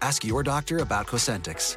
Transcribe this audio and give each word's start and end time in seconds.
Ask 0.00 0.24
your 0.24 0.42
doctor 0.42 0.78
about 0.78 1.06
Cosentyx. 1.06 1.76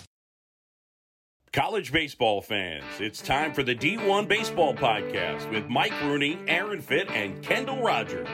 College 1.53 1.91
baseball 1.91 2.41
fans, 2.41 2.85
it's 2.99 3.21
time 3.21 3.53
for 3.53 3.61
the 3.61 3.75
D1 3.75 4.25
Baseball 4.25 4.73
Podcast 4.73 5.51
with 5.51 5.67
Mike 5.67 5.91
Rooney, 6.01 6.39
Aaron 6.47 6.79
Fitt, 6.79 7.11
and 7.11 7.43
Kendall 7.43 7.83
Rogers. 7.83 8.29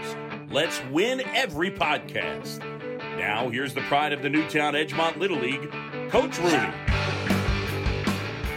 Let's 0.52 0.80
win 0.92 1.22
every 1.34 1.72
podcast. 1.72 2.60
Now, 3.18 3.50
here's 3.50 3.73
the 3.73 3.82
pride 3.82 4.14
of 4.14 4.22
the 4.22 4.30
Newtown 4.30 4.76
Edgemont 4.76 5.18
Little 5.18 5.40
League, 5.40 5.72
Coach 6.12 6.38
Rooney. 6.38 6.72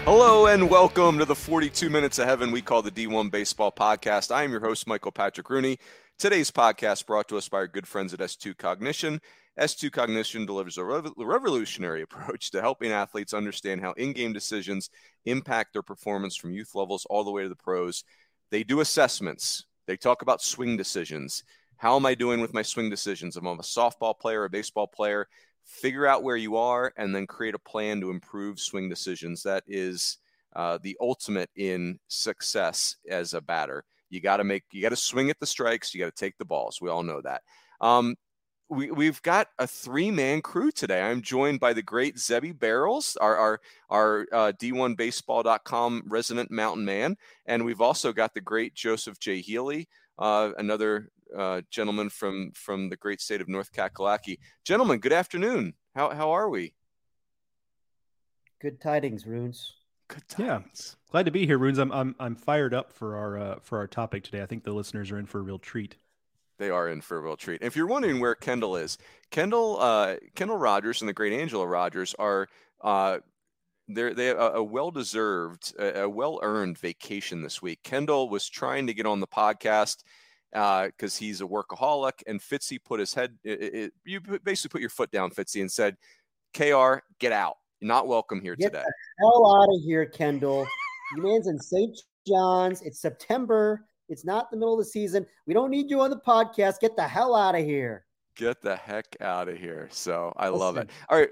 Hello 0.04 0.46
and 0.46 0.68
welcome 0.68 1.16
to 1.16 1.24
the 1.24 1.34
42 1.34 1.88
Minutes 1.88 2.18
of 2.18 2.26
Heaven 2.26 2.52
we 2.52 2.60
call 2.60 2.82
the 2.82 2.90
D1 2.90 3.30
Baseball 3.30 3.72
Podcast. 3.72 4.30
I 4.30 4.42
am 4.42 4.50
your 4.50 4.60
host, 4.60 4.86
Michael 4.86 5.10
Patrick 5.10 5.48
Rooney. 5.48 5.78
Today's 6.18 6.50
podcast 6.50 7.06
brought 7.06 7.28
to 7.28 7.38
us 7.38 7.48
by 7.48 7.56
our 7.56 7.66
good 7.66 7.88
friends 7.88 8.12
at 8.12 8.20
S2 8.20 8.58
Cognition. 8.58 9.22
S2 9.58 9.90
Cognition 9.90 10.46
delivers 10.46 10.78
a 10.78 10.84
rev- 10.84 11.12
revolutionary 11.16 12.02
approach 12.02 12.50
to 12.50 12.60
helping 12.60 12.92
athletes 12.92 13.34
understand 13.34 13.80
how 13.80 13.92
in 13.92 14.12
game 14.12 14.32
decisions 14.32 14.90
impact 15.24 15.72
their 15.72 15.82
performance 15.82 16.36
from 16.36 16.52
youth 16.52 16.74
levels 16.74 17.06
all 17.10 17.24
the 17.24 17.30
way 17.30 17.42
to 17.42 17.48
the 17.48 17.56
pros. 17.56 18.04
They 18.50 18.64
do 18.64 18.80
assessments, 18.80 19.66
they 19.86 19.96
talk 19.96 20.22
about 20.22 20.42
swing 20.42 20.76
decisions. 20.76 21.44
How 21.76 21.96
am 21.96 22.04
I 22.04 22.14
doing 22.14 22.40
with 22.40 22.52
my 22.52 22.62
swing 22.62 22.90
decisions? 22.90 23.36
If 23.36 23.44
I'm 23.44 23.58
a 23.58 23.62
softball 23.62 24.18
player, 24.18 24.44
a 24.44 24.50
baseball 24.50 24.86
player, 24.86 25.26
figure 25.64 26.06
out 26.06 26.22
where 26.22 26.36
you 26.36 26.56
are 26.56 26.92
and 26.96 27.14
then 27.14 27.26
create 27.26 27.54
a 27.54 27.58
plan 27.58 28.00
to 28.00 28.10
improve 28.10 28.60
swing 28.60 28.88
decisions. 28.88 29.42
That 29.42 29.64
is 29.66 30.18
uh, 30.54 30.78
the 30.82 30.96
ultimate 31.00 31.48
in 31.56 31.98
success 32.08 32.96
as 33.08 33.34
a 33.34 33.40
batter. 33.40 33.84
You 34.10 34.20
got 34.20 34.38
to 34.38 34.44
make, 34.44 34.64
you 34.72 34.82
got 34.82 34.90
to 34.90 34.96
swing 34.96 35.30
at 35.30 35.38
the 35.40 35.46
strikes. 35.46 35.94
You 35.94 36.00
got 36.00 36.14
to 36.14 36.24
take 36.24 36.36
the 36.38 36.44
balls. 36.44 36.80
We 36.80 36.90
all 36.90 37.02
know 37.02 37.20
that. 37.22 37.42
Um, 37.80 38.16
we, 38.70 38.90
we've 38.90 39.20
got 39.22 39.48
a 39.58 39.66
three 39.66 40.10
man 40.10 40.40
crew 40.40 40.70
today. 40.70 41.02
I'm 41.02 41.20
joined 41.20 41.60
by 41.60 41.72
the 41.72 41.82
great 41.82 42.16
Zebby 42.16 42.52
Barrels, 42.52 43.16
our, 43.20 43.36
our, 43.36 43.60
our 43.90 44.26
uh, 44.32 44.52
D1Baseball.com 44.52 46.04
resident 46.06 46.50
mountain 46.50 46.84
man. 46.84 47.16
And 47.46 47.64
we've 47.64 47.80
also 47.80 48.12
got 48.12 48.32
the 48.32 48.40
great 48.40 48.74
Joseph 48.74 49.18
J. 49.18 49.40
Healy, 49.40 49.88
uh, 50.18 50.52
another 50.56 51.10
uh, 51.36 51.62
gentleman 51.70 52.08
from, 52.08 52.52
from 52.54 52.88
the 52.88 52.96
great 52.96 53.20
state 53.20 53.40
of 53.40 53.48
North 53.48 53.72
Kakalaki. 53.72 54.38
Gentlemen, 54.64 55.00
good 55.00 55.12
afternoon. 55.12 55.74
How, 55.94 56.10
how 56.10 56.30
are 56.30 56.48
we? 56.48 56.72
Good 58.60 58.80
tidings, 58.80 59.26
Runes. 59.26 59.74
Good 60.06 60.28
tidings. 60.28 60.96
Yeah, 60.96 61.10
glad 61.10 61.26
to 61.26 61.32
be 61.32 61.44
here, 61.44 61.58
Runes. 61.58 61.78
I'm, 61.78 61.90
I'm, 61.90 62.14
I'm 62.20 62.36
fired 62.36 62.72
up 62.72 62.92
for 62.92 63.16
our, 63.16 63.38
uh, 63.38 63.58
for 63.62 63.78
our 63.78 63.88
topic 63.88 64.22
today. 64.22 64.42
I 64.42 64.46
think 64.46 64.62
the 64.62 64.72
listeners 64.72 65.10
are 65.10 65.18
in 65.18 65.26
for 65.26 65.38
a 65.38 65.42
real 65.42 65.58
treat 65.58 65.96
they 66.60 66.70
are 66.70 66.88
in 66.88 67.00
for 67.00 67.16
a 67.16 67.20
real 67.20 67.36
treat. 67.36 67.62
If 67.62 67.74
you're 67.74 67.86
wondering 67.86 68.20
where 68.20 68.36
Kendall 68.36 68.76
is, 68.76 68.98
Kendall 69.30 69.78
uh, 69.80 70.16
Kendall 70.36 70.58
Rogers 70.58 71.00
and 71.02 71.08
the 71.08 71.12
great 71.12 71.32
Angela 71.32 71.66
Rogers 71.66 72.14
are 72.18 72.46
uh, 72.82 73.18
they're, 73.88 74.14
they 74.14 74.26
have 74.26 74.38
a, 74.38 74.50
a 74.56 74.62
well 74.62 74.90
deserved, 74.92 75.74
a, 75.78 76.02
a 76.02 76.08
well 76.08 76.38
earned 76.42 76.78
vacation 76.78 77.42
this 77.42 77.60
week. 77.60 77.80
Kendall 77.82 78.28
was 78.28 78.48
trying 78.48 78.86
to 78.86 78.94
get 78.94 79.06
on 79.06 79.18
the 79.18 79.26
podcast 79.26 80.04
because 80.52 81.16
uh, 81.16 81.18
he's 81.18 81.40
a 81.40 81.44
workaholic, 81.44 82.22
and 82.26 82.40
Fitzy 82.40 82.78
put 82.82 83.00
his 83.00 83.14
head. 83.14 83.36
It, 83.42 83.62
it, 83.62 83.92
you 84.04 84.20
basically 84.44 84.70
put 84.70 84.80
your 84.80 84.90
foot 84.90 85.10
down, 85.10 85.30
Fitzy, 85.30 85.60
and 85.62 85.70
said, 85.70 85.96
"Kr, 86.54 86.98
get 87.18 87.32
out. 87.32 87.56
You're 87.80 87.88
not 87.88 88.06
welcome 88.06 88.40
here 88.40 88.54
get 88.54 88.66
today." 88.66 88.84
The 88.84 89.24
hell 89.24 89.56
out 89.56 89.74
of 89.74 89.82
here, 89.82 90.06
Kendall. 90.06 90.66
you 91.16 91.22
man's 91.22 91.48
in 91.48 91.58
St. 91.58 91.98
John's. 92.28 92.82
It's 92.82 93.00
September. 93.00 93.86
It's 94.10 94.24
not 94.24 94.50
the 94.50 94.56
middle 94.56 94.74
of 94.74 94.80
the 94.80 94.84
season. 94.84 95.24
We 95.46 95.54
don't 95.54 95.70
need 95.70 95.88
you 95.90 96.00
on 96.00 96.10
the 96.10 96.18
podcast. 96.18 96.80
Get 96.80 96.96
the 96.96 97.06
hell 97.06 97.34
out 97.34 97.54
of 97.54 97.64
here. 97.64 98.04
Get 98.34 98.60
the 98.60 98.76
heck 98.76 99.16
out 99.20 99.48
of 99.48 99.56
here. 99.56 99.88
So 99.90 100.32
I 100.36 100.48
Listen, 100.48 100.60
love 100.60 100.76
it. 100.76 100.90
All 101.08 101.18
right. 101.18 101.30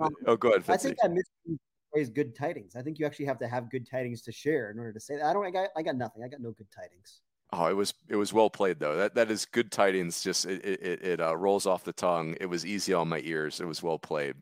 Um, 0.00 0.10
oh, 0.26 0.36
go 0.36 0.50
ahead. 0.50 0.64
Fitzy. 0.64 0.72
I 0.72 0.76
think 0.76 0.96
I 1.04 1.08
missed 1.08 1.30
phrase 1.92 2.08
good 2.08 2.34
tidings. 2.34 2.76
I 2.76 2.82
think 2.82 2.98
you 2.98 3.06
actually 3.06 3.26
have 3.26 3.38
to 3.38 3.48
have 3.48 3.70
good 3.70 3.88
tidings 3.88 4.22
to 4.22 4.32
share 4.32 4.70
in 4.70 4.78
order 4.78 4.92
to 4.92 5.00
say 5.00 5.16
that. 5.16 5.24
I 5.24 5.32
don't. 5.32 5.46
I 5.46 5.50
got. 5.50 5.70
I 5.76 5.82
got 5.82 5.96
nothing. 5.96 6.22
I 6.22 6.28
got 6.28 6.40
no 6.40 6.52
good 6.52 6.68
tidings. 6.70 7.20
Oh, 7.52 7.66
it 7.66 7.74
was 7.74 7.94
it 8.08 8.16
was 8.16 8.32
well 8.32 8.50
played 8.50 8.78
though. 8.78 8.96
That 8.96 9.14
that 9.14 9.30
is 9.30 9.46
good 9.46 9.72
tidings. 9.72 10.22
Just 10.22 10.44
it 10.44 10.64
it, 10.64 11.02
it 11.02 11.20
uh, 11.20 11.36
rolls 11.36 11.66
off 11.66 11.84
the 11.84 11.92
tongue. 11.92 12.36
It 12.40 12.46
was 12.46 12.66
easy 12.66 12.92
on 12.92 13.08
my 13.08 13.20
ears. 13.24 13.60
It 13.60 13.66
was 13.66 13.82
well 13.82 13.98
played. 13.98 14.36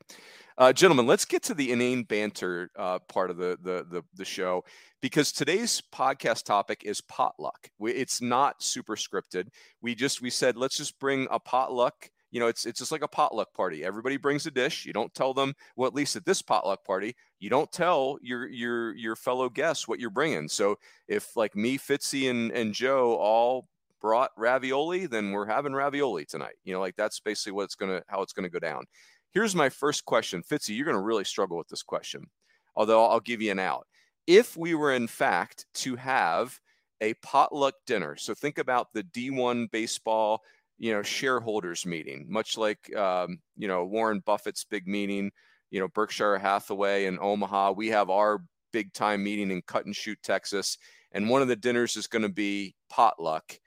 Uh, 0.58 0.72
gentlemen, 0.72 1.06
let's 1.06 1.26
get 1.26 1.42
to 1.42 1.52
the 1.54 1.70
inane 1.70 2.02
banter 2.02 2.70
uh, 2.78 2.98
part 3.10 3.30
of 3.30 3.36
the, 3.36 3.58
the, 3.62 3.86
the 3.90 4.02
the 4.14 4.24
show 4.24 4.64
because 5.02 5.30
today's 5.30 5.82
podcast 5.94 6.44
topic 6.44 6.80
is 6.82 7.02
potluck. 7.02 7.68
We, 7.78 7.92
it's 7.92 8.22
not 8.22 8.62
super 8.62 8.96
scripted. 8.96 9.48
We 9.82 9.94
just 9.94 10.22
we 10.22 10.30
said 10.30 10.56
let's 10.56 10.78
just 10.78 10.98
bring 10.98 11.28
a 11.30 11.38
potluck. 11.38 12.08
You 12.30 12.40
know, 12.40 12.46
it's 12.46 12.64
it's 12.64 12.78
just 12.78 12.90
like 12.90 13.02
a 13.02 13.08
potluck 13.08 13.52
party. 13.52 13.84
Everybody 13.84 14.16
brings 14.16 14.46
a 14.46 14.50
dish. 14.50 14.86
You 14.86 14.94
don't 14.94 15.12
tell 15.12 15.34
them. 15.34 15.52
Well, 15.76 15.88
at 15.88 15.94
least 15.94 16.16
at 16.16 16.24
this 16.24 16.40
potluck 16.40 16.84
party, 16.86 17.16
you 17.38 17.50
don't 17.50 17.70
tell 17.70 18.16
your 18.22 18.48
your 18.48 18.94
your 18.96 19.14
fellow 19.14 19.50
guests 19.50 19.86
what 19.86 20.00
you're 20.00 20.08
bringing. 20.08 20.48
So 20.48 20.76
if 21.06 21.36
like 21.36 21.54
me, 21.54 21.76
Fitzy, 21.76 22.30
and 22.30 22.50
and 22.52 22.72
Joe 22.72 23.14
all 23.16 23.68
brought 24.00 24.30
ravioli, 24.36 25.06
then 25.06 25.32
we're 25.32 25.46
having 25.46 25.74
ravioli 25.74 26.24
tonight. 26.24 26.54
You 26.64 26.72
know, 26.72 26.80
like 26.80 26.96
that's 26.96 27.20
basically 27.20 27.52
what 27.52 27.64
it's 27.64 27.74
gonna 27.74 28.02
how 28.08 28.22
it's 28.22 28.32
gonna 28.32 28.48
go 28.48 28.58
down. 28.58 28.84
Here's 29.32 29.54
my 29.54 29.68
first 29.68 30.04
question. 30.04 30.42
Fitzy, 30.42 30.76
you're 30.76 30.86
going 30.86 30.96
to 30.96 31.02
really 31.02 31.24
struggle 31.24 31.58
with 31.58 31.68
this 31.68 31.82
question, 31.82 32.26
although 32.74 33.04
I'll 33.06 33.20
give 33.20 33.42
you 33.42 33.50
an 33.50 33.58
out. 33.58 33.86
If 34.26 34.56
we 34.56 34.74
were, 34.74 34.92
in 34.92 35.06
fact, 35.06 35.66
to 35.74 35.96
have 35.96 36.58
a 37.00 37.14
potluck 37.14 37.74
dinner, 37.86 38.16
so 38.16 38.34
think 38.34 38.58
about 38.58 38.92
the 38.92 39.04
D1 39.04 39.70
baseball, 39.70 40.40
you 40.78 40.92
know, 40.92 41.02
shareholders 41.02 41.86
meeting, 41.86 42.26
much 42.28 42.56
like, 42.56 42.94
um, 42.96 43.38
you 43.56 43.68
know, 43.68 43.84
Warren 43.84 44.20
Buffett's 44.24 44.64
big 44.64 44.86
meeting, 44.86 45.30
you 45.70 45.80
know, 45.80 45.88
Berkshire 45.88 46.38
Hathaway 46.38 47.06
in 47.06 47.18
Omaha. 47.20 47.72
We 47.72 47.88
have 47.88 48.10
our 48.10 48.42
big 48.72 48.92
time 48.92 49.22
meeting 49.22 49.50
in 49.50 49.62
Cut 49.62 49.86
and 49.86 49.94
Shoot, 49.94 50.18
Texas, 50.22 50.78
and 51.12 51.28
one 51.28 51.42
of 51.42 51.48
the 51.48 51.56
dinners 51.56 51.96
is 51.96 52.06
going 52.06 52.22
to 52.22 52.28
be 52.28 52.74
potluck. 52.90 53.58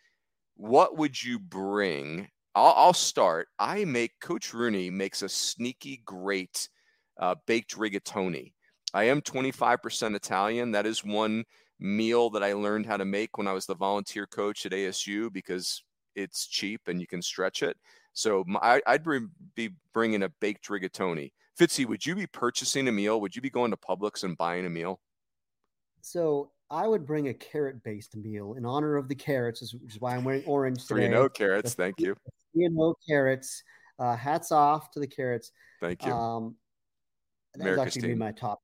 What 0.56 0.98
would 0.98 1.22
you 1.22 1.39
bring 1.39 2.28
I'll, 2.59 2.73
I'll 2.75 2.94
start. 2.94 3.47
I 3.57 3.85
make 3.85 4.19
Coach 4.19 4.53
Rooney 4.53 4.89
makes 4.89 5.21
a 5.21 5.29
sneaky 5.29 6.01
great 6.03 6.67
uh, 7.17 7.35
baked 7.47 7.77
rigatoni. 7.77 8.51
I 8.94 9.06
am 9.06 9.21
25% 9.21 10.13
Italian. 10.13 10.71
That 10.71 10.85
is 10.85 11.06
one 11.06 11.45
meal 11.79 12.29
that 12.31 12.44
I 12.44 12.51
learned 12.51 12.85
how 12.85 12.97
to 12.97 13.06
make 13.06 13.38
when 13.38 13.47
I 13.47 13.53
was 13.53 13.65
the 13.65 13.75
volunteer 13.75 14.27
coach 14.27 14.65
at 14.65 14.73
ASU 14.73 15.31
because 15.31 15.81
it's 16.15 16.47
cheap 16.47 16.81
and 16.88 17.00
you 17.00 17.07
can 17.07 17.21
stretch 17.21 17.63
it. 17.63 17.77
So 18.11 18.44
my, 18.45 18.81
I'd 18.85 19.06
be 19.56 19.69
bringing 19.94 20.23
a 20.23 20.29
baked 20.41 20.67
rigatoni. 20.67 21.31
Fitzy, 21.57 21.85
would 21.85 22.06
you 22.06 22.13
be 22.13 22.27
purchasing 22.27 22.89
a 22.89 22.91
meal? 22.91 23.21
Would 23.21 23.38
you 23.38 23.41
be 23.41 23.50
going 23.50 23.71
to 23.71 23.77
Publix 23.77 24.25
and 24.25 24.38
buying 24.38 24.65
a 24.65 24.69
meal? 24.69 25.00
So 26.01 26.51
I 26.69 26.88
would 26.88 27.06
bring 27.06 27.29
a 27.29 27.33
carrot 27.33 27.81
based 27.83 28.17
meal 28.17 28.56
in 28.57 28.65
honor 28.65 28.97
of 28.97 29.07
the 29.07 29.15
carrots, 29.15 29.61
which 29.73 29.95
is 29.95 30.01
why 30.01 30.15
I'm 30.15 30.25
wearing 30.25 30.44
orange 30.45 30.85
today. 30.85 31.06
Three 31.06 31.07
no 31.07 31.29
carrots. 31.29 31.73
The, 31.73 31.83
thank 31.83 32.01
you. 32.01 32.17
No 32.54 32.96
carrots. 33.07 33.63
Uh, 33.98 34.16
hats 34.16 34.51
off 34.51 34.92
to 34.92 35.00
the 35.00 35.07
carrots. 35.07 35.51
Thank 35.81 36.06
you. 36.06 36.12
Um, 36.12 36.56
That 37.54 37.60
was 37.60 37.66
America's 37.66 37.86
actually 37.86 38.01
gonna 38.01 38.13
be 38.13 38.19
my 38.19 38.31
top. 38.31 38.62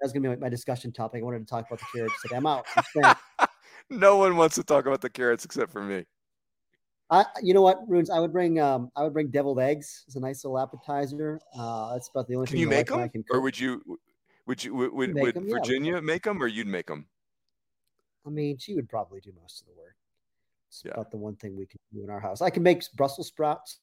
That 0.00 0.06
was 0.06 0.12
gonna 0.12 0.36
be 0.36 0.40
my 0.40 0.48
discussion 0.48 0.92
topic. 0.92 1.22
I 1.22 1.24
wanted 1.24 1.40
to 1.40 1.46
talk 1.46 1.66
about 1.66 1.80
the 1.80 1.86
carrots. 1.92 2.14
I'm 2.32 2.46
out. 2.46 2.66
no 3.90 4.18
one 4.18 4.36
wants 4.36 4.54
to 4.56 4.62
talk 4.62 4.86
about 4.86 5.00
the 5.00 5.10
carrots 5.10 5.44
except 5.44 5.72
for 5.72 5.82
me. 5.82 6.04
I, 7.10 7.24
you 7.42 7.54
know 7.54 7.62
what, 7.62 7.88
Runes? 7.88 8.10
I 8.10 8.20
would 8.20 8.32
bring, 8.32 8.60
um, 8.60 8.90
I 8.94 9.02
would 9.02 9.14
bring 9.14 9.28
deviled 9.28 9.58
eggs 9.60 10.04
as 10.08 10.16
a 10.16 10.20
nice 10.20 10.44
little 10.44 10.58
appetizer. 10.58 11.40
Uh, 11.58 11.94
that's 11.94 12.10
about 12.14 12.28
the 12.28 12.34
only 12.34 12.46
Can 12.46 12.52
thing 12.52 12.60
you 12.60 12.68
make 12.68 12.88
them, 12.88 13.08
can 13.08 13.24
or 13.30 13.40
would 13.40 13.58
you? 13.58 13.82
Would 14.46 14.62
you? 14.62 14.74
Would, 14.74 14.92
would, 14.92 15.14
would 15.14 15.36
'em, 15.36 15.48
yeah, 15.48 15.54
Virginia 15.54 16.02
make 16.02 16.24
them, 16.24 16.42
or 16.42 16.46
you'd 16.46 16.66
make 16.66 16.86
them? 16.86 17.06
I 18.26 18.30
mean, 18.30 18.58
she 18.58 18.74
would 18.74 18.88
probably 18.90 19.20
do 19.20 19.32
most 19.40 19.62
of 19.62 19.68
the 19.68 19.72
work. 19.72 19.96
It's 20.68 20.82
Yeah. 20.84 20.92
about 20.92 21.10
the 21.10 21.16
one 21.16 21.36
thing 21.36 21.56
we 21.56 21.66
can 21.66 21.80
do 21.92 22.02
in 22.04 22.10
our 22.10 22.20
house. 22.20 22.40
I 22.42 22.50
can 22.50 22.62
make 22.62 22.82
Brussels 22.94 23.28
sprouts. 23.28 23.80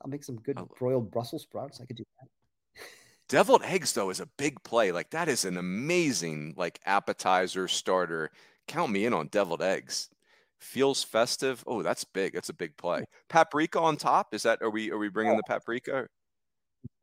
I'll 0.00 0.10
make 0.10 0.24
some 0.24 0.40
good 0.40 0.58
Oh. 0.58 0.68
broiled 0.78 1.10
Brussels 1.10 1.42
sprouts. 1.42 1.80
I 1.80 1.84
could 1.86 1.96
do 1.96 2.04
that. 2.20 2.28
Deviled 3.28 3.62
eggs 3.62 3.92
though 3.92 4.10
is 4.10 4.18
a 4.20 4.26
big 4.26 4.62
play. 4.64 4.90
Like 4.90 5.10
that 5.10 5.28
is 5.28 5.44
an 5.44 5.56
amazing 5.56 6.54
like 6.56 6.80
appetizer 6.84 7.68
starter. 7.68 8.30
Count 8.66 8.90
me 8.92 9.04
in 9.04 9.12
on 9.12 9.28
deviled 9.28 9.62
eggs. 9.62 10.10
Feels 10.58 11.02
festive. 11.04 11.62
Oh, 11.66 11.82
that's 11.82 12.04
big. 12.04 12.34
That's 12.34 12.48
a 12.48 12.54
big 12.54 12.76
play. 12.76 13.04
Paprika 13.28 13.78
on 13.80 13.96
top. 13.96 14.34
Is 14.34 14.42
that? 14.44 14.60
Are 14.62 14.70
we? 14.70 14.90
Are 14.90 14.98
we 14.98 15.08
bringing 15.08 15.36
the 15.36 15.42
paprika? 15.44 16.08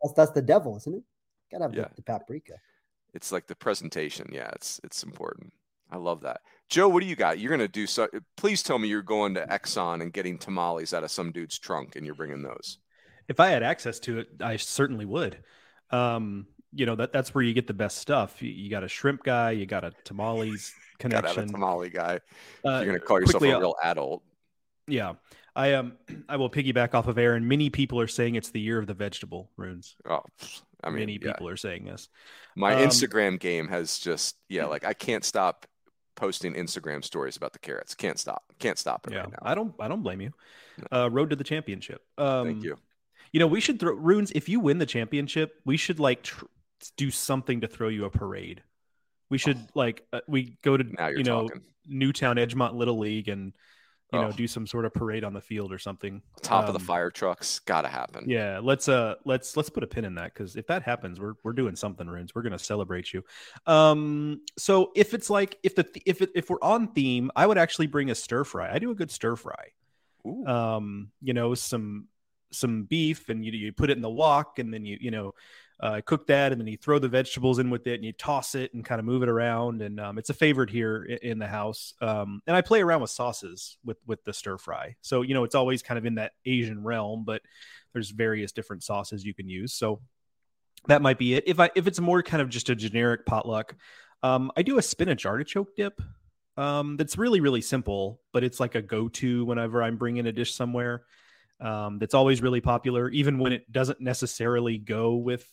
That's 0.01 0.13
that's 0.13 0.31
the 0.31 0.41
devil, 0.41 0.75
isn't 0.77 0.95
it? 0.95 1.03
Gotta 1.51 1.63
have 1.65 1.73
Yeah. 1.73 1.87
the, 1.89 1.95
the 1.95 2.01
paprika. 2.03 2.53
It's 3.13 3.31
like 3.31 3.47
the 3.47 3.55
presentation. 3.55 4.29
Yeah, 4.31 4.49
it's 4.55 4.79
it's 4.83 5.03
important. 5.03 5.53
I 5.89 5.97
love 5.97 6.21
that. 6.21 6.41
Joe, 6.69 6.87
what 6.87 7.01
do 7.01 7.07
you 7.07 7.15
got? 7.15 7.39
You're 7.39 7.51
gonna 7.51 7.67
do 7.67 7.87
so. 7.87 8.07
Please 8.37 8.61
tell 8.61 8.77
me 8.77 8.87
you're 8.87 9.01
going 9.01 9.33
to 9.35 9.45
Exxon 9.47 10.01
and 10.01 10.13
getting 10.13 10.37
tamales 10.37 10.93
out 10.93 11.03
of 11.03 11.11
some 11.11 11.31
dude's 11.31 11.57
trunk, 11.57 11.95
and 11.95 12.05
you're 12.05 12.15
bringing 12.15 12.43
those. 12.43 12.77
If 13.27 13.39
I 13.39 13.49
had 13.49 13.63
access 13.63 13.99
to 14.01 14.19
it, 14.19 14.27
I 14.41 14.57
certainly 14.57 15.05
would. 15.05 15.37
Um, 15.91 16.47
you 16.71 16.85
know 16.85 16.95
that 16.95 17.11
that's 17.11 17.33
where 17.33 17.43
you 17.43 17.53
get 17.53 17.65
the 17.65 17.73
best 17.73 17.97
stuff. 17.97 18.41
You, 18.41 18.51
you 18.51 18.69
got 18.69 18.83
a 18.83 18.87
shrimp 18.87 19.23
guy, 19.23 19.51
you 19.51 19.65
got 19.65 19.83
a 19.83 19.91
tamales 20.03 20.71
Gotta 20.99 21.17
a 21.17 21.21
connection. 21.21 21.51
tamale 21.51 21.89
guy. 21.89 22.19
Uh, 22.63 22.77
you're 22.77 22.85
gonna 22.85 22.99
call 22.99 23.19
yourself 23.19 23.39
quickly, 23.41 23.51
a 23.51 23.57
uh, 23.57 23.61
real 23.61 23.75
adult. 23.83 24.21
Yeah, 24.87 25.13
I 25.55 25.73
um 25.73 25.93
I 26.29 26.35
will 26.37 26.49
piggyback 26.49 26.93
off 26.93 27.07
of 27.07 27.17
Aaron. 27.17 27.47
Many 27.47 27.69
people 27.71 27.99
are 27.99 28.07
saying 28.07 28.35
it's 28.35 28.51
the 28.51 28.59
year 28.61 28.77
of 28.77 28.85
the 28.85 28.93
vegetable 28.93 29.49
runes. 29.57 29.95
Oh, 30.07 30.21
I 30.83 30.89
mean, 30.89 30.99
Many 30.99 31.13
yeah. 31.13 31.31
people 31.33 31.47
are 31.47 31.57
saying 31.57 31.85
this. 31.85 32.09
My 32.55 32.75
Um, 32.75 32.87
Instagram 32.87 33.39
game 33.39 33.67
has 33.69 33.97
just 33.97 34.35
yeah, 34.49 34.65
like 34.67 34.85
I 34.85 34.93
can't 34.93 35.25
stop 35.25 35.65
posting 36.19 36.53
Instagram 36.53 37.03
stories 37.03 37.37
about 37.37 37.53
the 37.53 37.59
carrots. 37.59 37.95
Can't 37.95 38.19
stop. 38.19 38.43
Can't 38.59 38.77
stop 38.77 39.07
it 39.07 39.13
Yeah, 39.13 39.21
right 39.21 39.31
now. 39.31 39.39
I 39.41 39.55
don't 39.55 39.73
I 39.79 39.87
don't 39.87 40.03
blame 40.03 40.21
you. 40.21 40.31
Uh, 40.91 41.09
road 41.11 41.29
to 41.31 41.35
the 41.35 41.43
championship. 41.43 42.01
Um, 42.17 42.45
Thank 42.47 42.63
you. 42.63 42.77
You 43.31 43.39
know, 43.39 43.47
we 43.47 43.61
should 43.61 43.79
throw 43.79 43.93
runes. 43.93 44.31
If 44.31 44.49
you 44.49 44.59
win 44.59 44.77
the 44.79 44.85
championship, 44.85 45.55
we 45.65 45.77
should 45.77 45.99
like 45.99 46.23
tr- 46.23 46.45
do 46.97 47.11
something 47.11 47.61
to 47.61 47.67
throw 47.67 47.89
you 47.89 48.05
a 48.05 48.09
parade. 48.09 48.63
We 49.29 49.37
should 49.37 49.59
like 49.75 50.05
uh, 50.11 50.21
we 50.27 50.57
go 50.63 50.77
to 50.77 50.83
Oh. 50.83 50.91
Now 50.97 51.07
you're 51.07 51.17
you 51.19 51.23
know 51.23 51.47
talking. 51.47 51.61
Newtown 51.87 52.37
Edgemont 52.37 52.73
Little 52.75 52.97
League 52.97 53.27
and 53.29 53.53
you 54.11 54.19
know 54.19 54.27
Oh. 54.27 54.31
do 54.31 54.47
some 54.47 54.65
sort 54.65 54.85
of 54.85 54.93
parade 54.93 55.23
on 55.23 55.33
the 55.33 55.41
field 55.41 55.71
or 55.71 55.77
something. 55.77 56.21
Top 56.41 56.65
of 56.67 56.73
the 56.73 56.79
Um, 56.79 56.85
fire 56.85 57.11
trucks. 57.11 57.59
Gotta 57.59 57.87
happen. 57.89 58.29
Yeah, 58.29 58.59
let's 58.61 58.87
uh 58.89 59.15
let's 59.25 59.55
let's 59.55 59.69
put 59.69 59.83
a 59.83 59.87
pin 59.87 60.05
in 60.05 60.15
that 60.15 60.33
because 60.33 60.55
if 60.55 60.67
that 60.67 60.83
happens, 60.83 61.19
we're 61.19 61.33
we're 61.43 61.53
doing 61.53 61.75
something, 61.75 62.07
runes. 62.07 62.33
We're 62.33 62.41
gonna 62.41 62.57
celebrate 62.59 63.13
you. 63.13 63.23
Um, 63.67 64.41
so 64.57 64.91
if 64.95 65.13
it's 65.13 65.29
like 65.29 65.57
if 65.63 65.75
the 65.75 65.87
if 66.05 66.21
it 66.21 66.31
if 66.35 66.49
we're 66.49 66.61
on 66.61 66.87
theme, 66.93 67.29
I 67.35 67.45
would 67.45 67.57
actually 67.57 67.87
bring 67.87 68.09
a 68.09 68.15
stir 68.15 68.43
fry. 68.43 68.73
I 68.73 68.79
do 68.79 68.91
a 68.91 68.95
good 68.95 69.11
stir 69.11 69.35
fry. 69.35 69.67
Ooh. 70.27 70.45
Um, 70.45 71.11
you 71.21 71.33
know 71.33 71.53
some 71.53 72.07
some 72.51 72.83
beef 72.85 73.29
and 73.29 73.45
you 73.45 73.51
you 73.51 73.71
put 73.71 73.91
it 73.91 73.95
in 73.97 74.01
the 74.01 74.09
wok 74.09 74.57
and 74.57 74.73
then 74.73 74.85
you 74.85 74.97
you 74.99 75.11
know 75.11 75.33
uh, 75.81 76.01
cook 76.05 76.27
that 76.27 76.51
and 76.51 76.59
then 76.59 76.67
you 76.67 76.77
throw 76.77 76.99
the 76.99 77.07
vegetables 77.07 77.57
in 77.57 77.69
with 77.69 77.87
it 77.87 77.95
and 77.95 78.03
you 78.03 78.11
toss 78.11 78.53
it 78.53 78.73
and 78.73 78.83
kind 78.83 78.99
of 78.99 79.05
move 79.05 79.23
it 79.23 79.29
around 79.29 79.81
and 79.81 79.99
um, 79.99 80.17
it's 80.17 80.29
a 80.29 80.33
favorite 80.33 80.69
here 80.69 81.03
in 81.03 81.39
the 81.39 81.47
house. 81.47 81.93
Um, 82.01 82.41
and 82.47 82.55
I 82.55 82.61
play 82.61 82.81
around 82.81 83.01
with 83.01 83.11
sauces 83.11 83.77
with 83.85 83.97
with 84.05 84.23
the 84.25 84.33
stir 84.33 84.57
fry. 84.57 84.95
So 85.01 85.21
you 85.21 85.33
know 85.33 85.45
it's 85.45 85.55
always 85.55 85.81
kind 85.81 85.97
of 85.97 86.05
in 86.05 86.15
that 86.15 86.33
Asian 86.45 86.83
realm, 86.83 87.23
but 87.25 87.41
there's 87.93 88.09
various 88.09 88.51
different 88.51 88.83
sauces 88.83 89.23
you 89.23 89.33
can 89.33 89.47
use. 89.47 89.73
So 89.73 90.01
that 90.87 91.01
might 91.01 91.17
be 91.17 91.35
it. 91.35 91.45
If 91.47 91.59
I 91.59 91.69
if 91.75 91.87
it's 91.87 91.99
more 91.99 92.23
kind 92.23 92.41
of 92.41 92.49
just 92.49 92.69
a 92.69 92.75
generic 92.75 93.25
potluck, 93.25 93.75
um, 94.21 94.51
I 94.57 94.63
do 94.63 94.77
a 94.77 94.81
spinach 94.81 95.25
artichoke 95.25 95.75
dip. 95.75 96.01
Um, 96.57 96.97
that's 96.97 97.17
really 97.17 97.39
really 97.39 97.61
simple, 97.61 98.19
but 98.33 98.43
it's 98.43 98.59
like 98.59 98.75
a 98.75 98.81
go 98.81 99.07
to 99.07 99.45
whenever 99.45 99.81
I'm 99.81 99.95
bringing 99.95 100.27
a 100.27 100.33
dish 100.33 100.53
somewhere. 100.53 101.03
Um, 101.61 101.99
that's 101.99 102.13
always 102.13 102.41
really 102.41 102.61
popular, 102.61 103.09
even 103.09 103.37
when 103.37 103.53
it 103.53 103.69
doesn't 103.71 103.99
necessarily 103.99 104.77
go 104.77 105.15
with 105.15 105.45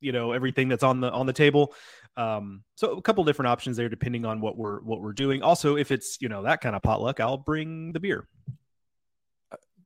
you 0.00 0.12
know 0.12 0.32
everything 0.32 0.68
that's 0.68 0.82
on 0.82 1.00
the 1.00 1.10
on 1.10 1.26
the 1.26 1.32
table. 1.32 1.74
Um, 2.16 2.62
so 2.76 2.92
a 2.96 3.02
couple 3.02 3.22
different 3.24 3.48
options 3.48 3.76
there 3.76 3.88
depending 3.88 4.24
on 4.24 4.40
what 4.40 4.56
we're 4.56 4.80
what 4.80 5.00
we're 5.02 5.12
doing. 5.12 5.42
Also, 5.42 5.76
if 5.76 5.90
it's 5.90 6.18
you 6.20 6.28
know 6.28 6.42
that 6.44 6.60
kind 6.60 6.74
of 6.76 6.82
potluck, 6.82 7.20
I'll 7.20 7.36
bring 7.38 7.92
the 7.92 8.00
beer. 8.00 8.26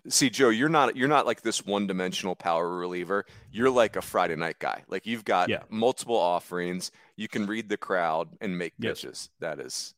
See, 0.08 0.30
Joe, 0.30 0.48
you're 0.48 0.70
not 0.70 0.96
you're 0.96 1.08
not 1.08 1.26
like 1.26 1.42
this 1.42 1.64
one 1.66 1.86
dimensional 1.86 2.34
power 2.34 2.68
reliever. 2.78 3.26
You're 3.52 3.68
like 3.68 3.96
a 3.96 4.02
Friday 4.02 4.34
night 4.36 4.58
guy. 4.58 4.82
Like 4.88 5.06
you've 5.06 5.24
got 5.26 5.50
Yeah. 5.50 5.62
multiple 5.68 6.16
offerings. 6.16 6.90
You 7.16 7.28
can 7.28 7.46
read 7.46 7.68
the 7.68 7.76
crowd 7.76 8.28
and 8.40 8.56
make 8.56 8.72
Yes. 8.78 9.02
pitches. 9.02 9.30
That 9.40 9.60
is 9.60 9.94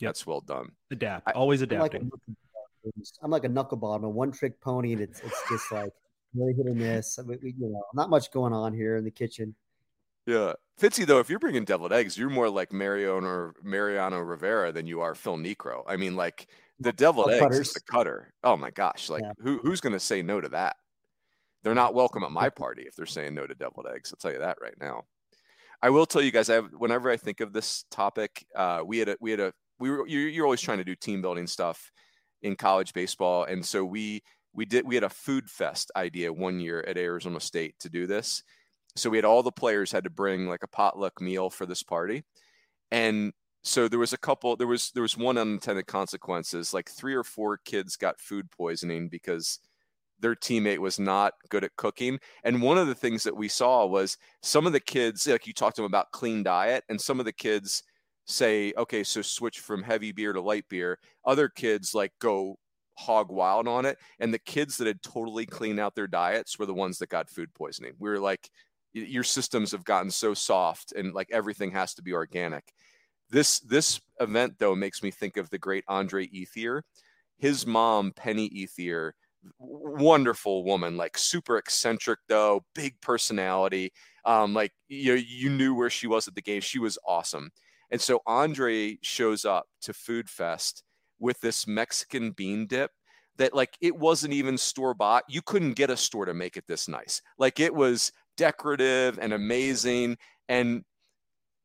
Yep. 0.00 0.08
that's 0.10 0.26
well 0.26 0.40
done. 0.42 0.72
Adapt, 0.90 1.26
I- 1.28 1.32
always 1.32 1.62
I'm 1.62 1.68
like, 1.70 1.94
a, 1.94 1.96
adapting. 1.96 2.10
knuckleball. 2.10 3.12
I'm 3.22 3.30
like 3.30 3.44
a 3.44 3.48
knuckleball. 3.48 3.96
I'm 3.96 4.04
a 4.04 4.08
one 4.08 4.32
trick 4.32 4.60
pony, 4.60 4.92
and 4.92 5.00
it's 5.00 5.20
it's 5.20 5.42
just 5.48 5.72
like 5.72 5.92
really 6.34 6.54
hit 6.54 6.66
or 6.66 6.74
miss. 6.74 7.18
Mean, 7.18 7.38
we, 7.42 7.54
you 7.58 7.68
know, 7.68 7.82
not 7.94 8.10
much 8.10 8.30
going 8.30 8.52
on 8.52 8.74
here 8.74 8.96
in 8.96 9.04
the 9.04 9.10
kitchen. 9.10 9.54
Yeah. 10.26 10.52
Fitzy, 10.80 11.06
though, 11.06 11.18
if 11.18 11.30
you're 11.30 11.38
bringing 11.38 11.64
deviled 11.64 11.92
eggs, 11.92 12.16
you're 12.16 12.30
more 12.30 12.48
like 12.50 12.72
Mariano 12.72 13.26
or 13.26 13.54
Mariano 13.62 14.20
Rivera 14.20 14.70
than 14.72 14.86
you 14.86 15.00
are 15.00 15.14
Phil 15.14 15.36
Niekro. 15.36 15.82
I 15.86 15.96
mean, 15.96 16.16
like 16.16 16.48
the 16.78 16.92
deviled 16.92 17.30
eggs 17.30 17.40
cutters. 17.40 17.58
is 17.68 17.72
the 17.72 17.80
cutter. 17.80 18.32
Oh 18.44 18.56
my 18.56 18.70
gosh. 18.70 19.08
Like 19.08 19.22
Yeah. 19.22 19.32
who 19.40 19.58
who's 19.58 19.80
gonna 19.80 19.98
say 19.98 20.22
no 20.22 20.40
to 20.40 20.48
that? 20.50 20.76
They're 21.62 21.74
not 21.74 21.94
welcome 21.94 22.22
at 22.22 22.30
my 22.30 22.48
party 22.50 22.82
if 22.82 22.94
they're 22.94 23.06
saying 23.06 23.34
no 23.34 23.46
to 23.46 23.54
deviled 23.54 23.86
eggs. 23.92 24.12
I'll 24.12 24.18
tell 24.18 24.32
you 24.32 24.38
that 24.38 24.58
right 24.60 24.76
now. 24.80 25.04
I 25.82 25.90
will 25.90 26.06
tell 26.06 26.22
you 26.22 26.30
guys, 26.30 26.50
I 26.50 26.54
have 26.54 26.70
whenever 26.72 27.10
I 27.10 27.16
think 27.16 27.40
of 27.40 27.52
this 27.52 27.84
topic, 27.90 28.44
uh, 28.54 28.82
we 28.84 28.98
had 28.98 29.08
a 29.08 29.16
we 29.20 29.30
had 29.30 29.40
a 29.40 29.52
we 29.80 29.90
were 29.90 30.06
you're, 30.06 30.28
you're 30.28 30.44
always 30.44 30.60
trying 30.60 30.78
to 30.78 30.84
do 30.84 30.94
team 30.94 31.22
building 31.22 31.46
stuff 31.46 31.90
in 32.42 32.54
college 32.54 32.92
baseball, 32.92 33.44
and 33.44 33.64
so 33.64 33.84
we 33.84 34.22
we 34.58 34.64
did 34.64 34.84
we 34.84 34.96
had 34.96 35.04
a 35.04 35.08
food 35.08 35.48
fest 35.48 35.92
idea 35.94 36.32
one 36.32 36.58
year 36.58 36.84
at 36.88 36.98
Arizona 36.98 37.38
State 37.38 37.76
to 37.78 37.88
do 37.88 38.08
this. 38.08 38.42
So 38.96 39.08
we 39.08 39.16
had 39.16 39.24
all 39.24 39.44
the 39.44 39.52
players 39.52 39.92
had 39.92 40.02
to 40.02 40.10
bring 40.10 40.48
like 40.48 40.64
a 40.64 40.68
potluck 40.68 41.20
meal 41.20 41.48
for 41.48 41.64
this 41.64 41.84
party, 41.84 42.24
and 42.90 43.32
so 43.62 43.86
there 43.86 44.00
was 44.00 44.12
a 44.12 44.18
couple 44.18 44.56
there 44.56 44.66
was 44.66 44.90
there 44.94 45.02
was 45.02 45.16
one 45.16 45.38
unintended 45.38 45.86
consequences 45.86 46.74
like 46.74 46.90
three 46.90 47.14
or 47.14 47.22
four 47.22 47.58
kids 47.58 47.96
got 47.96 48.20
food 48.20 48.50
poisoning 48.50 49.08
because 49.08 49.60
their 50.18 50.34
teammate 50.34 50.78
was 50.78 50.98
not 50.98 51.34
good 51.50 51.62
at 51.62 51.76
cooking. 51.76 52.18
And 52.42 52.60
one 52.60 52.78
of 52.78 52.88
the 52.88 52.96
things 52.96 53.22
that 53.22 53.36
we 53.36 53.46
saw 53.46 53.86
was 53.86 54.16
some 54.42 54.66
of 54.66 54.72
the 54.72 54.80
kids 54.80 55.28
like 55.28 55.46
you 55.46 55.52
talked 55.52 55.76
to 55.76 55.82
them 55.82 55.86
about 55.86 56.10
clean 56.10 56.42
diet 56.42 56.82
and 56.88 57.00
some 57.00 57.20
of 57.20 57.26
the 57.26 57.32
kids 57.32 57.84
say 58.26 58.72
okay 58.76 59.04
so 59.04 59.22
switch 59.22 59.60
from 59.60 59.84
heavy 59.84 60.10
beer 60.10 60.32
to 60.32 60.40
light 60.40 60.64
beer. 60.68 60.98
Other 61.24 61.48
kids 61.48 61.94
like 61.94 62.12
go 62.20 62.58
hog 62.98 63.30
wild 63.30 63.68
on 63.68 63.86
it 63.86 63.96
and 64.18 64.34
the 64.34 64.38
kids 64.40 64.76
that 64.76 64.86
had 64.86 65.00
totally 65.02 65.46
cleaned 65.46 65.78
out 65.78 65.94
their 65.94 66.06
diets 66.06 66.58
were 66.58 66.66
the 66.66 66.74
ones 66.74 66.98
that 66.98 67.08
got 67.08 67.30
food 67.30 67.52
poisoning 67.54 67.92
we 67.98 68.10
were 68.10 68.18
like 68.18 68.50
your 68.92 69.22
systems 69.22 69.70
have 69.70 69.84
gotten 69.84 70.10
so 70.10 70.34
soft 70.34 70.92
and 70.92 71.14
like 71.14 71.28
everything 71.30 71.70
has 71.70 71.94
to 71.94 72.02
be 72.02 72.12
organic 72.12 72.72
this 73.30 73.60
this 73.60 74.00
event 74.20 74.54
though 74.58 74.74
makes 74.74 75.02
me 75.02 75.10
think 75.10 75.36
of 75.36 75.50
the 75.50 75.58
great 75.58 75.84
Andre 75.88 76.26
Ethier. 76.28 76.82
His 77.38 77.66
mom, 77.66 78.12
Penny 78.16 78.48
Ethier, 78.50 79.12
wonderful 79.58 80.64
woman, 80.64 80.96
like 80.96 81.16
super 81.16 81.58
eccentric 81.58 82.18
though, 82.28 82.64
big 82.74 83.00
personality. 83.00 83.92
Um, 84.24 84.54
like 84.54 84.72
you 84.88 85.14
know, 85.14 85.22
you 85.26 85.50
knew 85.50 85.74
where 85.74 85.90
she 85.90 86.06
was 86.06 86.26
at 86.28 86.34
the 86.34 86.42
game. 86.42 86.60
She 86.60 86.78
was 86.78 86.98
awesome. 87.06 87.50
And 87.90 88.00
so 88.00 88.20
Andre 88.26 88.98
shows 89.02 89.44
up 89.44 89.66
to 89.82 89.94
Food 89.94 90.28
Fest 90.28 90.84
with 91.18 91.40
this 91.40 91.66
Mexican 91.66 92.32
bean 92.32 92.66
dip 92.66 92.90
that 93.38 93.54
like 93.54 93.76
it 93.80 93.96
wasn't 93.96 94.34
even 94.34 94.58
store 94.58 94.94
bought. 94.94 95.24
You 95.28 95.42
couldn't 95.42 95.74
get 95.74 95.90
a 95.90 95.96
store 95.96 96.26
to 96.26 96.34
make 96.34 96.56
it 96.56 96.66
this 96.66 96.88
nice. 96.88 97.22
Like 97.38 97.60
it 97.60 97.74
was 97.74 98.12
decorative 98.36 99.18
and 99.18 99.32
amazing. 99.32 100.18
And 100.48 100.84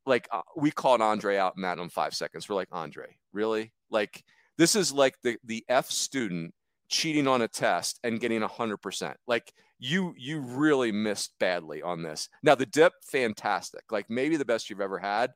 like 0.06 0.28
uh, 0.32 0.42
we 0.56 0.70
called 0.70 1.00
Andre 1.00 1.36
out 1.36 1.54
in 1.56 1.62
that 1.62 1.78
in 1.78 1.88
five 1.88 2.14
seconds. 2.14 2.48
We're 2.48 2.56
like, 2.56 2.68
Andre, 2.72 3.16
really? 3.32 3.72
Like 3.90 4.24
this 4.56 4.76
is 4.76 4.92
like 4.92 5.16
the 5.22 5.36
the 5.44 5.64
F 5.68 5.90
student 5.90 6.54
cheating 6.88 7.26
on 7.26 7.42
a 7.42 7.48
test 7.48 7.98
and 8.04 8.20
getting 8.20 8.42
a 8.42 8.48
hundred 8.48 8.78
percent. 8.78 9.16
Like 9.26 9.52
you 9.78 10.14
you 10.16 10.40
really 10.40 10.92
missed 10.92 11.32
badly 11.40 11.82
on 11.82 12.02
this. 12.02 12.28
Now 12.42 12.54
the 12.54 12.66
dip, 12.66 12.92
fantastic. 13.02 13.82
Like 13.90 14.08
maybe 14.08 14.36
the 14.36 14.44
best 14.44 14.70
you've 14.70 14.80
ever 14.80 14.98
had. 14.98 15.32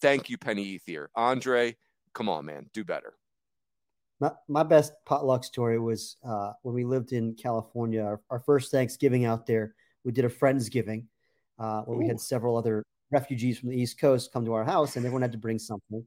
Thank 0.00 0.28
you, 0.28 0.38
Penny 0.38 0.78
Ethier. 0.78 1.06
Andre, 1.14 1.76
come 2.14 2.28
on, 2.28 2.46
man, 2.46 2.68
do 2.72 2.84
better. 2.84 3.14
My, 4.20 4.30
my 4.48 4.62
best 4.62 4.92
potluck 5.04 5.44
story 5.44 5.78
was 5.78 6.16
uh, 6.24 6.52
when 6.62 6.74
we 6.74 6.84
lived 6.84 7.12
in 7.12 7.34
California. 7.34 8.02
Our, 8.02 8.20
our 8.30 8.40
first 8.40 8.70
Thanksgiving 8.70 9.24
out 9.24 9.46
there, 9.46 9.74
we 10.04 10.12
did 10.12 10.24
a 10.24 10.28
friendsgiving, 10.28 11.04
uh, 11.58 11.82
where 11.82 11.96
Ooh. 11.96 12.00
we 12.00 12.06
had 12.06 12.20
several 12.20 12.56
other 12.56 12.84
refugees 13.10 13.58
from 13.58 13.70
the 13.70 13.76
East 13.76 13.98
Coast 13.98 14.32
come 14.32 14.44
to 14.44 14.52
our 14.52 14.64
house, 14.64 14.96
and 14.96 15.04
everyone 15.04 15.22
had 15.22 15.32
to 15.32 15.38
bring 15.38 15.58
something. 15.58 16.04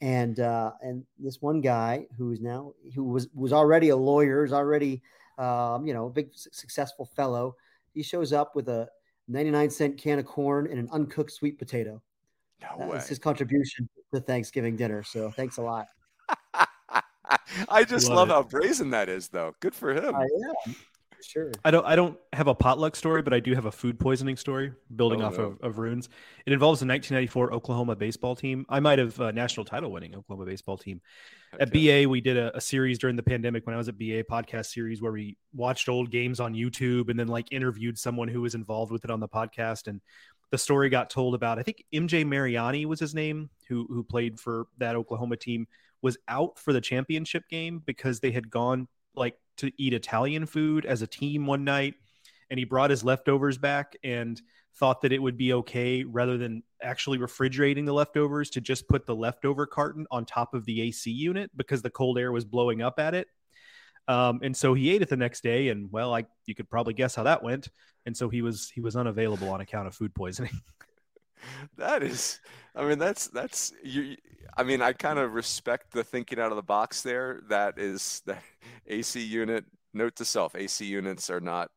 And 0.00 0.38
uh, 0.38 0.72
and 0.80 1.04
this 1.18 1.42
one 1.42 1.60
guy 1.60 2.06
who's 2.16 2.40
now 2.40 2.72
who 2.94 3.04
was 3.04 3.28
was 3.34 3.52
already 3.52 3.88
a 3.88 3.96
lawyer, 3.96 4.44
is 4.44 4.52
already 4.52 5.02
um, 5.38 5.86
you 5.86 5.94
know 5.94 6.06
a 6.06 6.10
big 6.10 6.30
successful 6.34 7.06
fellow. 7.16 7.56
He 7.94 8.02
shows 8.02 8.32
up 8.32 8.54
with 8.54 8.68
a 8.68 8.88
99 9.28 9.70
cent 9.70 9.98
can 9.98 10.18
of 10.18 10.26
corn 10.26 10.66
and 10.66 10.78
an 10.78 10.88
uncooked 10.92 11.32
sweet 11.32 11.58
potato. 11.58 12.00
No 12.60 12.68
that 12.78 12.88
way. 12.88 12.94
was 12.96 13.08
his 13.08 13.18
contribution 13.18 13.88
to 14.12 14.20
Thanksgiving 14.20 14.76
dinner. 14.76 15.02
So 15.02 15.30
thanks 15.30 15.58
a 15.58 15.62
lot. 15.62 15.86
I 17.68 17.84
just 17.84 18.08
love, 18.08 18.28
love 18.28 18.28
how 18.28 18.42
brazen 18.42 18.90
that 18.90 19.08
is, 19.08 19.28
though. 19.28 19.54
Good 19.60 19.74
for 19.74 19.92
him. 19.92 20.14
I 20.14 20.22
am. 20.22 20.74
Sure. 21.20 21.50
I 21.64 21.70
don't. 21.70 21.84
I 21.84 21.96
don't 21.96 22.16
have 22.32 22.46
a 22.46 22.54
potluck 22.54 22.94
story, 22.94 23.22
but 23.22 23.32
I 23.32 23.40
do 23.40 23.54
have 23.54 23.64
a 23.64 23.72
food 23.72 23.98
poisoning 23.98 24.36
story 24.36 24.72
building 24.94 25.22
oh, 25.22 25.26
off 25.26 25.38
no. 25.38 25.44
of, 25.44 25.60
of 25.60 25.78
runes. 25.78 26.08
It 26.46 26.52
involves 26.52 26.80
the 26.80 26.86
1994 26.86 27.52
Oklahoma 27.52 27.96
baseball 27.96 28.36
team. 28.36 28.64
I 28.68 28.80
might 28.80 28.98
have 28.98 29.18
a 29.20 29.32
national 29.32 29.66
title 29.66 29.90
winning 29.90 30.14
Oklahoma 30.14 30.46
baseball 30.46 30.78
team. 30.78 31.00
At 31.58 31.72
BA, 31.72 32.08
we 32.08 32.20
did 32.20 32.36
a, 32.36 32.56
a, 32.56 32.60
series 32.60 32.98
during 32.98 33.16
the 33.16 33.22
pandemic 33.22 33.66
when 33.66 33.74
I 33.74 33.78
was 33.78 33.88
at 33.88 33.98
BA 33.98 34.24
podcast 34.24 34.66
series 34.66 35.00
where 35.00 35.12
we 35.12 35.38
watched 35.54 35.88
old 35.88 36.10
games 36.10 36.40
on 36.40 36.52
YouTube 36.52 37.08
and 37.08 37.18
then 37.18 37.26
like 37.26 37.52
interviewed 37.52 37.98
someone 37.98 38.28
who 38.28 38.42
was 38.42 38.54
involved 38.54 38.92
with 38.92 39.04
it 39.04 39.10
on 39.10 39.18
the 39.18 39.28
podcast. 39.28 39.88
And 39.88 40.00
the 40.50 40.58
story 40.58 40.88
got 40.88 41.10
told 41.10 41.34
about 41.34 41.58
I 41.58 41.62
think 41.62 41.84
MJ 41.92 42.24
Mariani 42.26 42.86
was 42.86 43.00
his 43.00 43.14
name, 43.14 43.50
who 43.68 43.86
who 43.88 44.04
played 44.04 44.38
for 44.38 44.66
that 44.78 44.94
Oklahoma 44.94 45.36
team 45.36 45.66
was 46.02 46.16
out 46.28 46.58
for 46.58 46.72
the 46.72 46.80
championship 46.80 47.44
game 47.48 47.82
because 47.84 48.20
they 48.20 48.30
had 48.30 48.50
gone 48.50 48.88
like 49.14 49.36
to 49.56 49.70
eat 49.78 49.92
Italian 49.92 50.46
food 50.46 50.86
as 50.86 51.02
a 51.02 51.06
team 51.06 51.46
one 51.46 51.64
night 51.64 51.94
and 52.50 52.58
he 52.58 52.64
brought 52.64 52.90
his 52.90 53.04
leftovers 53.04 53.58
back 53.58 53.96
and 54.02 54.40
thought 54.78 55.02
that 55.02 55.12
it 55.12 55.20
would 55.20 55.36
be 55.36 55.52
okay 55.52 56.04
rather 56.04 56.38
than 56.38 56.62
actually 56.82 57.18
refrigerating 57.18 57.84
the 57.84 57.92
leftovers 57.92 58.50
to 58.50 58.60
just 58.60 58.88
put 58.88 59.06
the 59.06 59.14
leftover 59.14 59.66
carton 59.66 60.06
on 60.10 60.24
top 60.24 60.54
of 60.54 60.64
the 60.64 60.80
AC 60.82 61.10
unit 61.10 61.50
because 61.56 61.82
the 61.82 61.90
cold 61.90 62.18
air 62.18 62.30
was 62.30 62.44
blowing 62.44 62.80
up 62.80 62.98
at 62.98 63.14
it. 63.14 63.26
Um, 64.06 64.40
and 64.42 64.56
so 64.56 64.72
he 64.72 64.90
ate 64.90 65.02
it 65.02 65.08
the 65.08 65.16
next 65.16 65.42
day 65.42 65.68
and 65.68 65.90
well, 65.92 66.14
I 66.14 66.24
you 66.46 66.54
could 66.54 66.70
probably 66.70 66.94
guess 66.94 67.14
how 67.14 67.24
that 67.24 67.42
went. 67.42 67.68
And 68.06 68.16
so 68.16 68.28
he 68.28 68.40
was 68.40 68.70
he 68.72 68.80
was 68.80 68.96
unavailable 68.96 69.50
on 69.50 69.60
account 69.60 69.88
of 69.88 69.94
food 69.94 70.14
poisoning. 70.14 70.58
that 71.76 72.02
is 72.02 72.40
i 72.74 72.84
mean 72.84 72.98
that's 72.98 73.28
that's 73.28 73.72
you 73.82 74.16
i 74.56 74.62
mean 74.62 74.82
i 74.82 74.92
kind 74.92 75.18
of 75.18 75.34
respect 75.34 75.92
the 75.92 76.04
thinking 76.04 76.38
out 76.38 76.50
of 76.50 76.56
the 76.56 76.62
box 76.62 77.02
there. 77.02 77.40
That 77.48 77.78
is 77.78 78.22
that 78.26 78.42
ac 78.86 79.20
unit 79.20 79.64
note 79.94 80.16
to 80.16 80.24
self 80.24 80.54
ac 80.54 80.84
units 80.84 81.30
are 81.30 81.40
not 81.40 81.70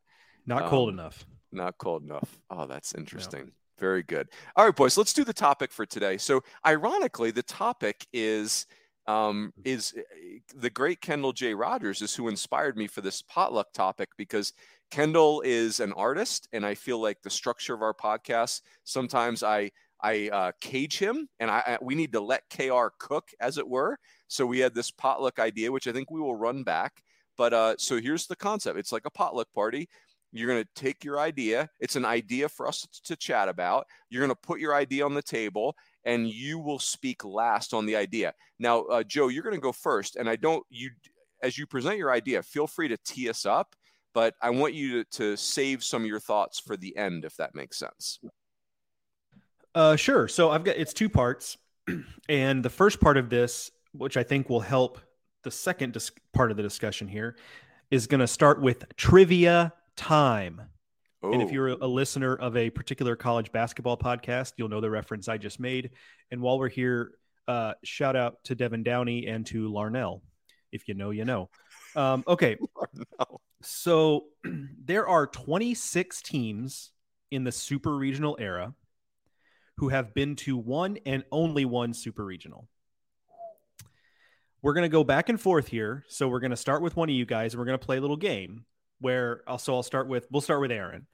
not 0.46 0.64
um, 0.64 0.70
cold 0.70 0.90
enough. 0.90 1.26
not 1.52 1.78
cold 1.78 2.04
enough. 2.04 2.38
Oh 2.50 2.66
that's 2.66 2.96
interesting. 2.96 3.52
Very 3.80 4.04
good. 4.04 4.28
All 4.56 4.66
right 4.66 4.76
boys 4.76 4.98
let's 4.98 5.14
do 5.14 5.24
the 5.24 5.34
topic 5.34 5.72
for 5.72 5.86
today. 5.86 6.18
So 6.18 6.42
ironically 6.66 7.32
the 7.32 7.44
topic 7.44 8.06
is 8.14 8.66
um, 9.08 9.52
is 9.64 9.94
eh, 9.98 10.40
the 10.56 10.70
great 10.70 11.02
Kendall 11.02 11.34
J. 11.34 11.54
Rogers 11.54 12.02
is 12.02 12.16
who 12.16 12.28
inspired 12.28 12.78
me 12.78 12.88
for 12.88 13.02
this 13.02 13.22
potluck 13.22 13.74
topic 13.74 14.10
because 14.18 14.54
Kendall 14.92 15.42
is 15.42 15.80
an 15.80 15.94
artist, 15.94 16.50
and 16.52 16.66
I 16.66 16.76
feel 16.76 17.02
like 17.02 17.22
the 17.22 17.30
structure 17.30 17.74
of 17.74 17.82
our 17.82 17.94
podcast 17.94 18.62
sometimes 18.84 19.42
I 19.42 19.72
I 20.04 20.30
uh, 20.30 20.52
cage 20.60 20.98
him, 20.98 21.28
and 21.40 21.50
I, 21.50 21.64
I, 21.66 21.78
we 21.82 21.96
need 21.96 22.12
to 22.14 22.20
let 22.20 22.44
Kr 22.50 22.88
cook, 23.00 23.30
as 23.40 23.58
it 23.58 23.68
were. 23.68 23.98
So 24.28 24.46
we 24.46 24.60
had 24.60 24.74
this 24.74 24.92
potluck 24.92 25.40
idea, 25.40 25.72
which 25.72 25.88
I 25.88 25.92
think 25.92 26.10
we 26.12 26.20
will 26.20 26.36
run 26.36 26.64
back. 26.64 27.04
But 27.38 27.54
uh, 27.54 27.76
so 27.78 28.00
here's 28.02 28.28
the 28.28 28.36
concept: 28.36 28.78
it's 28.78 28.92
like 28.92 29.06
a 29.06 29.12
potluck 29.12 29.48
party. 29.54 29.88
You're 30.34 30.48
going 30.48 30.64
to 30.64 30.82
take 30.82 31.04
your 31.04 31.20
idea. 31.20 31.70
It's 31.80 31.98
an 31.98 32.06
idea 32.06 32.48
for 32.48 32.68
us 32.68 32.88
to 33.04 33.16
chat 33.16 33.50
about. 33.50 33.86
You're 34.10 34.22
going 34.22 34.36
to 34.36 34.48
put 34.48 34.60
your 34.60 34.74
idea 34.74 35.06
on 35.06 35.14
the 35.14 35.22
table, 35.22 35.76
and 36.06 36.28
you 36.30 36.60
will 36.60 36.80
speak 36.80 37.26
last 37.26 37.74
on 37.74 37.86
the 37.86 37.96
idea. 37.96 38.34
Now, 38.60 38.84
uh, 38.84 39.04
Joe, 39.04 39.28
you're 39.28 39.44
going 39.44 39.56
to 39.56 39.62
go 39.62 39.74
first, 39.74 40.16
and 40.16 40.30
I 40.30 40.36
don't 40.36 40.66
you 40.70 40.90
as 41.44 41.58
you 41.58 41.66
present 41.66 41.98
your 41.98 42.12
idea. 42.12 42.44
Feel 42.44 42.68
free 42.68 42.88
to 42.90 42.98
tee 43.06 43.30
us 43.30 43.46
up 43.46 43.76
but 44.14 44.36
I 44.42 44.50
want 44.50 44.74
you 44.74 45.04
to, 45.04 45.10
to 45.18 45.38
save 45.38 45.84
some 45.84 46.04
of 46.04 46.08
your 46.08 46.20
thoughts 46.20 46.60
for 46.60 46.76
the 46.76 46.96
end, 46.98 47.26
if 47.26 47.36
that 47.38 47.56
makes 47.56 47.78
sense. 47.78 48.20
Uh, 49.74 49.96
sure. 49.96 50.28
So 50.28 50.52
I've 50.52 50.64
got 50.64 50.76
it's 50.78 50.94
two 50.94 51.10
parts, 51.10 51.58
and 52.30 52.64
the 52.64 52.70
first 52.70 53.00
part 53.00 53.18
of 53.18 53.30
this, 53.30 53.72
which 53.94 54.18
I 54.18 54.24
think 54.24 54.50
will 54.50 54.60
help 54.60 55.00
the 55.44 55.52
second 55.52 55.94
dis- 55.94 56.12
part 56.34 56.52
of 56.52 56.58
the 56.58 56.64
discussion 56.64 57.08
here, 57.08 57.36
is 57.90 58.08
going 58.08 58.20
to 58.20 58.28
start 58.28 58.62
with 58.62 58.96
trivia 58.96 59.74
time. 59.96 60.62
Oh. 61.24 61.32
And 61.32 61.42
if 61.42 61.50
oh. 61.50 61.52
you're 61.52 61.68
a 61.70 61.88
listener 61.88 62.36
of 62.36 62.58
a 62.58 62.70
particular 62.70 63.16
college 63.16 63.52
basketball 63.52 63.98
podcast, 63.98 64.54
you'll 64.58 64.70
know 64.70 64.82
the 64.82 64.90
reference 64.90 65.28
I 65.28 65.38
just 65.38 65.60
made. 65.60 65.92
And 66.32 66.42
while 66.42 66.60
we're 66.60 66.70
here, 66.70 67.12
uh, 67.48 67.74
shout 67.84 68.16
out 68.16 68.44
to 68.46 68.56
Devin 68.56 68.84
Downey 68.84 69.28
and 69.28 69.46
to 69.48 69.70
Larnell. 69.70 70.22
If 70.72 70.88
you 70.88 70.94
know, 70.94 71.12
you 71.12 71.26
know. 71.26 71.50
Um, 71.96 72.24
okay. 72.28 72.58
So 73.64 74.26
there 74.44 75.08
are 75.08 75.28
26 75.28 76.22
teams 76.22 76.92
in 77.30 77.44
the 77.44 77.52
super 77.52 77.96
regional 77.96 78.36
era 78.40 78.74
who 79.78 79.90
have 79.90 80.14
been 80.14 80.36
to 80.38 80.58
one 80.58 80.98
and 81.06 81.24
only 81.32 81.66
one 81.66 81.94
super 81.94 82.26
regional. 82.26 82.68
We're 84.62 84.74
going 84.74 84.84
to 84.84 84.90
go 84.90 85.04
back 85.04 85.30
and 85.30 85.42
forth 85.42 85.68
here. 85.68 86.04
So 86.08 86.28
we're 86.28 86.40
going 86.40 86.52
to 86.52 86.58
start 86.58 86.84
with 86.84 86.96
one 86.96 87.10
of 87.10 87.16
you 87.16 87.26
guys 87.26 87.54
and 87.54 87.60
we're 87.60 87.66
going 87.66 87.80
to 87.80 87.86
play 87.86 87.98
a 87.98 88.02
little 88.02 88.18
game 88.18 88.66
where 89.00 89.42
also 89.48 89.74
I'll 89.74 89.84
start 89.84 90.08
with, 90.08 90.28
we'll 90.30 90.42
start 90.42 90.62
with 90.62 90.72
Aaron. 90.72 91.08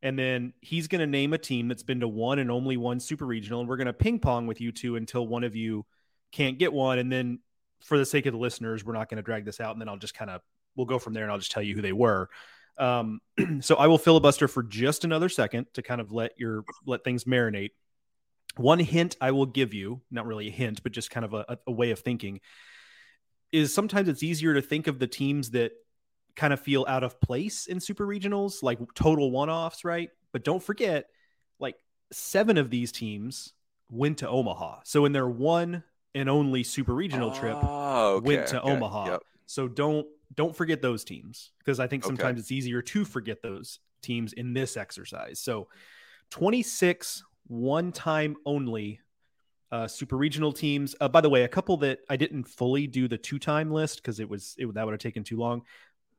And 0.00 0.18
then 0.18 0.54
he's 0.60 0.88
going 0.88 1.00
to 1.00 1.06
name 1.06 1.32
a 1.32 1.38
team 1.38 1.68
that's 1.68 1.82
been 1.82 2.00
to 2.00 2.08
one 2.08 2.38
and 2.38 2.50
only 2.50 2.76
one 2.76 3.00
super 3.00 3.26
regional. 3.26 3.60
And 3.60 3.68
we're 3.68 3.76
going 3.76 3.86
to 3.86 3.92
ping 3.92 4.20
pong 4.20 4.46
with 4.46 4.60
you 4.60 4.72
two 4.72 4.96
until 4.96 5.26
one 5.26 5.44
of 5.44 5.56
you 5.56 5.84
can't 6.32 6.58
get 6.58 6.72
one. 6.72 6.98
And 6.98 7.12
then 7.12 7.40
for 7.84 7.98
the 7.98 8.06
sake 8.06 8.26
of 8.26 8.32
the 8.32 8.38
listeners, 8.38 8.84
we're 8.84 8.94
not 8.94 9.08
going 9.08 9.16
to 9.16 9.22
drag 9.22 9.44
this 9.44 9.60
out. 9.60 9.72
And 9.72 9.80
then 9.80 9.88
I'll 9.88 9.96
just 9.96 10.14
kind 10.14 10.30
of 10.30 10.40
we'll 10.74 10.86
go 10.86 10.98
from 10.98 11.14
there 11.14 11.22
and 11.22 11.30
I'll 11.30 11.38
just 11.38 11.52
tell 11.52 11.62
you 11.62 11.74
who 11.74 11.82
they 11.82 11.92
were. 11.92 12.28
Um, 12.76 13.20
so 13.60 13.76
I 13.76 13.86
will 13.86 13.98
filibuster 13.98 14.48
for 14.48 14.62
just 14.62 15.04
another 15.04 15.28
second 15.28 15.66
to 15.74 15.82
kind 15.82 16.00
of 16.00 16.10
let 16.10 16.32
your 16.38 16.64
let 16.86 17.04
things 17.04 17.24
marinate. 17.24 17.70
One 18.56 18.78
hint 18.78 19.16
I 19.20 19.32
will 19.32 19.46
give 19.46 19.74
you, 19.74 20.00
not 20.10 20.26
really 20.26 20.48
a 20.48 20.52
hint, 20.52 20.82
but 20.82 20.92
just 20.92 21.10
kind 21.10 21.24
of 21.24 21.34
a, 21.34 21.58
a 21.66 21.72
way 21.72 21.90
of 21.90 22.00
thinking, 22.00 22.40
is 23.52 23.74
sometimes 23.74 24.08
it's 24.08 24.22
easier 24.22 24.54
to 24.54 24.62
think 24.62 24.86
of 24.86 24.98
the 24.98 25.06
teams 25.06 25.50
that 25.50 25.72
kind 26.36 26.52
of 26.52 26.60
feel 26.60 26.84
out 26.88 27.04
of 27.04 27.20
place 27.20 27.66
in 27.66 27.80
super 27.80 28.06
regionals, 28.06 28.62
like 28.62 28.78
total 28.94 29.30
one 29.30 29.50
offs, 29.50 29.84
right? 29.84 30.10
But 30.32 30.44
don't 30.44 30.62
forget, 30.62 31.06
like 31.58 31.76
seven 32.12 32.58
of 32.58 32.70
these 32.70 32.92
teams 32.92 33.52
went 33.90 34.18
to 34.18 34.28
Omaha. 34.28 34.80
So 34.84 35.04
in 35.04 35.12
their 35.12 35.28
one 35.28 35.82
and 36.14 36.28
only 36.28 36.62
super 36.62 36.94
regional 36.94 37.30
trip, 37.30 37.56
oh, 37.60 38.14
okay, 38.16 38.36
went 38.36 38.46
to 38.48 38.62
okay, 38.62 38.70
Omaha. 38.70 39.12
Yep. 39.12 39.22
So 39.46 39.68
don't 39.68 40.06
don't 40.34 40.54
forget 40.54 40.82
those 40.82 41.04
teams 41.04 41.50
because 41.58 41.80
I 41.80 41.86
think 41.86 42.04
sometimes 42.04 42.34
okay. 42.34 42.40
it's 42.40 42.52
easier 42.52 42.82
to 42.82 43.04
forget 43.04 43.42
those 43.42 43.78
teams 44.02 44.32
in 44.32 44.52
this 44.52 44.76
exercise. 44.76 45.38
So 45.40 45.68
26 46.30 47.22
one 47.46 47.92
time 47.92 48.36
only 48.46 49.00
uh, 49.70 49.88
super 49.88 50.16
regional 50.16 50.52
teams. 50.52 50.94
Uh, 51.00 51.08
by 51.08 51.20
the 51.20 51.28
way, 51.28 51.42
a 51.42 51.48
couple 51.48 51.76
that 51.78 52.00
I 52.08 52.16
didn't 52.16 52.44
fully 52.44 52.86
do 52.86 53.08
the 53.08 53.18
two 53.18 53.38
time 53.38 53.70
list 53.70 53.96
because 53.96 54.20
it 54.20 54.28
was 54.28 54.54
it, 54.58 54.72
that 54.74 54.84
would 54.84 54.92
have 54.92 55.00
taken 55.00 55.24
too 55.24 55.36
long. 55.36 55.62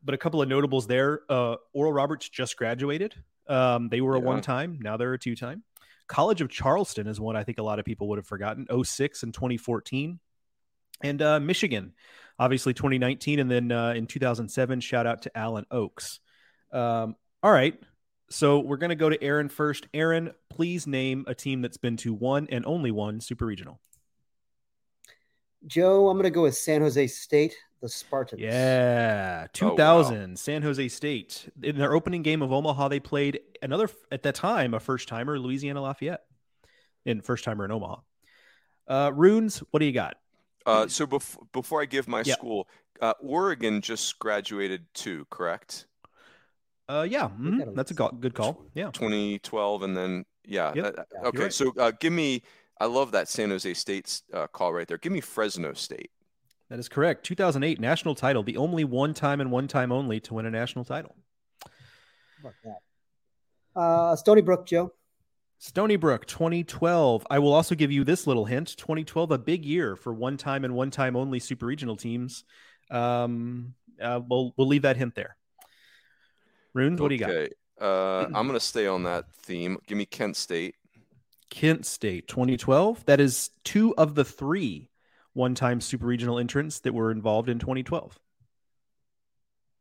But 0.03 0.13
a 0.13 0.17
couple 0.17 0.41
of 0.41 0.49
notables 0.49 0.87
there. 0.87 1.21
Uh, 1.29 1.55
Oral 1.73 1.93
Roberts 1.93 2.29
just 2.29 2.57
graduated. 2.57 3.15
Um, 3.47 3.89
they 3.89 4.01
were 4.01 4.15
yeah. 4.17 4.23
a 4.23 4.25
one 4.25 4.41
time. 4.41 4.79
Now 4.81 4.97
they're 4.97 5.13
a 5.13 5.19
two 5.19 5.35
time. 5.35 5.63
College 6.07 6.41
of 6.41 6.49
Charleston 6.49 7.07
is 7.07 7.19
one 7.19 7.35
I 7.35 7.43
think 7.43 7.57
a 7.57 7.63
lot 7.63 7.79
of 7.79 7.85
people 7.85 8.07
would 8.09 8.17
have 8.17 8.27
forgotten. 8.27 8.67
06 8.83 9.23
and 9.23 9.33
2014. 9.33 10.19
And 11.03 11.21
uh, 11.21 11.39
Michigan 11.39 11.93
obviously 12.39 12.73
2019, 12.73 13.39
and 13.39 13.49
then 13.49 13.71
uh, 13.71 13.93
in 13.93 14.07
2007, 14.07 14.79
shout 14.81 15.07
out 15.07 15.23
to 15.23 15.37
Alan 15.37 15.65
Oaks. 15.71 16.19
Um, 16.71 17.15
all 17.41 17.51
right. 17.51 17.79
So 18.29 18.59
we're 18.59 18.77
going 18.77 18.89
to 18.89 18.95
go 18.95 19.09
to 19.09 19.23
Aaron 19.23 19.49
first. 19.49 19.87
Aaron, 19.93 20.31
please 20.49 20.87
name 20.87 21.25
a 21.27 21.35
team 21.35 21.61
that's 21.61 21.77
been 21.77 21.97
to 21.97 22.13
one 22.13 22.47
and 22.51 22.65
only 22.65 22.91
one 22.91 23.21
super 23.21 23.45
regional. 23.45 23.79
Joe, 25.67 26.09
I'm 26.09 26.17
going 26.17 26.25
to 26.25 26.31
go 26.31 26.43
with 26.43 26.55
San 26.55 26.81
Jose 26.81 27.07
State, 27.07 27.55
the 27.81 27.89
Spartans. 27.89 28.41
Yeah, 28.41 29.47
2000, 29.53 30.15
oh, 30.15 30.19
wow. 30.19 30.35
San 30.35 30.61
Jose 30.61 30.87
State. 30.89 31.49
In 31.61 31.77
their 31.77 31.93
opening 31.93 32.23
game 32.23 32.41
of 32.41 32.51
Omaha, 32.51 32.87
they 32.87 32.99
played 32.99 33.39
another, 33.65 33.89
at 34.11 34.23
that 34.23 34.35
time, 34.35 34.73
a 34.73 34.79
first 34.79 35.07
timer, 35.07 35.37
Louisiana 35.37 35.81
Lafayette, 35.81 36.21
in 37.05 37.21
first 37.21 37.43
timer 37.43 37.65
in 37.65 37.71
Omaha. 37.71 37.97
Uh, 38.87 39.11
Runes, 39.13 39.59
what 39.71 39.79
do 39.79 39.85
you 39.85 39.91
got? 39.91 40.15
Uh, 40.65 40.87
so 40.87 41.05
bef- 41.05 41.37
before 41.51 41.81
I 41.81 41.85
give 41.85 42.07
my 42.07 42.23
yeah. 42.25 42.33
school, 42.33 42.67
uh, 43.01 43.13
Oregon 43.21 43.81
just 43.81 44.17
graduated 44.19 44.85
too, 44.93 45.25
correct? 45.29 45.85
Uh, 46.87 47.05
yeah, 47.09 47.23
mm-hmm. 47.23 47.73
that's 47.73 47.91
a 47.91 47.93
good 47.93 48.33
call. 48.33 48.63
Yeah, 48.73 48.91
2012, 48.91 49.83
and 49.83 49.97
then 49.97 50.25
yeah. 50.45 50.71
Yep. 50.75 50.95
Uh, 50.97 51.27
okay, 51.27 51.43
right. 51.43 51.53
so 51.53 51.73
uh, 51.79 51.91
give 51.99 52.13
me. 52.13 52.43
I 52.79 52.85
love 52.85 53.11
that 53.11 53.29
San 53.29 53.51
Jose 53.51 53.73
State 53.73 54.21
uh, 54.33 54.47
call 54.47 54.73
right 54.73 54.87
there. 54.87 54.97
Give 54.97 55.11
me 55.11 55.21
Fresno 55.21 55.73
State. 55.73 56.11
That 56.69 56.77
is 56.77 56.89
correct. 56.89 57.25
2008 57.25 57.79
national 57.79 58.15
title, 58.15 58.43
the 58.43 58.57
only 58.57 58.83
one 58.83 59.13
time 59.13 59.39
and 59.39 59.51
one 59.51 59.67
time 59.67 59.91
only 59.91 60.19
to 60.21 60.33
win 60.33 60.45
a 60.45 60.51
national 60.51 60.83
title. 60.83 61.15
Uh, 63.75 64.15
Stony 64.15 64.41
Brook, 64.41 64.65
Joe. 64.65 64.91
Stony 65.57 65.95
Brook 65.95 66.25
2012. 66.25 67.25
I 67.29 67.39
will 67.39 67.53
also 67.53 67.75
give 67.75 67.91
you 67.91 68.03
this 68.03 68.27
little 68.27 68.45
hint 68.45 68.75
2012, 68.77 69.31
a 69.31 69.37
big 69.37 69.65
year 69.65 69.95
for 69.95 70.13
one 70.13 70.37
time 70.37 70.65
and 70.65 70.75
one 70.75 70.91
time 70.91 71.15
only 71.15 71.39
super 71.39 71.65
regional 71.65 71.95
teams. 71.95 72.43
Um, 72.91 73.73
uh, 74.01 74.19
we'll, 74.27 74.53
we'll 74.57 74.67
leave 74.67 74.83
that 74.83 74.97
hint 74.97 75.15
there. 75.15 75.37
Runes, 76.73 76.99
what 76.99 77.09
do 77.09 77.15
you 77.15 77.19
got? 77.19 77.29
Okay. 77.29 77.49
Uh, 77.79 78.25
I'm 78.25 78.47
going 78.47 78.53
to 78.53 78.59
stay 78.59 78.87
on 78.87 79.03
that 79.03 79.25
theme. 79.43 79.77
Give 79.87 79.97
me 79.97 80.05
Kent 80.05 80.35
State. 80.35 80.75
Kent 81.49 81.85
State 81.85 82.27
2012. 82.27 83.05
That 83.05 83.19
is 83.19 83.49
two 83.63 83.95
of 83.97 84.15
the 84.15 84.25
three 84.25 84.89
one 85.33 85.55
time 85.55 85.81
super 85.81 86.05
regional 86.05 86.39
entrants 86.39 86.79
that 86.81 86.93
were 86.93 87.11
involved 87.11 87.49
in 87.49 87.59
2012. 87.59 88.17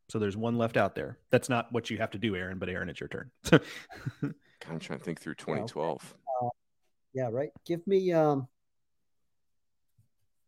So 0.09 0.19
there's 0.19 0.37
one 0.37 0.57
left 0.57 0.77
out 0.77 0.95
there. 0.95 1.17
That's 1.31 1.49
not 1.49 1.71
what 1.71 1.89
you 1.89 1.97
have 1.97 2.11
to 2.11 2.17
do, 2.17 2.35
Aaron, 2.35 2.59
but 2.59 2.69
Aaron, 2.69 2.89
it's 2.89 2.99
your 2.99 3.09
turn. 3.09 3.31
I'm 3.51 4.79
trying 4.79 4.99
to 4.99 5.05
think 5.05 5.19
through 5.19 5.35
2012. 5.35 6.15
Uh, 6.41 6.49
yeah, 7.13 7.29
right. 7.31 7.49
Give 7.65 7.85
me 7.87 8.11
um 8.11 8.47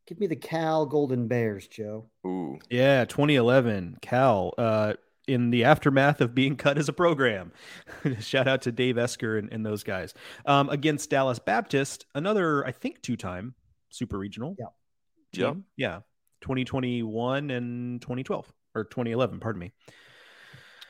give 0.08 0.20
me 0.20 0.28
the 0.28 0.36
Cal 0.36 0.86
Golden 0.86 1.28
Bears, 1.28 1.68
Joe. 1.68 2.10
Ooh. 2.26 2.60
Yeah, 2.70 3.06
2011, 3.06 3.98
Cal. 4.02 4.54
Uh, 4.58 4.94
in 5.28 5.50
the 5.50 5.66
aftermath 5.66 6.22
of 6.22 6.34
being 6.34 6.56
cut 6.56 6.78
as 6.78 6.88
a 6.88 6.94
program. 6.94 7.52
Shout 8.20 8.48
out 8.48 8.62
to 8.62 8.72
Dave 8.72 8.98
Esquer 8.98 9.38
and, 9.38 9.52
and 9.52 9.66
those 9.66 9.84
guys. 9.84 10.14
Um, 10.46 10.70
against 10.70 11.10
Dallas 11.10 11.38
Baptist, 11.38 12.06
another, 12.16 12.66
I 12.66 12.72
think, 12.72 13.02
two 13.02 13.18
time 13.18 13.54
super 13.90 14.18
regional. 14.18 14.56
Yeah. 14.58 15.52
Team. 15.52 15.66
Yeah. 15.76 16.00
2021 16.42 17.50
and 17.52 18.02
2012 18.02 18.54
or 18.78 18.84
2011, 18.86 19.40
pardon 19.40 19.60
me. 19.60 19.72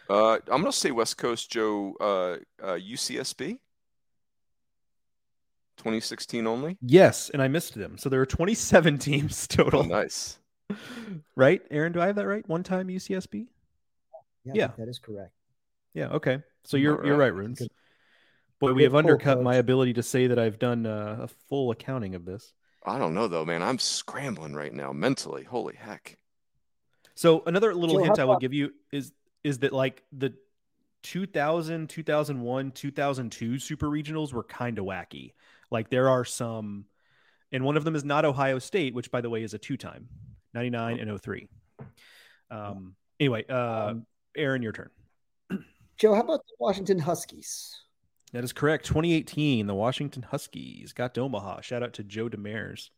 Uh, 0.10 0.34
I'm 0.36 0.62
going 0.62 0.66
to 0.66 0.72
say 0.72 0.92
West 0.92 1.18
Coast 1.18 1.52
Joe 1.52 1.94
uh, 2.00 2.64
uh, 2.64 2.76
UCSB. 2.76 3.60
2016 5.78 6.48
only? 6.48 6.78
Yes, 6.82 7.30
and 7.30 7.42
I 7.42 7.48
missed 7.48 7.76
them. 7.76 7.98
So 7.98 8.10
there 8.10 8.22
are 8.22 8.26
27 8.26 8.98
teams 9.00 9.48
total. 9.48 9.82
Oh, 9.82 9.84
nice. 9.84 10.40
right? 11.36 11.62
Aaron, 11.70 11.92
do 11.94 12.02
I 12.02 12.08
have 12.08 12.16
that 12.16 12.28
right? 12.28 12.48
One 12.48 12.64
time 12.64 12.88
UCSB? 12.88 13.48
Yeah, 14.44 14.54
Yeah. 14.56 14.68
that 14.78 14.88
is 14.88 15.00
correct. 15.00 15.34
Yeah, 15.94 16.10
okay. 16.10 16.40
So 16.64 16.78
you're 16.78 17.00
All 17.00 17.06
you're 17.06 17.18
right. 17.18 17.26
right, 17.26 17.34
Runes. 17.34 17.60
Good. 17.60 17.70
Boy, 18.60 18.74
we 18.74 18.84
have 18.84 18.94
pull, 18.94 19.00
undercut 19.00 19.42
my 19.42 19.56
ability 19.56 19.94
to 19.94 20.04
say 20.04 20.28
that 20.28 20.40
I've 20.40 20.58
done 20.58 20.86
uh, 20.86 21.18
a 21.22 21.28
full 21.28 21.70
accounting 21.72 22.16
of 22.16 22.26
this. 22.26 22.54
I 22.86 22.98
don't 22.98 23.14
know, 23.14 23.28
though, 23.28 23.46
man. 23.46 23.62
I'm 23.62 23.78
scrambling 23.78 24.54
right 24.54 24.74
now 24.74 24.92
mentally. 24.94 25.44
Holy 25.44 25.76
heck. 25.76 26.18
So 27.18 27.42
another 27.48 27.74
little 27.74 28.04
hint 28.04 28.20
I 28.20 28.26
will 28.26 28.38
give 28.38 28.54
you 28.54 28.74
is 28.92 29.12
is 29.44 29.60
that 29.60 29.74
like 29.74 30.04
the 30.12 30.36
2000, 31.02 31.90
2001, 31.90 32.72
2002 32.72 33.60
super 33.60 33.88
regionals 33.88 34.34
were 34.34 34.44
kind 34.44 34.78
of 34.78 34.86
wacky. 34.86 35.34
Like 35.72 35.90
there 35.90 36.10
are 36.10 36.24
some 36.24 36.86
and 37.52 37.64
one 37.64 37.76
of 37.76 37.84
them 37.84 37.96
is 37.96 38.04
not 38.04 38.24
Ohio 38.24 38.60
State, 38.60 38.94
which 38.94 39.10
by 39.10 39.22
the 39.22 39.32
way 39.32 39.42
is 39.42 39.56
a 39.56 39.58
two-time, 39.58 40.08
99 40.54 41.00
and 41.00 41.20
03. 41.20 41.50
Um 42.52 42.96
anyway, 43.20 43.46
uh 43.50 43.90
Um, 43.90 44.06
Aaron 44.38 44.62
your 44.62 44.74
turn. 44.74 44.92
Joe, 45.98 46.14
how 46.14 46.22
about 46.22 46.42
the 46.46 46.56
Washington 46.60 47.00
Huskies? 47.00 47.76
That 48.32 48.44
is 48.44 48.54
correct. 48.54 48.86
2018, 48.86 49.66
the 49.66 49.74
Washington 49.74 50.22
Huskies 50.22 50.94
got 50.94 51.16
to 51.16 51.22
Omaha. 51.22 51.62
Shout 51.62 51.82
out 51.82 51.94
to 51.94 52.04
Joe 52.04 52.30
Demers. 52.30 52.92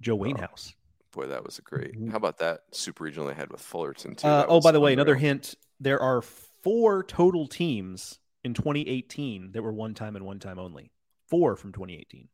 Joe 0.00 0.16
Wainhouse. 0.16 0.74
Boy, 1.12 1.26
that 1.26 1.44
was 1.44 1.58
a 1.58 1.62
great. 1.62 1.98
Mhm. 1.98 2.10
How 2.10 2.16
about 2.16 2.38
that 2.38 2.62
super 2.72 3.04
regional 3.04 3.26
they 3.26 3.34
had 3.34 3.50
with 3.50 3.60
Fullerton, 3.60 4.14
too? 4.14 4.28
Uh, 4.28 4.46
oh, 4.48 4.60
by 4.60 4.70
the 4.72 4.80
way, 4.80 4.92
another 4.92 5.16
hint: 5.16 5.54
there 5.80 6.00
are 6.00 6.22
four 6.22 7.02
total 7.02 7.46
teams 7.48 8.20
in 8.44 8.54
2018 8.54 9.52
that 9.52 9.62
were 9.62 9.72
one 9.72 9.94
time 9.94 10.14
and 10.16 10.24
one 10.24 10.38
time 10.38 10.58
only. 10.58 10.92
Four 11.26 11.56
from 11.56 11.72
2018, 11.72 12.28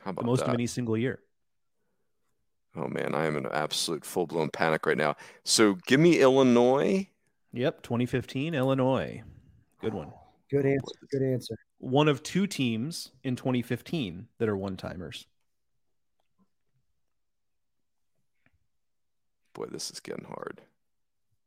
How 0.00 0.10
about 0.10 0.22
the 0.22 0.26
most 0.26 0.40
that? 0.40 0.48
of 0.48 0.54
any 0.54 0.66
single 0.66 0.96
year. 0.96 1.20
Oh, 2.76 2.86
man. 2.86 3.14
I 3.14 3.26
am 3.26 3.36
in 3.36 3.46
an 3.46 3.52
absolute 3.52 4.04
full 4.04 4.26
blown 4.26 4.50
panic 4.50 4.86
right 4.86 4.96
now. 4.96 5.16
So 5.44 5.74
give 5.86 5.98
me 5.98 6.20
Illinois. 6.20 7.08
Yep, 7.52 7.82
2015, 7.82 8.54
Illinois. 8.54 9.22
Good 9.80 9.94
one. 9.94 10.12
Good 10.50 10.66
answer. 10.66 10.94
Good 11.10 11.22
answer. 11.22 11.56
One 11.78 12.08
of 12.08 12.22
two 12.22 12.46
teams 12.46 13.10
in 13.24 13.36
2015 13.36 14.28
that 14.38 14.48
are 14.48 14.56
one 14.56 14.76
timers. 14.76 15.26
Boy, 19.58 19.66
this 19.72 19.90
is 19.90 19.98
getting 19.98 20.24
hard. 20.24 20.60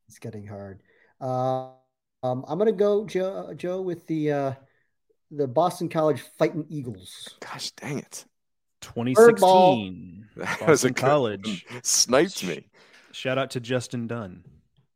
It's 0.09 0.19
getting 0.19 0.45
hard. 0.45 0.81
Uh, 1.21 1.69
um, 2.23 2.43
I'm 2.47 2.57
gonna 2.57 2.73
go, 2.73 3.05
Joe, 3.05 3.53
Joe, 3.55 3.81
with 3.81 4.05
the 4.07 4.31
uh, 4.31 4.53
the 5.31 5.47
Boston 5.47 5.87
College 5.87 6.21
Fighting 6.37 6.65
Eagles. 6.69 7.29
Gosh 7.39 7.71
dang 7.71 7.99
it. 7.99 8.25
2016, 8.81 10.27
That 10.35 10.67
was 10.67 10.83
a 10.83 10.89
Boston 10.89 10.93
College. 10.95 11.65
one. 11.71 11.79
Sniped 11.83 12.43
me. 12.45 12.65
Shout 13.13 13.37
out 13.37 13.51
to 13.51 13.59
Justin 13.61 14.07
Dunn. 14.07 14.43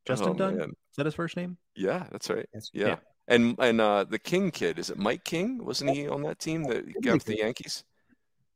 Justin 0.06 0.30
Oh, 0.30 0.34
Dunn? 0.34 0.58
man. 0.58 0.69
Is 0.69 0.95
that 0.97 1.06
his 1.06 1.15
first 1.15 1.38
name? 1.38 1.58
Yeah, 1.75 2.08
that's 2.12 2.30
right. 2.30 2.47
Yes. 2.54 2.69
Yeah. 2.73 2.88
Yeah. 2.88 2.95
And 3.28 3.56
and 3.60 3.80
uh 3.80 4.04
the 4.04 4.19
King 4.19 4.51
kid, 4.51 4.78
is 4.78 4.89
it 4.89 4.97
Mike 4.97 5.23
King? 5.23 5.63
Wasn't 5.63 5.89
he 5.89 6.08
on 6.10 6.23
that 6.23 6.39
team 6.39 6.63
that 6.63 6.86
Could 6.86 7.04
got 7.04 7.25
be 7.25 7.34
the 7.34 7.39
Yankees? 7.39 7.84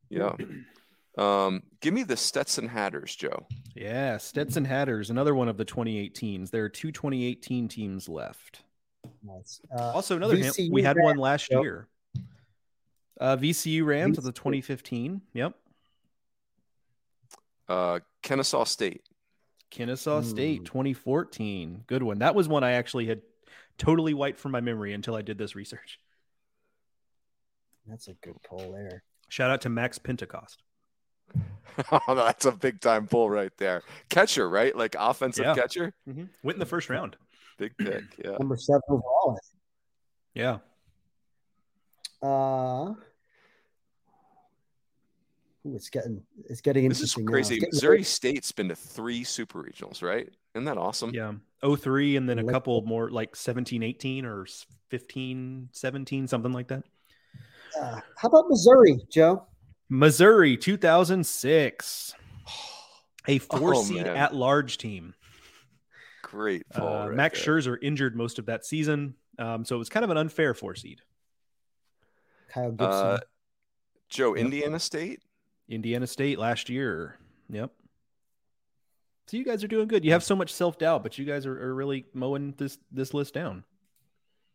Yeah. 0.10 0.36
Um, 1.17 1.63
give 1.82 1.93
me 1.93 2.04
the 2.04 2.15
Stetson 2.15 2.67
Hatters, 2.67 3.15
Joe. 3.15 3.45
Yeah, 3.76 4.17
Stetson 4.17 4.63
Hatters, 4.65 5.10
another 5.10 5.36
one 5.36 5.48
of 5.50 5.58
the 5.58 5.65
2018s. 5.65 6.50
There 6.52 6.63
are 6.63 6.69
two 6.69 6.91
2018 6.91 7.67
teams 7.67 8.08
left. 8.08 8.62
Nice. 9.24 9.60
Uh, 9.76 9.91
Also, 9.93 10.15
another 10.15 10.36
hint, 10.36 10.56
VCU 10.56 10.72
we 10.72 10.84
had 10.84 10.95
Rams, 10.98 11.06
one 11.06 11.17
last 11.17 11.50
Joe. 11.50 11.62
year. 11.62 11.88
Uh, 13.19 13.36
VCU 13.36 13.86
Rams 13.86 14.17
of 14.17 14.24
the 14.24 14.32
2015. 14.32 15.22
Yep. 15.34 15.54
Uh 17.67 18.00
Kennesaw 18.24 18.63
State. 18.63 19.04
Kennesaw 19.69 20.22
State 20.22 20.60
Hmm. 20.60 20.63
2014. 20.65 21.84
Good 21.86 22.02
one. 22.02 22.19
That 22.19 22.34
was 22.34 22.48
one 22.48 22.63
I 22.63 22.72
actually 22.72 23.06
had 23.08 23.22
totally 23.78 24.13
wiped 24.13 24.39
from 24.39 24.52
my 24.52 24.62
memory 24.62 24.93
until 24.93 25.15
I 25.15 25.22
did 25.22 25.38
this 25.38 25.56
research. 25.56 26.00
That's 27.86 28.08
a 28.08 28.13
good 28.13 28.41
poll 28.43 28.72
there. 28.72 29.04
Shout 29.28 29.52
out 29.52 29.62
to 29.62 29.69
Max 29.69 29.98
Pentecost. 30.00 30.63
oh, 31.92 32.15
that's 32.15 32.46
a 32.46 32.52
big 32.52 32.80
time 32.82 33.08
pull 33.08 33.30
right 33.30 33.52
there. 33.58 33.84
Catcher, 34.10 34.50
right? 34.50 34.76
Like 34.76 34.96
offensive 35.00 35.46
Yeah. 35.46 35.56
catcher. 35.56 35.94
Went 36.06 36.56
in 36.56 36.60
the 36.60 36.65
first 36.65 36.89
round. 36.89 37.15
Big 37.58 37.78
pick. 37.78 38.04
Yeah. 38.24 38.32
Number 38.38 38.58
seven 38.58 38.82
overall. 38.89 39.38
Yeah. 40.34 40.58
Uh, 42.22 42.94
ooh, 45.65 45.76
it's 45.76 45.89
getting 45.89 46.22
it's 46.50 46.62
getting 46.62 46.88
This 46.89 46.98
is 47.02 47.15
interesting. 47.18 47.26
now. 47.26 47.32
crazy. 47.32 47.56
It's 47.56 47.60
getting 47.63 47.76
Missouri 47.76 48.04
State's 48.04 48.52
been 48.52 48.70
to 48.70 48.76
three 48.76 49.24
super 49.24 49.63
regionals, 49.63 50.02
right? 50.02 50.30
Isn't 50.56 50.65
that 50.65 50.78
awesome? 50.78 51.12
Yeah. 51.13 51.34
03 51.63 52.15
and 52.18 52.28
then 52.30 52.39
a 52.39 52.44
couple 52.46 52.82
more 52.84 53.10
like 53.10 53.36
17, 53.36 53.84
18 53.84 54.26
or 54.26 54.46
15, 54.89 55.70
17, 55.72 56.28
something 56.28 56.54
like 56.54 56.68
that. 56.70 56.84
Uh, 57.80 58.00
how 58.18 58.28
about 58.30 58.46
Missouri, 58.50 58.98
Joe? 59.12 59.46
Missouri 59.89 60.56
2006. 60.58 62.13
A 63.28 63.38
four 63.38 63.75
Oh, 63.75 63.84
seed 63.84 64.08
at 64.08 64.34
large 64.34 64.78
team. 64.78 65.13
Great 66.23 66.67
pull. 66.69 66.88
Uh, 66.88 67.08
right 67.08 67.15
Max 67.15 67.43
there. 67.43 67.56
Scherzer 67.58 67.78
injured 67.82 68.15
most 68.15 68.39
of 68.39 68.45
that 68.47 68.65
season. 68.65 69.15
Um, 69.38 69.65
so 69.65 69.75
it 69.75 69.80
was 69.80 69.89
kind 69.89 70.04
of 70.04 70.10
an 70.10 70.17
unfair 70.17 70.54
four 70.54 70.75
seed. 70.75 71.02
Kyle 72.49 72.71
Gibson. 72.71 72.88
Uh, 72.89 73.19
Joe, 74.10 74.36
Yep. 74.36 74.45
Indiana 74.45 74.80
State. 74.80 75.21
Indiana 75.67 76.08
State 76.08 76.39
last 76.39 76.69
year. 76.69 77.17
Yep. 77.49 77.71
So 79.28 79.38
you 79.38 79.45
guys 79.45 79.63
are 79.63 79.67
doing 79.67 79.88
good. 79.88 80.04
You 80.04 80.12
have 80.13 80.23
so 80.23 80.36
much 80.36 80.52
self 80.52 80.80
doubt, 80.80 81.04
but 81.04 81.17
you 81.19 81.25
guys 81.25 81.45
are, 81.45 81.62
are 81.62 81.75
really 81.75 82.06
mowing 82.13 82.54
this 82.58 82.80
this 82.91 83.13
list 83.13 83.34
down. 83.36 83.63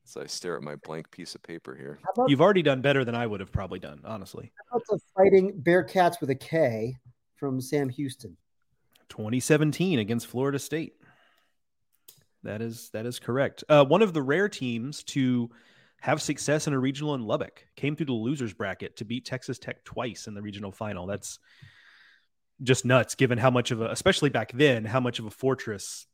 As 0.07 0.17
I 0.17 0.27
stare 0.27 0.57
at 0.57 0.63
my 0.63 0.77
blank 0.77 1.11
piece 1.11 1.35
of 1.35 1.43
paper 1.43 1.75
here. 1.75 1.99
about, 2.13 2.29
You've 2.29 2.43
already 2.43 2.63
done 2.63 2.83
better 2.83 3.05
than 3.05 3.15
I 3.15 3.27
would 3.27 3.41
have 3.41 3.51
probably 3.51 3.79
done, 3.79 4.01
honestly. 4.05 4.53
how 4.71 4.77
about 4.77 4.87
the 4.89 4.99
Fighting 5.17 5.63
Bearcats 5.63 6.21
with 6.21 6.31
a 6.31 6.35
K 6.35 6.95
from 7.37 7.61
Sam 7.61 7.89
Houston? 7.89 8.37
2017 9.09 9.99
against 9.99 10.27
Florida 10.27 10.59
State. 10.59 10.95
That 12.43 12.61
is 12.61 12.91
that 12.93 13.07
is 13.07 13.19
correct. 13.19 13.65
Uh, 13.69 13.85
one 13.85 14.03
of 14.03 14.13
the 14.13 14.21
rare 14.21 14.49
teams 14.51 15.03
to 15.05 15.51
have 16.01 16.21
success 16.21 16.67
in 16.67 16.75
a 16.75 16.79
regional 16.79 17.15
in 17.15 17.23
Lubbock 17.23 17.67
came 17.77 17.97
through 17.97 18.07
the 18.07 18.13
losers 18.13 18.53
bracket 18.53 18.99
to 18.99 19.07
beat 19.07 19.25
Texas 19.25 19.59
Tech 19.59 19.83
twice 19.85 20.27
in 20.27 20.35
the 20.35 20.43
regional 20.43 20.71
final. 20.71 21.07
That's 21.07 21.39
just 22.63 22.85
nuts, 22.85 23.15
given 23.15 23.39
how 23.39 23.51
much 23.51 23.71
of 23.71 23.81
a, 23.81 23.87
especially 23.87 24.29
back 24.29 24.53
then, 24.53 24.85
how 24.85 25.01
much 25.01 25.19
of 25.19 25.25
a 25.25 25.31
fortress 25.31 26.07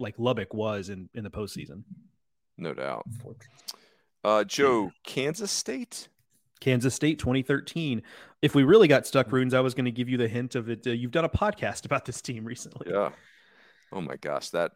like 0.00 0.16
Lubbock 0.18 0.52
was 0.52 0.88
in 0.88 1.08
in 1.14 1.22
the 1.22 1.30
postseason. 1.30 1.84
No 2.58 2.74
doubt. 2.74 3.06
Uh, 4.24 4.44
Joe, 4.44 4.90
Kansas 5.04 5.50
State. 5.50 6.08
Kansas 6.60 6.94
State 6.94 7.18
2013. 7.18 8.02
If 8.42 8.54
we 8.54 8.64
really 8.64 8.88
got 8.88 9.06
stuck, 9.06 9.30
runes, 9.30 9.54
I 9.54 9.60
was 9.60 9.74
going 9.74 9.84
to 9.84 9.90
give 9.90 10.08
you 10.08 10.16
the 10.16 10.28
hint 10.28 10.54
of 10.54 10.68
it. 10.68 10.86
Uh, 10.86 10.90
you've 10.90 11.10
done 11.10 11.24
a 11.24 11.28
podcast 11.28 11.84
about 11.84 12.04
this 12.04 12.20
team 12.20 12.44
recently. 12.46 12.90
Yeah. 12.90 13.10
Oh 13.92 14.00
my 14.00 14.16
gosh, 14.16 14.50
that. 14.50 14.72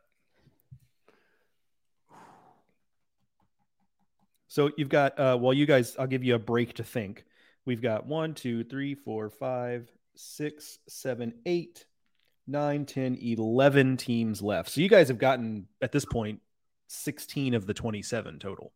So 4.49 4.71
you've 4.77 4.88
got 4.88 5.19
uh 5.19 5.38
well 5.40 5.53
you 5.53 5.64
guys 5.64 5.97
I'll 5.97 6.09
give 6.09 6.25
you 6.25 6.35
a 6.35 6.38
break 6.38 6.75
to 6.75 6.85
think. 6.85 7.25
We've 7.64 7.81
got 7.81 8.07
one, 8.07 8.35
two, 8.35 8.64
three, 8.64 8.95
four, 8.95 9.31
five, 9.31 9.88
six, 10.16 10.79
seven, 10.88 11.35
eight, 11.47 11.85
nine, 12.47 12.85
10, 12.85 13.16
11 13.21 13.97
teams 13.97 14.43
left. 14.43 14.71
So 14.71 14.81
you 14.81 14.88
guys 14.88 15.09
have 15.09 15.19
gotten 15.19 15.66
at 15.81 15.93
this 15.93 16.05
point 16.05 16.40
16 16.90 17.55
of 17.55 17.66
the 17.66 17.74
27 17.74 18.38
total. 18.40 18.72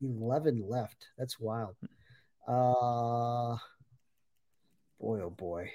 11 0.00 0.62
left. 0.68 1.08
That's 1.18 1.40
wild. 1.40 1.74
Uh 2.46 3.56
boy 5.00 5.20
oh 5.20 5.34
boy. 5.36 5.72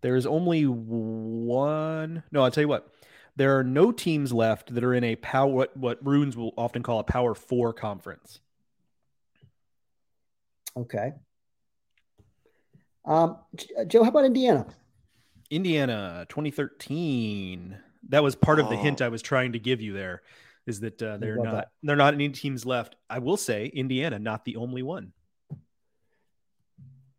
There 0.00 0.16
is 0.16 0.24
only 0.24 0.64
one. 0.64 2.22
No, 2.32 2.42
I'll 2.42 2.50
tell 2.50 2.62
you 2.62 2.68
what. 2.68 2.90
There 3.36 3.58
are 3.58 3.64
no 3.64 3.92
teams 3.92 4.32
left 4.32 4.74
that 4.74 4.82
are 4.82 4.94
in 4.94 5.04
a 5.04 5.16
power 5.16 5.50
what 5.50 5.76
what 5.76 6.04
runes 6.06 6.36
will 6.36 6.54
often 6.56 6.82
call 6.82 7.00
a 7.00 7.04
power 7.04 7.34
four 7.34 7.74
conference. 7.74 8.40
Okay. 10.76 11.12
Um, 13.04 13.36
Joe, 13.86 14.04
how 14.04 14.10
about 14.10 14.24
Indiana? 14.24 14.66
Indiana, 15.50 16.24
2013. 16.28 17.76
That 18.08 18.22
was 18.22 18.34
part 18.34 18.58
of 18.58 18.68
the 18.70 18.76
hint 18.76 19.02
Oh. 19.02 19.06
I 19.06 19.08
was 19.08 19.22
trying 19.22 19.52
to 19.52 19.58
give 19.58 19.80
you 19.80 19.92
there. 19.92 20.22
Is 20.66 20.80
that 20.80 21.02
uh, 21.02 21.16
they're 21.18 21.36
not 21.36 21.52
that. 21.52 21.68
they're 21.82 21.96
not 21.96 22.14
any 22.14 22.28
teams 22.30 22.64
left. 22.66 22.96
I 23.08 23.18
will 23.18 23.36
say 23.36 23.66
Indiana, 23.66 24.18
not 24.18 24.44
the 24.44 24.56
only 24.56 24.82
one. 24.82 25.12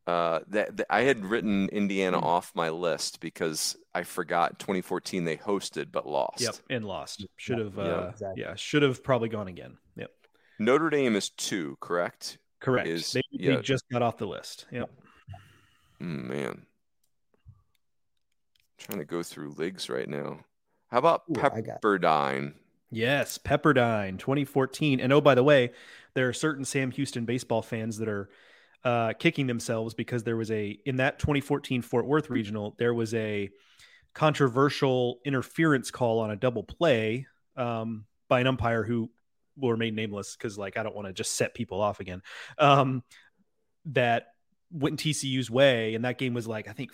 Uh, 0.08 0.40
that, 0.48 0.78
that- 0.78 0.88
I 0.90 1.02
had 1.02 1.26
written 1.26 1.70
Indiana 1.70 2.20
off 2.20 2.52
my 2.56 2.70
list 2.70 3.20
because 3.20 3.78
I 3.94 4.04
forgot 4.04 4.58
2014 4.60 5.24
they 5.24 5.38
hosted 5.38 5.92
but 5.92 6.08
lost. 6.08 6.42
Yep, 6.42 6.56
and 6.70 6.86
lost. 6.86 7.26
Should 7.38 7.60
have 7.60 7.78
Yeah, 7.78 7.84
uh, 7.84 8.10
exactly. 8.12 8.42
yeah, 8.42 8.56
should 8.56 8.82
have 8.84 9.04
probably 9.04 9.30
gone 9.30 9.48
again. 9.48 9.78
Yep, 9.96 10.12
Notre 10.60 10.90
Dame 10.90 11.16
is 11.16 11.30
two, 11.30 11.78
correct? 11.80 12.38
correct. 12.60 12.88
Is- 12.88 13.12
they, 13.12 13.22
yeah. 13.32 13.56
they 13.56 13.62
just 13.62 13.84
got 13.92 14.02
off 14.02 14.18
the 14.18 14.28
list. 14.28 14.66
Yep. 14.72 14.90
Mm, 16.02 16.24
man, 16.26 16.66
trying 18.78 19.00
to 19.00 19.06
go 19.06 19.22
through 19.24 19.52
leagues 19.52 19.90
right 19.90 20.10
now. 20.10 20.40
How 20.92 20.98
about 20.98 21.24
Ooh, 21.30 21.34
Pepperdine? 21.34 22.54
Yes, 22.90 23.38
Pepperdine 23.38 24.20
2014. 24.20 25.00
And 25.00 25.14
oh, 25.14 25.22
by 25.22 25.36
the 25.36 25.44
way, 25.44 25.72
there 26.14 26.28
are 26.28 26.34
certain 26.34 26.66
Sam 26.66 26.92
Houston 26.92 27.26
baseball 27.26 27.62
fans 27.62 27.98
that 28.00 28.10
are 28.10 28.30
uh, 28.84 29.14
kicking 29.14 29.48
themselves 29.48 29.94
because 29.94 30.24
there 30.24 30.36
was 30.36 30.52
a, 30.52 30.78
in 30.86 30.98
that 30.98 31.18
2014 31.20 31.82
Fort 31.82 32.06
Worth 32.06 32.30
regional, 32.30 32.76
there 32.78 32.94
was 32.94 33.14
a 33.14 33.50
controversial 34.14 35.20
interference 35.24 35.92
call 35.92 36.20
on 36.20 36.32
a 36.32 36.36
double 36.36 36.64
play 36.64 37.26
um, 37.56 38.06
by 38.28 38.42
an 38.42 38.48
umpire 38.48 38.84
who 38.84 39.10
will 39.56 39.72
remain 39.72 39.96
nameless 39.96 40.36
because, 40.36 40.58
like, 40.58 40.76
I 40.76 40.84
don't 40.84 40.96
want 40.96 41.08
to 41.08 41.14
just 41.14 41.36
set 41.36 41.54
people 41.54 41.80
off 41.80 42.02
again. 42.02 42.22
Um, 42.58 43.04
that 43.86 44.28
went 44.72 45.00
TCU's 45.00 45.50
way. 45.50 45.96
And 45.96 46.06
that 46.06 46.18
game 46.18 46.34
was 46.34 46.48
like, 46.48 46.68
I 46.68 46.74
think, 46.74 46.92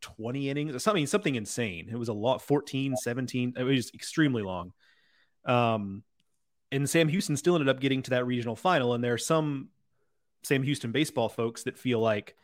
20 0.00 0.50
innings 0.50 0.74
or 0.74 0.78
something, 0.78 1.06
something 1.06 1.34
insane. 1.34 1.88
It 1.90 1.96
was 1.96 2.08
a 2.08 2.12
lot, 2.12 2.42
14, 2.42 2.96
17. 2.96 3.54
It 3.56 3.62
was 3.62 3.90
extremely 3.94 4.42
long. 4.42 4.72
Um, 5.44 6.02
and 6.72 6.88
Sam 6.88 7.08
Houston 7.08 7.36
still 7.36 7.54
ended 7.56 7.68
up 7.68 7.80
getting 7.80 8.02
to 8.02 8.10
that 8.10 8.26
regional 8.26 8.56
final. 8.56 8.94
And 8.94 9.02
there 9.02 9.14
are 9.14 9.18
some 9.18 9.68
Sam 10.42 10.62
Houston 10.62 10.92
baseball 10.92 11.28
folks 11.28 11.64
that 11.64 11.78
feel 11.78 12.00
like 12.00 12.36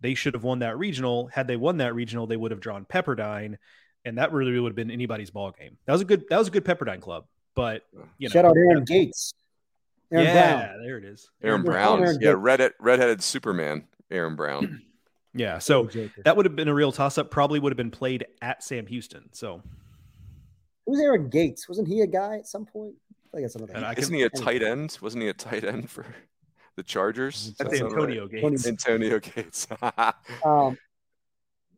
they 0.00 0.14
should 0.14 0.34
have 0.34 0.44
won 0.44 0.60
that 0.60 0.78
regional. 0.78 1.26
Had 1.28 1.48
they 1.48 1.56
won 1.56 1.78
that 1.78 1.94
regional, 1.94 2.26
they 2.26 2.36
would 2.36 2.50
have 2.50 2.60
drawn 2.60 2.84
Pepperdine, 2.84 3.56
and 4.04 4.18
that 4.18 4.32
really 4.32 4.58
would 4.58 4.70
have 4.70 4.76
been 4.76 4.90
anybody's 4.90 5.30
ball 5.30 5.50
game. 5.50 5.76
That 5.86 5.92
was 5.92 6.02
a 6.02 6.04
good 6.04 6.24
that 6.30 6.38
was 6.38 6.48
a 6.48 6.50
good 6.52 6.64
Pepperdine 6.64 7.00
club. 7.00 7.26
But 7.54 7.82
you 8.18 8.28
know, 8.28 8.32
Shout 8.32 8.44
out 8.44 8.56
Aaron 8.56 8.84
Gates. 8.84 9.34
Aaron 10.12 10.24
yeah, 10.26 10.66
Brown. 10.66 10.82
there 10.82 10.98
it 10.98 11.04
is. 11.04 11.28
Aaron 11.42 11.60
Aaron 11.60 11.64
Brown. 11.64 12.00
Aaron 12.00 12.18
Yeah, 12.20 12.30
Gates. 12.30 12.38
red 12.40 12.72
redheaded 12.80 13.22
Superman. 13.22 13.84
Aaron 14.10 14.36
Brown. 14.36 14.82
Yeah, 15.34 15.58
so 15.58 15.86
Joker. 15.86 16.22
that 16.24 16.36
would 16.36 16.46
have 16.46 16.56
been 16.56 16.68
a 16.68 16.74
real 16.74 16.90
toss 16.92 17.18
up. 17.18 17.30
Probably 17.30 17.60
would 17.60 17.70
have 17.70 17.76
been 17.76 17.90
played 17.90 18.26
at 18.42 18.62
Sam 18.62 18.86
Houston. 18.86 19.28
So 19.32 19.62
Who's 20.86 21.00
Aaron 21.00 21.28
Gates? 21.28 21.68
Wasn't 21.68 21.86
he 21.86 22.00
a 22.00 22.06
guy 22.06 22.36
at 22.36 22.46
some 22.46 22.64
point? 22.64 22.94
I 23.36 23.40
guess 23.40 23.52
that's 23.52 23.56
another. 23.56 23.74
And 23.74 23.84
I 23.84 23.92
Isn't 23.92 24.04
can- 24.10 24.14
he 24.14 24.22
a 24.22 24.30
tight 24.30 24.62
end? 24.62 24.96
Wasn't 25.02 25.22
he 25.22 25.28
a 25.28 25.34
tight 25.34 25.64
end 25.64 25.90
for 25.90 26.06
the 26.76 26.82
Chargers? 26.82 27.52
that's 27.58 27.70
Does 27.70 27.70
that 27.70 27.78
sound 27.78 27.92
right? 27.92 28.02
Antonio 28.18 28.26
Gates. 28.26 28.66
Antonio 28.66 29.18
Gates. 29.20 29.66
Um, 30.44 30.78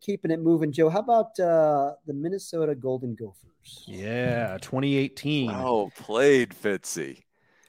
keeping 0.00 0.30
it 0.30 0.40
moving, 0.40 0.70
Joe. 0.72 0.88
How 0.88 1.00
about 1.00 1.38
uh, 1.40 1.94
the 2.06 2.12
Minnesota 2.14 2.74
Golden 2.74 3.14
Gophers? 3.16 3.84
Yeah, 3.86 4.56
2018. 4.62 5.48
well 5.48 5.90
played, 5.96 6.50
Fitzy. 6.50 7.24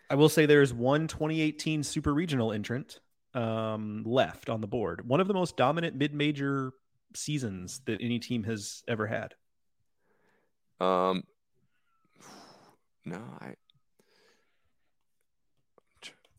I 0.10 0.16
will 0.16 0.30
say 0.30 0.46
there's 0.46 0.74
one 0.74 1.08
2018 1.08 1.84
super 1.84 2.14
regional 2.14 2.52
entrant 2.54 3.00
um, 3.34 4.04
left 4.06 4.50
on 4.50 4.62
the 4.62 4.68
board. 4.68 5.08
One 5.08 5.20
of 5.20 5.28
the 5.28 5.34
most 5.34 5.58
dominant 5.58 5.96
mid-major 5.96 6.74
seasons 7.16 7.82
that 7.86 8.02
any 8.02 8.20
team 8.20 8.44
has 8.44 8.84
ever 8.88 9.08
had. 9.08 9.34
Um, 10.80 11.24
no, 13.06 13.22
I. 13.40 13.54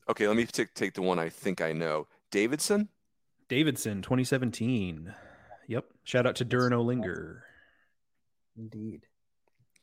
Okay, 0.08 0.26
let 0.26 0.36
me 0.36 0.44
take 0.44 0.74
take 0.74 0.94
the 0.94 1.02
one 1.02 1.18
I 1.18 1.28
think 1.28 1.60
I 1.60 1.72
know. 1.72 2.08
Davidson. 2.30 2.88
Davidson 3.48 4.02
2017. 4.02 5.14
Yep. 5.68 5.84
Shout 6.04 6.26
out 6.26 6.36
to 6.36 6.44
Durin 6.44 6.72
O'Linger. 6.72 7.44
Indeed. 8.56 9.06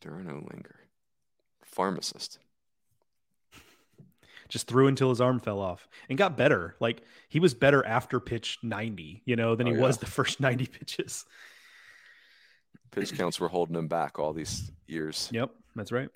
Durin 0.02 0.30
O'Linger, 0.30 0.88
pharmacist. 1.63 2.39
Just 4.49 4.67
threw 4.67 4.88
until 4.88 5.09
his 5.09 5.21
arm 5.21 5.39
fell 5.39 5.59
off 5.59 5.88
and 6.09 6.17
got 6.17 6.35
better. 6.35 6.75
Like 6.79 7.03
he 7.29 7.39
was 7.39 7.53
better 7.53 7.85
after 7.85 8.19
pitch 8.19 8.57
90, 8.63 9.21
you 9.25 9.35
know, 9.35 9.55
than 9.55 9.67
Oh, 9.67 9.71
he 9.71 9.77
yeah. 9.77 9.83
was 9.83 9.97
the 9.99 10.05
first 10.07 10.39
90 10.41 10.65
pitches. 10.65 11.25
Pitch 12.91 13.15
counts 13.15 13.39
were 13.39 13.47
holding 13.47 13.75
him 13.75 13.88
back 13.88 14.17
all 14.17 14.33
these 14.33 14.71
years. 14.88 15.29
Yep, 15.31 15.51
that's 15.75 15.91
right. 15.91 16.09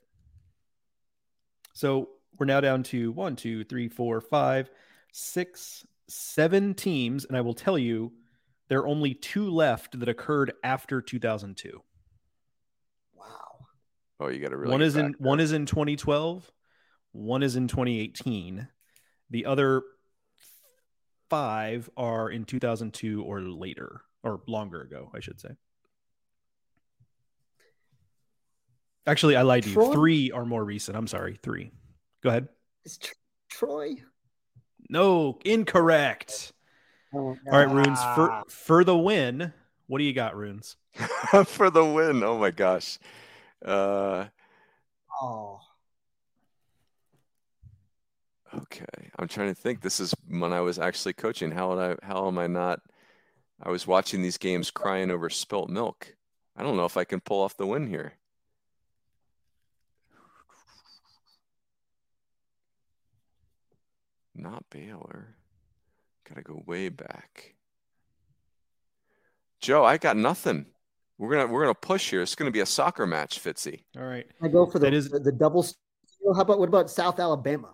So 1.74 2.10
we're 2.40 2.46
now 2.48 2.60
down 2.62 2.84
to 2.84 3.12
one, 3.12 3.36
two, 3.36 3.64
three, 3.64 3.88
four, 3.88 4.20
five, 4.22 4.70
six, 5.12 5.86
seven 6.08 6.74
teams, 6.74 7.26
and 7.26 7.38
I 7.38 7.42
will 7.42 7.54
tell 7.54 7.78
you 7.78 8.12
there 8.70 8.80
are 8.80 8.88
only 8.88 9.14
two 9.14 9.50
left 9.50 10.00
that 10.00 10.10
occurred 10.10 10.54
after 10.64 11.02
2002. 11.02 11.82
Wow. 13.16 13.26
Oh, 14.20 14.28
you 14.30 14.40
got 14.40 14.50
to 14.50 14.58
really. 14.58 14.72
one 14.72 14.82
is 14.82 14.96
in 14.96 15.12
there. 15.12 15.16
one 15.20 15.40
is 15.40 15.52
in 15.52 15.66
2012, 15.68 16.52
one 17.14 17.42
is 17.44 17.56
in 17.56 17.68
2018. 17.68 18.68
The 19.30 19.46
other 19.46 19.82
five 21.30 21.90
are 21.96 22.30
in 22.30 22.46
2002 22.46 23.24
or 23.24 23.42
later, 23.42 24.02
or 24.24 24.42
longer 24.48 24.82
ago, 24.82 25.10
I 25.16 25.20
should 25.22 25.40
say. 25.40 25.50
Actually, 29.06 29.36
I 29.36 29.42
lied 29.42 29.64
to 29.64 29.70
you. 29.70 29.94
Three 29.94 30.32
are 30.32 30.46
more 30.46 30.64
recent. 30.64 30.96
I'm 30.98 31.08
sorry. 31.08 31.38
Three. 31.42 31.72
Go 32.22 32.30
ahead. 32.30 32.48
Is 32.86 32.98
Tr- 32.98 33.14
Troy? 33.50 33.96
No, 34.90 35.40
incorrect. 35.44 36.54
Oh, 37.14 37.20
All 37.20 37.38
right, 37.46 37.70
Runes, 37.70 38.00
for 38.16 38.44
for 38.48 38.84
the 38.84 38.98
win. 38.98 39.54
What 39.88 39.98
do 40.00 40.04
you 40.06 40.14
got, 40.14 40.36
Runes? 40.36 40.78
for 41.46 41.70
the 41.70 41.86
win. 41.86 42.24
Oh 42.24 42.38
my 42.38 42.52
gosh. 42.52 42.98
Uh, 43.64 44.26
Oh, 45.22 45.60
okay. 48.58 49.10
I'm 49.18 49.28
trying 49.28 49.50
to 49.50 49.56
think. 49.56 49.82
This 49.82 50.00
is 50.00 50.14
when 50.28 50.54
I 50.54 50.62
was 50.62 50.80
actually 50.80 51.14
coaching. 51.14 51.52
How 51.52 51.70
would 51.70 51.80
I? 52.02 52.06
How 52.06 52.28
am 52.28 52.38
I 52.38 52.48
not? 52.48 52.82
I 53.62 53.70
was 53.70 53.88
watching 53.88 54.22
these 54.22 54.38
games, 54.38 54.72
crying 54.72 55.10
over 55.12 55.30
spilt 55.30 55.70
milk. 55.70 56.16
I 56.56 56.64
don't 56.64 56.76
know 56.78 56.86
if 56.86 56.98
I 56.98 57.04
can 57.04 57.20
pull 57.22 57.42
off 57.42 57.58
the 57.58 57.66
win 57.68 57.88
here. 57.88 58.14
Not 64.36 64.64
Baylor. 64.70 65.36
Got 66.28 66.36
to 66.38 66.42
go 66.42 66.64
way 66.66 66.90
back. 66.90 67.56
Joe, 69.60 69.86
I 69.86 69.98
got 69.98 70.18
nothing. 70.18 70.66
We're 71.18 71.32
gonna 71.32 71.48
we're 71.48 71.62
gonna 71.62 71.76
push 71.76 72.10
here. 72.10 72.22
It's 72.22 72.36
gonna 72.36 72.52
be 72.52 72.60
a 72.60 72.66
soccer 72.66 73.06
match, 73.06 73.42
Fitzy. 73.42 73.84
All 73.98 74.04
right. 74.04 74.26
I 74.42 74.48
go 74.50 74.66
for 74.66 74.80
the 74.80 74.86
That 74.88 74.94
is- 74.94 75.10
the, 75.10 75.20
the 75.20 75.32
double. 75.32 75.64
steal. 75.64 76.34
How 76.36 76.42
about 76.42 76.60
what 76.60 76.68
about 76.68 76.90
South 76.90 77.20
Alabama? 77.20 77.70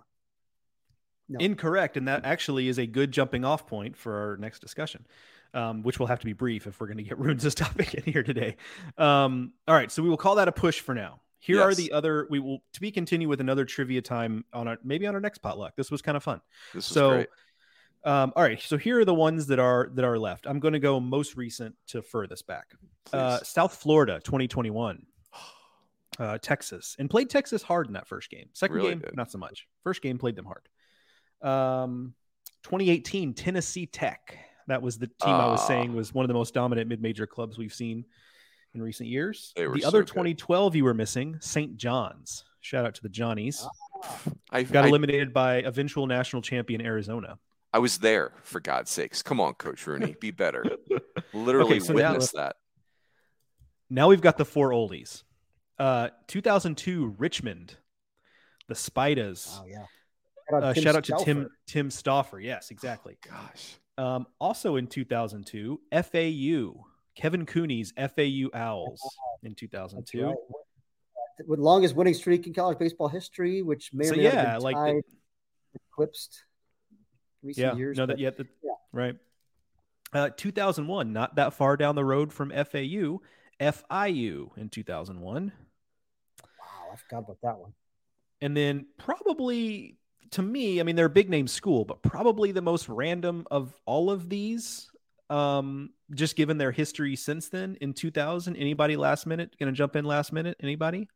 No. 1.29 1.39
Incorrect. 1.39 1.95
And 1.95 2.07
that 2.07 2.25
actually 2.25 2.67
is 2.67 2.79
a 2.79 2.87
good 2.87 3.11
jumping 3.11 3.45
off 3.45 3.67
point 3.67 3.95
for 3.95 4.17
our 4.17 4.37
next 4.37 4.59
discussion, 4.59 5.05
um, 5.53 5.83
which 5.83 5.99
will 5.99 6.07
have 6.07 6.19
to 6.19 6.25
be 6.25 6.33
brief 6.33 6.65
if 6.67 6.79
we're 6.79 6.87
going 6.87 6.97
to 7.03 7.03
get 7.03 7.19
Runes' 7.19 7.53
topic 7.55 7.93
in 7.93 8.03
here 8.11 8.23
today. 8.23 8.57
Um, 8.97 9.53
all 9.67 9.75
right. 9.75 9.91
So 9.91 10.01
we 10.01 10.09
will 10.09 10.17
call 10.17 10.35
that 10.35 10.47
a 10.47 10.51
push 10.51 10.79
for 10.79 10.95
now. 10.95 11.21
Here 11.41 11.61
are 11.61 11.73
the 11.73 11.93
other, 11.93 12.27
we 12.29 12.39
will 12.39 12.59
to 12.73 12.81
be 12.81 12.91
continue 12.91 13.29
with 13.29 13.39
another 13.39 13.63
trivia 13.63 14.01
time 14.01 14.43
on 14.51 14.67
our, 14.67 14.77
maybe 14.83 15.07
on 15.07 15.15
our 15.15 15.21
next 15.21 15.37
potluck. 15.37 15.75
This 15.77 15.89
was 15.89 16.01
kind 16.01 16.17
of 16.17 16.23
fun. 16.23 16.41
This 16.73 16.85
is 16.85 16.93
so, 16.93 17.25
um, 18.03 18.33
all 18.35 18.43
right. 18.43 18.61
So 18.61 18.77
here 18.77 18.99
are 18.99 19.05
the 19.05 19.13
ones 19.13 19.47
that 19.47 19.57
are, 19.57 19.89
that 19.93 20.03
are 20.03 20.19
left. 20.19 20.47
I'm 20.47 20.59
going 20.59 20.73
to 20.73 20.79
go 20.79 20.99
most 20.99 21.37
recent 21.37 21.75
to 21.87 22.01
furthest 22.01 22.45
back. 22.45 22.73
Uh, 23.13 23.39
South 23.43 23.75
Florida, 23.75 24.19
2021. 24.23 25.05
uh, 26.19 26.37
Texas, 26.39 26.95
and 26.99 27.09
played 27.09 27.29
Texas 27.29 27.63
hard 27.63 27.87
in 27.87 27.93
that 27.93 28.07
first 28.07 28.29
game. 28.29 28.49
Second 28.53 28.75
Really 28.75 28.89
game, 28.89 28.99
did. 28.99 29.15
not 29.15 29.31
so 29.31 29.37
much. 29.37 29.67
First 29.83 30.01
game 30.01 30.17
played 30.17 30.35
them 30.35 30.45
hard. 30.45 30.67
Um, 31.41 32.13
2018 32.63 33.33
Tennessee 33.33 33.85
Tech. 33.85 34.37
That 34.67 34.81
was 34.81 34.97
the 34.99 35.07
team 35.07 35.13
I 35.33 35.47
was 35.47 35.61
Ah. 35.61 35.67
saying 35.67 35.95
was 35.95 36.13
one 36.13 36.25
of 36.25 36.27
the 36.27 36.33
most 36.35 36.53
dominant 36.53 36.87
mid-major 36.89 37.25
clubs 37.25 37.57
we've 37.57 37.73
seen 37.73 38.05
in 38.75 38.81
recent 38.81 39.09
years. 39.09 39.51
They 39.55 39.67
were 39.67 39.73
The 39.75 39.81
so 39.81 39.87
other 39.87 40.01
good. 40.01 40.07
2012 40.09 40.75
you 40.75 40.83
were 40.83 40.93
missing, 40.93 41.37
St. 41.41 41.75
John's. 41.77 42.43
Shout 42.61 42.85
out 42.85 42.93
to 42.95 43.01
the 43.01 43.09
Johnnies. 43.09 43.65
I 44.51 44.63
Got 44.63 44.85
I, 44.85 44.89
eliminated 44.89 45.33
by 45.33 45.55
eventual 45.61 46.05
national 46.07 46.41
champion 46.43 46.81
Arizona. 46.81 47.39
I 47.73 47.79
was 47.79 47.97
there 47.99 48.33
for 48.43 48.59
God's 48.59 48.91
sakes. 48.91 49.23
Come 49.23 49.39
on, 49.39 49.53
Coach 49.55 49.87
Rooney, 49.87 50.15
be 50.21 50.31
better. 50.31 50.63
Literally 51.33 51.79
so 51.79 51.93
now- 51.93 52.11
witnessed 52.11 52.35
that. 52.35 52.57
Now 53.89 54.09
we've 54.09 54.21
got 54.21 54.37
the 54.37 54.45
four 54.45 54.69
oldies. 54.69 55.23
Uh, 55.79 56.09
2002 56.27 57.15
Richmond, 57.17 57.77
the 58.67 58.75
Spidas. 58.75 59.57
Oh 59.59 59.65
yeah. 59.65 59.85
Uh, 60.51 60.73
shout 60.73 60.95
out 60.95 61.03
to 61.05 61.17
Tim 61.23 61.49
Tim 61.67 61.89
Stoffer. 61.89 62.41
Yes, 62.43 62.71
exactly. 62.71 63.17
Gosh. 63.29 63.75
Um, 63.97 64.25
also 64.39 64.77
in 64.77 64.87
2002, 64.87 65.79
FAU, 65.91 66.85
Kevin 67.15 67.45
Cooney's 67.45 67.93
FAU 67.97 68.49
Owls 68.57 69.01
in 69.43 69.53
2002. 69.55 70.25
right. 70.25 70.35
With 71.47 71.59
longest 71.59 71.95
winning 71.95 72.13
streak 72.13 72.47
in 72.47 72.53
college 72.53 72.77
baseball 72.79 73.07
history, 73.09 73.61
which 73.61 73.91
may 73.93 74.05
or 74.05 74.09
So 74.09 74.15
may 74.15 74.23
yeah, 74.23 74.53
been 74.55 74.61
like 74.61 74.75
the- 74.75 75.01
eclipsed 75.91 76.43
recent 77.43 77.65
yeah, 77.73 77.77
years. 77.77 77.97
no, 77.97 78.07
but 78.07 78.17
that 78.17 78.21
yeah, 78.21 78.31
yeah. 78.63 78.71
right. 78.91 79.15
Uh, 80.11 80.29
2001, 80.35 81.13
not 81.13 81.35
that 81.35 81.53
far 81.53 81.77
down 81.77 81.95
the 81.95 82.03
road 82.03 82.33
from 82.33 82.49
FAU, 82.49 83.19
FIU 83.61 84.57
in 84.57 84.69
2001, 84.69 85.51
Wow, 86.41 86.45
I 86.91 86.95
forgot 86.95 87.19
about 87.19 87.37
that 87.43 87.57
one. 87.59 87.73
and 88.41 88.57
then 88.57 88.87
probably 88.97 89.98
to 90.31 90.41
me, 90.41 90.79
I 90.79 90.83
mean, 90.83 90.95
they're 90.95 91.05
a 91.05 91.09
big 91.09 91.29
name 91.29 91.47
school, 91.47 91.85
but 91.85 92.01
probably 92.01 92.51
the 92.51 92.61
most 92.61 92.87
random 92.89 93.45
of 93.49 93.73
all 93.85 94.11
of 94.11 94.29
these. 94.29 94.89
Um, 95.29 95.91
just 96.15 96.35
given 96.35 96.57
their 96.57 96.71
history 96.71 97.15
since 97.15 97.49
then 97.49 97.77
in 97.81 97.93
2000, 97.93 98.55
anybody 98.55 98.97
last 98.97 99.27
minute 99.27 99.55
gonna 99.59 99.71
jump 99.71 99.95
in 99.95 100.03
last 100.03 100.33
minute? 100.33 100.57
Anybody? 100.59 101.07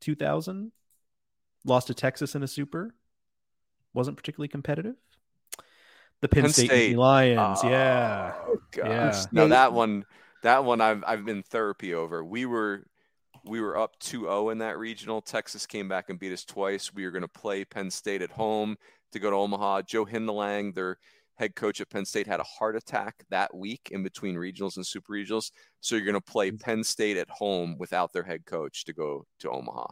2000 0.00 0.72
lost 1.64 1.86
to 1.86 1.94
Texas 1.94 2.34
in 2.34 2.42
a 2.42 2.48
super, 2.48 2.94
wasn't 3.92 4.16
particularly 4.16 4.48
competitive. 4.48 4.96
The 6.20 6.28
Penn, 6.28 6.42
Penn 6.44 6.52
State, 6.52 6.66
State. 6.66 6.96
Lions, 6.96 7.62
yeah. 7.62 8.32
Oh, 8.46 8.58
gosh. 8.72 8.86
Yeah. 8.88 9.24
No, 9.30 9.48
that 9.48 9.72
one, 9.72 10.04
that 10.42 10.64
one 10.64 10.80
I've 10.80 11.04
I've 11.06 11.24
been 11.24 11.42
therapy 11.42 11.94
over. 11.94 12.24
We 12.24 12.46
were 12.46 12.86
we 13.44 13.60
were 13.60 13.76
up 13.76 13.98
2-0 14.00 14.52
in 14.52 14.58
that 14.58 14.78
regional. 14.78 15.20
Texas 15.20 15.66
came 15.66 15.88
back 15.88 16.08
and 16.10 16.18
beat 16.18 16.32
us 16.32 16.44
twice. 16.44 16.92
We 16.94 17.04
were 17.04 17.10
going 17.10 17.22
to 17.22 17.28
play 17.28 17.64
Penn 17.64 17.90
State 17.90 18.22
at 18.22 18.30
home 18.30 18.76
to 19.12 19.18
go 19.18 19.30
to 19.30 19.36
Omaha. 19.36 19.82
Joe 19.82 20.04
Hindelang, 20.06 20.74
their 20.74 20.98
head 21.36 21.54
coach 21.54 21.80
at 21.80 21.90
Penn 21.90 22.04
State, 22.04 22.26
had 22.26 22.40
a 22.40 22.44
heart 22.44 22.76
attack 22.76 23.24
that 23.30 23.54
week 23.54 23.88
in 23.92 24.02
between 24.02 24.34
regionals 24.36 24.76
and 24.76 24.86
super 24.86 25.12
regionals. 25.12 25.50
So 25.80 25.94
you're 25.96 26.04
going 26.04 26.14
to 26.14 26.20
play 26.20 26.50
Penn 26.52 26.82
State 26.84 27.16
at 27.16 27.28
home 27.28 27.76
without 27.78 28.12
their 28.12 28.22
head 28.22 28.46
coach 28.46 28.84
to 28.86 28.92
go 28.92 29.26
to 29.40 29.50
Omaha. 29.50 29.86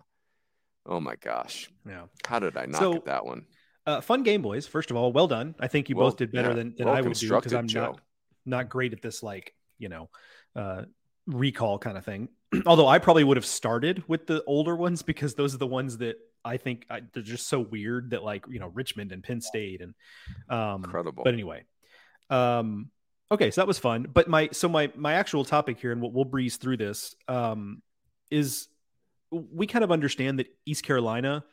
Oh 0.86 1.00
my 1.00 1.14
gosh. 1.16 1.70
Yeah. 1.86 2.04
How 2.26 2.38
did 2.38 2.56
I 2.56 2.66
not 2.66 2.80
So- 2.80 2.92
get 2.94 3.04
that 3.06 3.26
one? 3.26 3.46
Uh, 3.84 4.00
fun 4.00 4.22
game, 4.22 4.42
boys. 4.42 4.64
First 4.68 4.92
of 4.92 4.96
all, 4.96 5.12
well 5.12 5.26
done. 5.26 5.56
I 5.58 5.66
think 5.66 5.88
you 5.88 5.96
Well, 5.96 6.06
both 6.06 6.16
did 6.16 6.30
better 6.30 6.50
yeah. 6.50 6.54
than, 6.54 6.74
than 6.76 6.86
Well 6.86 6.94
I 6.96 7.00
would 7.00 7.14
do 7.14 7.28
because 7.34 7.52
I'm 7.52 7.66
Joe. 7.66 7.80
not 7.80 8.00
not 8.46 8.68
great 8.68 8.92
at 8.92 9.02
this, 9.02 9.24
like 9.24 9.54
you 9.78 9.88
know, 9.88 10.08
uh, 10.54 10.82
recall 11.26 11.80
kind 11.80 11.98
of 11.98 12.04
thing. 12.04 12.28
Although 12.66 12.88
I 12.88 12.98
probably 12.98 13.24
would 13.24 13.36
have 13.36 13.46
started 13.46 14.02
with 14.08 14.26
the 14.26 14.42
older 14.44 14.76
ones 14.76 15.02
because 15.02 15.34
those 15.34 15.54
are 15.54 15.58
the 15.58 15.66
ones 15.66 15.98
that 15.98 16.16
I 16.44 16.56
think 16.56 16.86
I, 16.90 17.02
they're 17.12 17.22
just 17.22 17.48
so 17.48 17.60
weird 17.60 18.10
that 18.10 18.22
like 18.22 18.44
you 18.48 18.58
know 18.58 18.68
Richmond 18.68 19.12
and 19.12 19.22
Penn 19.22 19.40
State 19.40 19.80
and 19.80 19.94
um, 20.48 20.84
Incredible. 20.84 21.24
But 21.24 21.34
anyway, 21.34 21.64
um, 22.30 22.90
okay, 23.30 23.50
so 23.50 23.60
that 23.60 23.66
was 23.66 23.78
fun. 23.78 24.06
But 24.12 24.28
my 24.28 24.50
so 24.52 24.68
my 24.68 24.90
my 24.96 25.14
actual 25.14 25.44
topic 25.44 25.78
here, 25.80 25.92
and 25.92 26.00
we'll, 26.02 26.10
we'll 26.10 26.24
breeze 26.24 26.56
through 26.56 26.76
this, 26.76 27.14
um, 27.28 27.82
is 28.30 28.68
we 29.30 29.66
kind 29.66 29.84
of 29.84 29.90
understand 29.90 30.38
that 30.38 30.48
East 30.66 30.84
Carolina. 30.84 31.44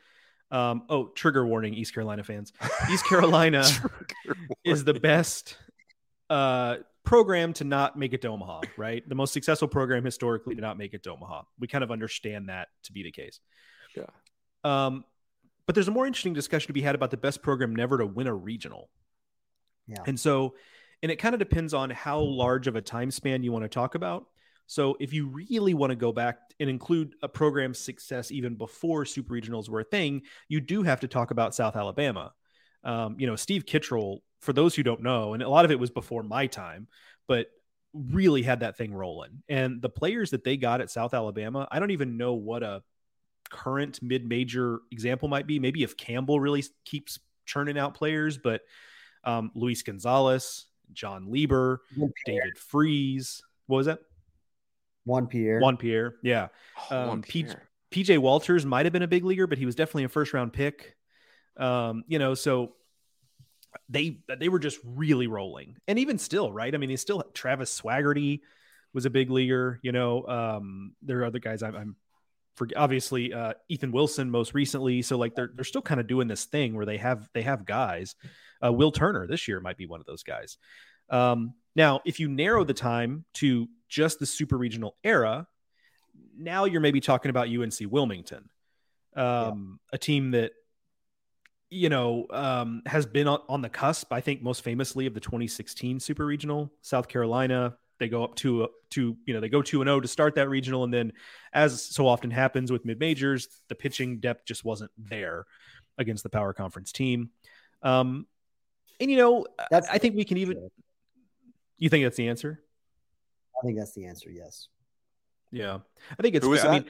Um, 0.52 0.82
oh, 0.88 1.06
trigger 1.06 1.46
warning, 1.46 1.74
East 1.74 1.94
Carolina 1.94 2.24
fans. 2.24 2.52
East 2.90 3.06
Carolina 3.06 3.64
is 4.64 4.82
the 4.82 4.94
best 4.94 5.56
uh, 6.28 6.78
program 7.04 7.52
to 7.54 7.64
not 7.64 7.98
make 7.98 8.12
it 8.12 8.22
to 8.22 8.28
Omaha, 8.28 8.60
right? 8.76 9.08
The 9.08 9.14
most 9.14 9.32
successful 9.32 9.68
program 9.68 10.04
historically 10.04 10.54
to 10.54 10.60
not 10.60 10.78
make 10.78 10.94
it 10.94 11.02
to 11.04 11.12
Omaha. 11.12 11.42
We 11.58 11.66
kind 11.66 11.84
of 11.84 11.90
understand 11.90 12.48
that 12.48 12.68
to 12.84 12.92
be 12.92 13.02
the 13.02 13.10
case. 13.10 13.40
Yeah. 13.96 14.04
Um, 14.64 15.04
but 15.66 15.74
there's 15.74 15.88
a 15.88 15.92
more 15.92 16.06
interesting 16.06 16.34
discussion 16.34 16.66
to 16.68 16.72
be 16.72 16.82
had 16.82 16.94
about 16.94 17.10
the 17.10 17.16
best 17.16 17.42
program 17.42 17.74
never 17.74 17.98
to 17.98 18.06
win 18.06 18.26
a 18.26 18.34
regional. 18.34 18.90
Yeah. 19.86 20.02
And 20.06 20.18
so, 20.18 20.54
and 21.02 21.10
it 21.10 21.16
kind 21.16 21.34
of 21.34 21.38
depends 21.38 21.74
on 21.74 21.90
how 21.90 22.20
large 22.20 22.66
of 22.66 22.76
a 22.76 22.82
time 22.82 23.10
span 23.10 23.42
you 23.42 23.52
want 23.52 23.64
to 23.64 23.68
talk 23.68 23.94
about. 23.94 24.26
So 24.66 24.96
if 25.00 25.12
you 25.12 25.26
really 25.28 25.74
want 25.74 25.90
to 25.90 25.96
go 25.96 26.12
back 26.12 26.38
and 26.60 26.70
include 26.70 27.14
a 27.22 27.28
program's 27.28 27.78
success 27.78 28.30
even 28.30 28.54
before 28.54 29.04
super 29.04 29.34
regionals 29.34 29.68
were 29.68 29.80
a 29.80 29.84
thing, 29.84 30.22
you 30.48 30.60
do 30.60 30.82
have 30.82 31.00
to 31.00 31.08
talk 31.08 31.30
about 31.32 31.54
South 31.54 31.74
Alabama. 31.74 32.32
Um, 32.84 33.16
you 33.18 33.26
know, 33.26 33.36
Steve 33.36 33.66
Kittrell, 33.66 34.20
for 34.40 34.52
those 34.52 34.74
who 34.74 34.82
don't 34.82 35.02
know, 35.02 35.34
and 35.34 35.42
a 35.42 35.48
lot 35.48 35.64
of 35.64 35.70
it 35.70 35.78
was 35.78 35.90
before 35.90 36.22
my 36.22 36.46
time, 36.46 36.88
but 37.28 37.48
really 37.92 38.42
had 38.42 38.60
that 38.60 38.76
thing 38.76 38.94
rolling. 38.94 39.42
And 39.48 39.82
the 39.82 39.88
players 39.90 40.30
that 40.30 40.44
they 40.44 40.56
got 40.56 40.80
at 40.80 40.90
South 40.90 41.12
Alabama, 41.12 41.66
I 41.70 41.78
don't 41.78 41.90
even 41.90 42.16
know 42.16 42.34
what 42.34 42.62
a 42.62 42.82
current 43.50 44.00
mid-major 44.02 44.80
example 44.92 45.28
might 45.28 45.46
be. 45.46 45.58
Maybe 45.58 45.82
if 45.82 45.96
Campbell 45.96 46.40
really 46.40 46.64
keeps 46.84 47.18
churning 47.46 47.76
out 47.78 47.94
players, 47.94 48.38
but 48.38 48.62
um, 49.24 49.50
Luis 49.54 49.82
Gonzalez, 49.82 50.66
Jon 50.92 51.30
Lieber, 51.30 51.82
Juan 51.96 52.12
Pierre. 52.24 52.40
David 52.44 52.58
Freese, 52.58 53.42
what 53.66 53.78
was 53.78 53.86
that? 53.86 53.98
Juan 55.04 55.26
Pierre. 55.26 55.60
Juan 55.60 55.76
Pierre, 55.76 56.14
yeah. 56.22 56.48
Oh, 56.90 56.96
Um, 56.96 57.06
Juan 57.08 57.22
Pete- 57.22 57.46
Pierre. 57.46 57.66
PJ 57.90 58.18
Walters 58.18 58.64
might 58.64 58.86
have 58.86 58.92
been 58.92 59.02
a 59.02 59.08
big 59.08 59.24
leaguer, 59.24 59.48
but 59.48 59.58
he 59.58 59.66
was 59.66 59.74
definitely 59.74 60.04
a 60.04 60.08
first 60.08 60.32
round 60.32 60.52
pick. 60.52 60.96
Um, 61.60 62.04
you 62.08 62.18
know, 62.18 62.34
so 62.34 62.72
they 63.88 64.18
they 64.38 64.48
were 64.48 64.58
just 64.58 64.80
really 64.84 65.26
rolling, 65.26 65.76
and 65.86 65.98
even 65.98 66.18
still, 66.18 66.52
right? 66.52 66.74
I 66.74 66.78
mean, 66.78 66.88
they 66.88 66.96
still 66.96 67.22
Travis 67.34 67.78
Swaggerty 67.78 68.40
was 68.92 69.06
a 69.06 69.10
big 69.10 69.30
leaguer. 69.30 69.78
You 69.82 69.92
know, 69.92 70.26
um, 70.26 70.94
there 71.02 71.20
are 71.20 71.24
other 71.26 71.38
guys 71.38 71.62
I'm, 71.62 71.76
I'm 71.76 71.96
for 72.54 72.68
obviously 72.76 73.32
uh, 73.32 73.54
Ethan 73.68 73.92
Wilson 73.92 74.30
most 74.30 74.54
recently. 74.54 75.02
So 75.02 75.16
like 75.16 75.34
they're 75.34 75.50
they're 75.54 75.64
still 75.64 75.82
kind 75.82 76.00
of 76.00 76.06
doing 76.06 76.28
this 76.28 76.46
thing 76.46 76.74
where 76.74 76.86
they 76.86 76.96
have 76.96 77.28
they 77.34 77.42
have 77.42 77.64
guys. 77.64 78.14
Uh, 78.64 78.72
Will 78.72 78.92
Turner 78.92 79.26
this 79.26 79.48
year 79.48 79.60
might 79.60 79.76
be 79.76 79.86
one 79.86 80.00
of 80.00 80.06
those 80.06 80.22
guys. 80.22 80.58
Um, 81.08 81.54
now, 81.74 82.00
if 82.04 82.20
you 82.20 82.28
narrow 82.28 82.64
the 82.64 82.74
time 82.74 83.24
to 83.34 83.68
just 83.88 84.18
the 84.18 84.26
super 84.26 84.58
regional 84.58 84.96
era, 85.02 85.46
now 86.36 86.64
you're 86.64 86.80
maybe 86.80 87.00
talking 87.00 87.30
about 87.30 87.48
UNC 87.48 87.74
Wilmington, 87.90 88.48
um, 89.16 89.80
a 89.92 89.98
team 89.98 90.32
that 90.32 90.52
you 91.70 91.88
know 91.88 92.26
um, 92.30 92.82
has 92.86 93.06
been 93.06 93.28
on, 93.28 93.40
on 93.48 93.62
the 93.62 93.68
cusp. 93.68 94.12
I 94.12 94.20
think 94.20 94.42
most 94.42 94.62
famously 94.62 95.06
of 95.06 95.14
the 95.14 95.20
2016 95.20 96.00
Super 96.00 96.26
Regional, 96.26 96.72
South 96.82 97.08
Carolina. 97.08 97.76
They 97.98 98.08
go 98.08 98.24
up 98.24 98.34
to 98.36 98.68
to 98.90 99.16
you 99.26 99.34
know 99.34 99.40
they 99.40 99.48
go 99.48 99.62
two 99.62 99.80
and 99.82 99.88
zero 99.88 100.00
to 100.00 100.08
start 100.08 100.34
that 100.36 100.48
regional, 100.48 100.84
and 100.84 100.92
then 100.92 101.12
as 101.52 101.82
so 101.82 102.06
often 102.06 102.30
happens 102.30 102.72
with 102.72 102.84
mid 102.84 102.98
majors, 102.98 103.48
the 103.68 103.74
pitching 103.74 104.20
depth 104.20 104.46
just 104.46 104.64
wasn't 104.64 104.90
there 104.98 105.46
against 105.98 106.22
the 106.22 106.30
power 106.30 106.52
conference 106.52 106.92
team. 106.92 107.30
Um, 107.82 108.26
and 108.98 109.10
you 109.10 109.16
know, 109.16 109.46
That's 109.70 109.88
I 109.88 109.98
think 109.98 110.16
we 110.16 110.24
can 110.24 110.38
even. 110.38 110.70
You 111.78 111.88
think 111.88 112.04
that's 112.04 112.16
the 112.16 112.28
answer? 112.28 112.62
I 113.62 113.66
think 113.66 113.78
that's 113.78 113.94
the 113.94 114.06
answer. 114.06 114.30
Yes. 114.30 114.68
Yeah, 115.50 115.78
I 116.18 116.22
think 116.22 116.36
it's. 116.36 116.44
Who 116.44 116.50
was 116.50 116.62
fair. 116.62 116.70
I 116.70 116.84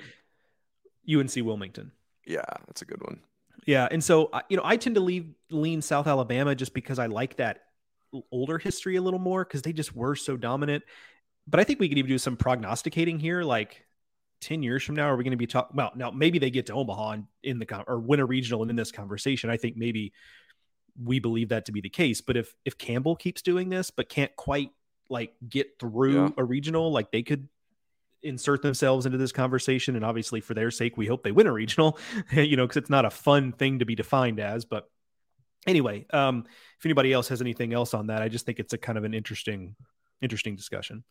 mean, 1.07 1.21
UNC 1.21 1.45
Wilmington. 1.45 1.93
Yeah, 2.27 2.45
that's 2.67 2.83
a 2.83 2.85
good 2.85 3.03
one. 3.03 3.21
Yeah, 3.67 3.89
and 3.91 4.03
so 4.03 4.27
uh, 4.27 4.41
you 4.49 4.57
know, 4.57 4.63
I 4.65 4.77
tend 4.77 4.95
to 4.97 5.01
leave 5.01 5.33
lean 5.51 5.83
South 5.83 6.07
Alabama 6.07 6.55
just 6.55 6.75
because 6.75 6.99
I 6.99 7.07
like 7.07 7.37
that 7.37 7.63
older 8.33 8.59
history 8.59 8.97
a 8.97 9.03
little 9.03 9.21
more 9.21 9.45
because 9.45 9.63
they 9.63 9.73
just 9.73 9.95
were 9.95 10.17
so 10.17 10.37
dominant. 10.37 10.83
But 11.47 11.61
I 11.61 11.65
think 11.65 11.81
we 11.81 11.89
could 11.89 11.99
even 11.99 12.09
do 12.09 12.19
some 12.19 12.37
prognosticating 12.37 13.19
here, 13.19 13.43
like. 13.43 13.85
10 14.43 14.63
years 14.63 14.83
from 14.83 14.97
now 14.97 15.05
are 15.05 15.17
we 15.17 15.23
going 15.23 15.33
to 15.33 15.37
be 15.37 15.47
talking 15.47 15.77
well 15.77 15.93
now 15.95 16.11
maybe 16.11 16.39
they 16.39 16.49
get 16.49 16.65
to 16.65 16.73
omaha 16.73 17.11
and 17.11 17.27
in 17.43 17.59
the 17.59 17.67
con- 17.67 17.85
or 17.87 17.99
win 18.01 18.21
a 18.21 18.25
regional 18.25 18.63
and 18.63 18.71
in 18.71 18.75
this 18.77 18.91
conversation 18.91 19.51
i 19.51 19.57
think 19.59 19.77
maybe 19.77 20.15
we 20.99 21.19
believe 21.19 21.51
that 21.51 21.67
to 21.67 21.73
be 21.73 21.83
the 21.83 21.91
case 21.91 22.23
but 22.23 22.39
if 22.39 22.55
if 22.65 22.79
campbell 22.79 23.15
keeps 23.15 23.43
doing 23.43 23.69
this 23.69 23.91
but 23.91 24.09
can't 24.09 24.35
quite 24.37 24.71
like 25.11 25.35
get 25.47 25.79
through 25.79 26.15
Yeah. 26.15 26.29
a 26.39 26.43
regional 26.45 26.91
like 26.91 27.11
they 27.13 27.23
could 27.23 27.51
insert 28.23 28.63
themselves 28.63 29.07
into 29.07 29.19
this 29.19 29.33
conversation 29.33 29.97
and 29.97 30.05
obviously 30.05 30.41
for 30.41 30.55
their 30.55 30.71
sake 30.71 30.97
we 30.97 31.07
hope 31.07 31.23
they 31.23 31.33
win 31.33 31.47
a 31.47 31.53
regional 31.53 31.99
you 32.33 32.57
know 32.57 32.67
because 32.67 32.77
it's 32.77 32.91
not 32.91 33.05
a 33.05 33.11
fun 33.11 33.53
thing 33.53 33.79
to 33.79 33.85
be 33.85 33.95
defined 33.95 34.39
as 34.39 34.65
but 34.65 34.91
anyway 35.67 36.05
um 36.11 36.45
if 36.79 36.85
anybody 36.85 37.13
else 37.13 37.29
has 37.29 37.41
anything 37.41 37.73
else 37.73 37.95
on 37.95 38.09
that 38.09 38.23
i 38.23 38.29
just 38.29 38.45
think 38.45 38.59
it's 38.59 38.73
a 38.73 38.79
kind 38.79 38.99
of 38.99 39.05
an 39.05 39.15
interesting 39.15 39.75
interesting 40.21 40.55
discussion 40.55 41.03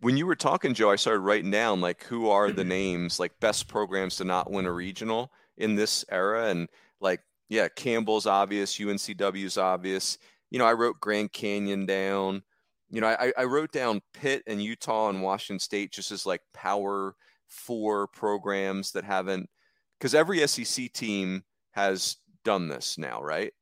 when 0.00 0.16
you 0.16 0.26
were 0.26 0.36
talking, 0.36 0.74
Joe, 0.74 0.90
I 0.90 0.96
started 0.96 1.20
writing 1.20 1.50
down 1.50 1.80
like 1.80 2.04
who 2.04 2.28
are 2.28 2.50
the 2.52 2.64
names, 2.64 3.18
like 3.18 3.38
best 3.40 3.68
programs 3.68 4.16
to 4.16 4.24
not 4.24 4.50
win 4.50 4.66
a 4.66 4.72
regional 4.72 5.32
in 5.56 5.74
this 5.74 6.04
era, 6.10 6.48
and 6.48 6.68
like 7.00 7.20
yeah, 7.48 7.68
Campbell's 7.68 8.26
obvious, 8.26 8.76
UNCW's 8.76 9.58
obvious. 9.58 10.18
You 10.50 10.58
know, 10.58 10.66
I 10.66 10.72
wrote 10.72 11.00
Grand 11.00 11.32
Canyon 11.32 11.86
down. 11.86 12.42
You 12.90 13.00
know, 13.00 13.08
I, 13.08 13.32
I 13.36 13.44
wrote 13.44 13.72
down 13.72 14.00
Pitt 14.14 14.42
and 14.46 14.62
Utah 14.62 15.10
and 15.10 15.22
Washington 15.22 15.60
State 15.60 15.92
just 15.92 16.10
as 16.10 16.24
like 16.24 16.40
power 16.54 17.14
four 17.46 18.06
programs 18.08 18.92
that 18.92 19.04
haven't, 19.04 19.48
because 19.98 20.14
every 20.14 20.46
SEC 20.46 20.92
team 20.92 21.44
has 21.72 22.16
done 22.44 22.68
this 22.68 22.96
now, 22.98 23.22
right? 23.22 23.52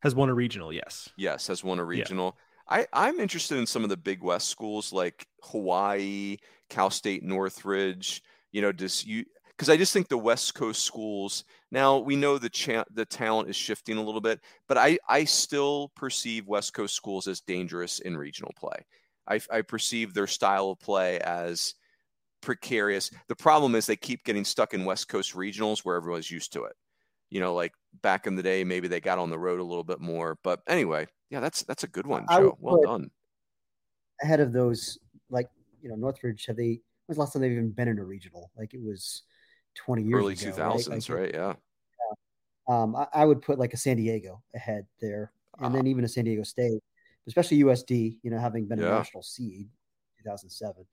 Has 0.00 0.14
won 0.14 0.28
a 0.28 0.34
regional, 0.34 0.72
yes. 0.72 1.08
Yes, 1.16 1.48
has 1.48 1.64
won 1.64 1.80
a 1.80 1.84
regional. 1.84 2.36
Yeah. 2.36 2.44
I, 2.70 2.86
I'm 2.92 3.18
interested 3.18 3.58
in 3.58 3.66
some 3.66 3.82
of 3.82 3.90
the 3.90 3.96
Big 3.96 4.22
West 4.22 4.48
schools 4.48 4.92
like 4.92 5.26
Hawaii, 5.42 6.36
Cal 6.68 6.90
State 6.90 7.22
Northridge. 7.24 8.22
You 8.52 8.62
know, 8.62 8.72
does 8.72 9.04
you 9.04 9.24
because 9.58 9.68
I 9.68 9.76
just 9.76 9.92
think 9.92 10.06
the 10.06 10.16
West 10.16 10.54
Coast 10.54 10.84
schools 10.84 11.42
now 11.72 11.98
we 11.98 12.14
know 12.14 12.38
the 12.38 12.48
cha- 12.48 12.84
the 12.92 13.04
talent 13.04 13.50
is 13.50 13.56
shifting 13.56 13.96
a 13.96 14.02
little 14.02 14.20
bit, 14.20 14.40
but 14.68 14.78
I 14.78 14.98
I 15.08 15.24
still 15.24 15.90
perceive 15.96 16.46
West 16.46 16.72
Coast 16.74 16.94
schools 16.94 17.26
as 17.26 17.40
dangerous 17.40 17.98
in 17.98 18.16
regional 18.16 18.52
play. 18.56 18.86
I, 19.28 19.40
I 19.50 19.62
perceive 19.62 20.14
their 20.14 20.26
style 20.26 20.70
of 20.70 20.80
play 20.80 21.18
as 21.20 21.74
precarious. 22.40 23.10
The 23.28 23.36
problem 23.36 23.74
is 23.74 23.84
they 23.84 23.96
keep 23.96 24.24
getting 24.24 24.44
stuck 24.44 24.72
in 24.72 24.84
West 24.84 25.08
Coast 25.08 25.34
regionals 25.34 25.80
where 25.80 25.96
everyone's 25.96 26.30
used 26.30 26.52
to 26.54 26.64
it. 26.64 26.74
You 27.28 27.40
know, 27.40 27.52
like 27.52 27.72
back 28.00 28.26
in 28.26 28.36
the 28.36 28.42
day, 28.42 28.64
maybe 28.64 28.88
they 28.88 29.00
got 29.00 29.18
on 29.18 29.28
the 29.28 29.38
road 29.38 29.60
a 29.60 29.64
little 29.64 29.84
bit 29.84 30.00
more. 30.00 30.38
But 30.42 30.60
anyway, 30.66 31.08
yeah, 31.30 31.40
that's 31.40 31.62
that's 31.64 31.84
a 31.84 31.88
good 31.88 32.06
one, 32.06 32.24
Joe. 32.30 32.56
Well 32.60 32.80
done. 32.80 33.10
Ahead 34.22 34.40
of 34.40 34.52
those, 34.52 34.98
like 35.28 35.48
you 35.82 35.90
know, 35.90 35.96
Northridge, 35.96 36.46
have 36.46 36.56
they? 36.56 36.80
When's 37.06 37.16
the 37.16 37.20
last 37.20 37.32
time 37.32 37.42
they've 37.42 37.52
even 37.52 37.70
been 37.70 37.88
in 37.88 37.98
a 37.98 38.04
regional? 38.04 38.50
Like 38.56 38.72
it 38.72 38.80
was 38.82 39.24
20 39.78 40.02
years 40.02 40.20
early 40.20 40.34
ago, 40.34 40.50
2000s, 40.50 40.58
right? 40.58 40.88
Like, 40.88 41.08
right? 41.08 41.34
Yeah. 41.34 41.54
yeah. 42.68 42.74
Um, 42.74 42.96
I, 42.96 43.06
I, 43.12 43.24
would 43.24 43.40
put 43.40 43.58
like 43.58 43.72
a 43.72 43.76
San 43.76 43.96
Diego 43.96 44.42
ahead 44.54 44.86
there, 45.00 45.32
and 45.58 45.66
uh, 45.66 45.76
then 45.76 45.86
even 45.86 46.04
a 46.04 46.08
San 46.08 46.24
Diego 46.24 46.42
State, 46.42 46.82
especially 47.26 47.62
USD. 47.62 48.18
You 48.22 48.30
know, 48.30 48.38
having 48.38 48.66
been 48.66 48.78
yeah. 48.78 48.86
a 48.86 48.90
national 48.90 49.22
seed, 49.22 49.68
2007. 50.18 50.84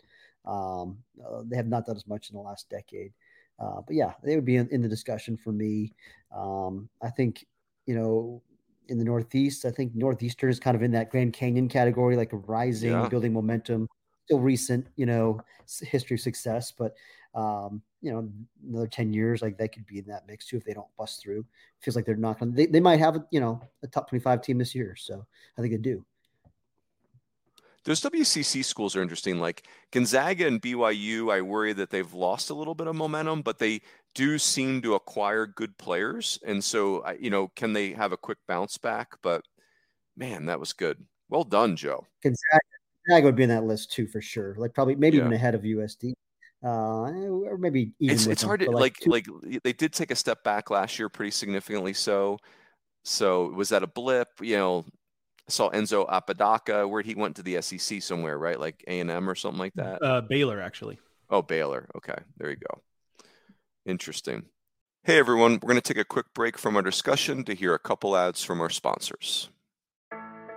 Um, 0.45 0.99
uh, 1.19 1.41
they 1.45 1.55
have 1.55 1.67
not 1.67 1.85
done 1.85 1.95
as 1.95 2.07
much 2.07 2.29
in 2.29 2.35
the 2.35 2.41
last 2.41 2.69
decade, 2.69 3.11
uh, 3.59 3.81
but 3.85 3.95
yeah, 3.95 4.13
they 4.23 4.35
would 4.35 4.45
be 4.45 4.57
in, 4.57 4.69
in 4.69 4.81
the 4.81 4.87
discussion 4.87 5.35
for 5.35 5.51
me. 5.51 5.93
Um, 6.35 6.87
I 7.01 7.09
think 7.09 7.45
you 7.85 7.95
know 7.95 8.41
in 8.87 8.97
the 8.97 9.03
Northeast, 9.03 9.65
I 9.65 9.71
think 9.71 9.95
Northeastern 9.95 10.49
is 10.49 10.59
kind 10.59 10.75
of 10.75 10.83
in 10.83 10.91
that 10.91 11.09
Grand 11.09 11.33
Canyon 11.33 11.67
category, 11.67 12.15
like 12.15 12.33
a 12.33 12.37
rising, 12.37 12.91
yeah. 12.91 13.07
building 13.07 13.33
momentum. 13.33 13.87
Still 14.25 14.39
recent, 14.39 14.87
you 14.95 15.05
know, 15.05 15.39
history 15.81 16.15
of 16.15 16.21
success, 16.21 16.71
but 16.71 16.95
um, 17.35 17.81
you 18.01 18.11
know, 18.11 18.29
another 18.67 18.87
10 18.87 19.13
years, 19.13 19.41
like 19.41 19.57
they 19.57 19.67
could 19.67 19.85
be 19.85 19.99
in 19.99 20.05
that 20.05 20.27
mix 20.27 20.47
too 20.47 20.57
if 20.57 20.63
they 20.63 20.73
don't 20.73 20.87
bust 20.97 21.21
through. 21.21 21.45
Feels 21.81 21.95
like 21.95 22.05
they're 22.05 22.15
not 22.15 22.39
going 22.39 22.51
to, 22.51 22.55
they, 22.55 22.65
they 22.65 22.79
might 22.79 22.99
have, 22.99 23.17
you 23.31 23.39
know, 23.39 23.61
a 23.83 23.87
top 23.87 24.09
25 24.09 24.41
team 24.41 24.57
this 24.57 24.73
year. 24.73 24.95
So 24.95 25.25
I 25.57 25.61
think 25.61 25.73
they 25.73 25.77
do. 25.77 26.05
Those 27.83 28.01
WCC 28.01 28.65
schools 28.65 28.95
are 28.95 29.01
interesting. 29.01 29.39
Like 29.39 29.67
Gonzaga 29.91 30.47
and 30.47 30.61
BYU, 30.61 31.31
I 31.31 31.41
worry 31.41 31.73
that 31.73 31.91
they've 31.91 32.13
lost 32.13 32.49
a 32.49 32.55
little 32.55 32.73
bit 32.73 32.87
of 32.87 32.95
momentum, 32.95 33.43
but 33.43 33.59
they 33.59 33.81
do 34.15 34.39
seem 34.39 34.81
to 34.81 34.95
acquire 34.95 35.45
good 35.45 35.77
players. 35.77 36.39
And 36.45 36.63
so, 36.63 37.07
you 37.19 37.29
know, 37.29 37.49
can 37.55 37.73
they 37.73 37.91
have 37.91 38.11
a 38.11 38.17
quick 38.17 38.39
bounce 38.47 38.77
back? 38.77 39.15
But 39.21 39.43
man, 40.17 40.45
that 40.45 40.59
was 40.59 40.73
good. 40.73 41.03
Well 41.29 41.43
done, 41.43 41.75
Joe. 41.75 42.07
Gonzaga, 42.23 42.59
Gonzaga 43.07 43.25
would 43.25 43.35
be 43.35 43.43
in 43.43 43.49
that 43.49 43.65
list 43.65 43.91
too, 43.91 44.07
for 44.07 44.21
sure. 44.21 44.55
Like 44.57 44.73
probably, 44.73 44.95
maybe 44.95 45.17
yeah. 45.17 45.23
even 45.23 45.33
ahead 45.33 45.53
of 45.53 45.61
USD 45.61 46.13
uh, 46.65 46.69
or 46.69 47.57
maybe 47.57 47.91
it's 47.99 48.25
it's 48.25 48.41
them, 48.41 48.49
hard 48.49 48.59
to 48.61 48.71
like 48.71 48.95
like, 49.05 49.25
two- 49.25 49.39
like 49.39 49.61
they 49.63 49.73
did 49.73 49.93
take 49.93 50.11
a 50.11 50.15
step 50.15 50.43
back 50.43 50.69
last 50.69 50.97
year, 50.97 51.09
pretty 51.09 51.31
significantly. 51.31 51.93
So, 51.93 52.39
so 53.03 53.49
was 53.51 53.69
that 53.69 53.83
a 53.83 53.87
blip? 53.87 54.29
You 54.41 54.57
know, 54.57 54.85
I 55.47 55.51
saw 55.51 55.69
Enzo 55.69 56.05
Apodaca 56.09 56.87
where 56.87 57.03
he 57.03 57.13
went 57.13 57.35
to 57.35 57.43
the 57.43 57.61
SEC 57.61 58.01
somewhere, 58.01 58.37
right? 58.37 58.59
Like 58.59 58.83
A 58.87 58.99
and 58.99 59.11
M 59.11 59.29
or 59.29 59.35
something 59.35 59.59
like 59.59 59.73
that. 59.75 60.01
Uh, 60.01 60.21
Baylor, 60.21 60.59
actually. 60.59 60.99
Oh, 61.29 61.41
Baylor. 61.41 61.87
Okay, 61.97 62.17
there 62.37 62.49
you 62.49 62.57
go. 62.57 62.81
Interesting. 63.85 64.45
Hey 65.03 65.19
everyone, 65.19 65.59
we're 65.61 65.69
going 65.69 65.75
to 65.75 65.81
take 65.81 66.01
a 66.01 66.03
quick 66.03 66.25
break 66.33 66.57
from 66.57 66.75
our 66.75 66.81
discussion 66.81 67.43
to 67.43 67.53
hear 67.53 67.75
a 67.75 67.79
couple 67.79 68.17
ads 68.17 68.43
from 68.43 68.59
our 68.59 68.71
sponsors. 68.71 69.49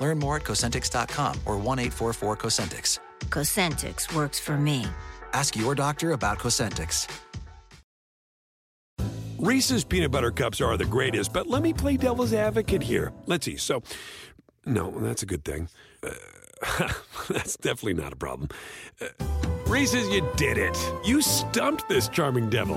Learn 0.00 0.18
more 0.18 0.36
at 0.36 0.42
Cosentyx.com 0.42 1.40
or 1.46 1.56
1 1.56 1.78
844 1.78 2.36
Cosentyx. 2.36 2.98
Cosentyx 3.26 4.14
works 4.14 4.38
for 4.38 4.56
me. 4.56 4.86
Ask 5.32 5.56
your 5.56 5.74
doctor 5.74 6.12
about 6.12 6.38
Cosentyx. 6.38 7.08
Reese's 9.38 9.84
peanut 9.84 10.10
butter 10.10 10.32
cups 10.32 10.60
are 10.60 10.76
the 10.76 10.84
greatest, 10.84 11.32
but 11.32 11.46
let 11.46 11.62
me 11.62 11.72
play 11.72 11.96
devil's 11.96 12.32
advocate 12.32 12.82
here. 12.82 13.12
Let's 13.26 13.46
see. 13.46 13.56
So, 13.56 13.82
no, 14.66 14.90
that's 14.90 15.22
a 15.22 15.26
good 15.26 15.44
thing. 15.44 15.68
Uh, 16.02 16.88
that's 17.28 17.56
definitely 17.56 17.94
not 17.94 18.12
a 18.12 18.16
problem. 18.16 18.48
Uh, 19.00 19.06
Reese's, 19.66 20.08
you 20.08 20.28
did 20.36 20.58
it. 20.58 20.76
You 21.04 21.22
stumped 21.22 21.88
this 21.88 22.08
charming 22.08 22.50
devil. 22.50 22.76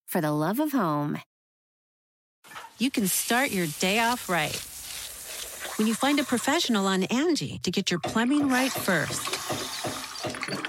for 0.11 0.21
the 0.21 0.31
love 0.31 0.59
of 0.59 0.71
home 0.71 1.17
you 2.81 2.89
can 2.89 3.05
start 3.05 3.51
your 3.51 3.67
day 3.79 3.99
off 3.99 4.27
right. 4.27 4.59
When 5.77 5.87
you 5.87 5.93
find 5.93 6.19
a 6.19 6.23
professional 6.23 6.87
on 6.87 7.03
Angie 7.03 7.59
to 7.61 7.69
get 7.69 7.91
your 7.91 7.99
plumbing 7.99 8.49
right 8.49 8.71
first. 8.71 9.21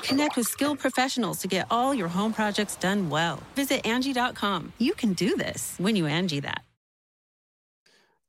Connect 0.02 0.36
with 0.36 0.46
skilled 0.46 0.78
professionals 0.78 1.38
to 1.38 1.48
get 1.48 1.66
all 1.70 1.94
your 1.94 2.08
home 2.08 2.34
projects 2.34 2.76
done 2.76 3.08
well. 3.08 3.42
Visit 3.54 3.86
Angie.com. 3.86 4.74
You 4.76 4.92
can 4.92 5.14
do 5.14 5.36
this 5.36 5.74
when 5.78 5.96
you 5.96 6.04
Angie 6.04 6.40
that. 6.40 6.64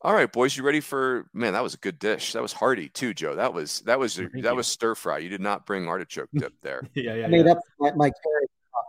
All 0.02 0.14
right, 0.14 0.32
boys, 0.32 0.56
you 0.56 0.64
ready 0.64 0.80
for 0.80 1.26
man? 1.34 1.52
That 1.52 1.64
was 1.64 1.74
a 1.74 1.78
good 1.78 2.00
dish. 2.00 2.32
That 2.34 2.42
was 2.42 2.54
hearty 2.54 2.88
too, 2.88 3.14
Joe. 3.14 3.36
That 3.36 3.54
was 3.54 3.82
that 3.82 4.00
was 4.00 4.16
Thank 4.16 4.32
that 4.44 4.52
you. 4.52 4.56
was 4.56 4.68
stir 4.68 4.96
fry. 4.96 5.18
You 5.18 5.30
did 5.30 5.42
not 5.42 5.66
bring 5.66 5.90
artichoke 5.90 6.30
dip 6.34 6.54
there. 6.62 6.84
yeah, 6.94 7.16
yeah. 7.16 7.26
I 7.26 7.28
made 7.28 7.48
up 7.48 7.60
my, 7.80 7.92
my 7.94 8.12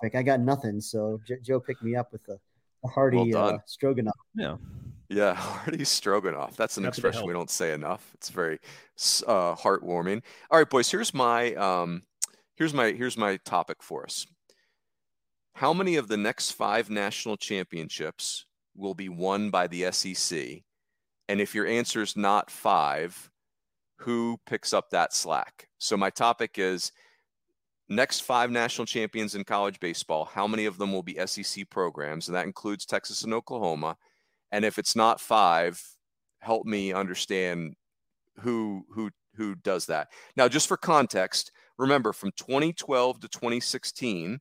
topic. 0.04 0.18
I 0.18 0.22
got 0.22 0.40
nothing, 0.40 0.80
so 0.80 1.20
J- 1.26 1.40
Joe 1.42 1.60
picked 1.60 1.82
me 1.82 1.96
up 1.96 2.12
with 2.12 2.24
the 2.24 2.38
a 2.84 2.88
hearty 2.88 3.32
well 3.32 3.54
uh, 3.54 3.58
stroganoff. 3.66 4.14
Yeah. 4.34 4.56
Yeah, 5.08 5.34
hearty 5.34 5.84
stroganoff. 5.84 6.56
That's 6.56 6.76
an 6.76 6.86
expression 6.86 7.26
we 7.26 7.32
don't 7.32 7.50
say 7.50 7.72
enough. 7.72 8.10
It's 8.14 8.30
very 8.30 8.58
uh, 9.26 9.54
heartwarming. 9.54 10.22
All 10.50 10.58
right, 10.58 10.68
boys. 10.68 10.90
Here's 10.90 11.14
my 11.14 11.54
um, 11.54 12.02
here's 12.56 12.74
my 12.74 12.92
here's 12.92 13.16
my 13.16 13.36
topic 13.44 13.82
for 13.82 14.04
us. 14.04 14.26
How 15.54 15.72
many 15.72 15.96
of 15.96 16.08
the 16.08 16.16
next 16.16 16.52
five 16.52 16.90
national 16.90 17.36
championships 17.36 18.46
will 18.74 18.94
be 18.94 19.08
won 19.08 19.50
by 19.50 19.66
the 19.66 19.90
SEC? 19.92 20.62
And 21.28 21.40
if 21.40 21.54
your 21.54 21.66
answer 21.66 22.02
is 22.02 22.16
not 22.16 22.50
five, 22.50 23.30
who 23.98 24.38
picks 24.46 24.72
up 24.72 24.90
that 24.90 25.14
slack? 25.14 25.68
So 25.78 25.96
my 25.96 26.10
topic 26.10 26.58
is 26.58 26.92
next 27.88 28.20
five 28.20 28.50
national 28.50 28.86
champions 28.86 29.34
in 29.34 29.44
college 29.44 29.78
baseball, 29.80 30.24
how 30.24 30.46
many 30.46 30.64
of 30.64 30.78
them 30.78 30.92
will 30.92 31.02
be 31.02 31.18
SEC 31.26 31.68
programs? 31.70 32.28
And 32.28 32.36
that 32.36 32.46
includes 32.46 32.86
Texas 32.86 33.22
and 33.24 33.34
Oklahoma. 33.34 33.96
And 34.52 34.64
if 34.64 34.78
it's 34.78 34.96
not 34.96 35.20
five, 35.20 35.82
help 36.38 36.66
me 36.66 36.92
understand 36.92 37.74
who 38.40 38.84
who 38.90 39.10
who 39.36 39.54
does 39.56 39.86
that. 39.86 40.08
Now, 40.36 40.48
just 40.48 40.68
for 40.68 40.76
context, 40.76 41.50
remember 41.78 42.12
from 42.12 42.30
2012 42.36 43.20
to 43.20 43.28
2016, 43.28 44.40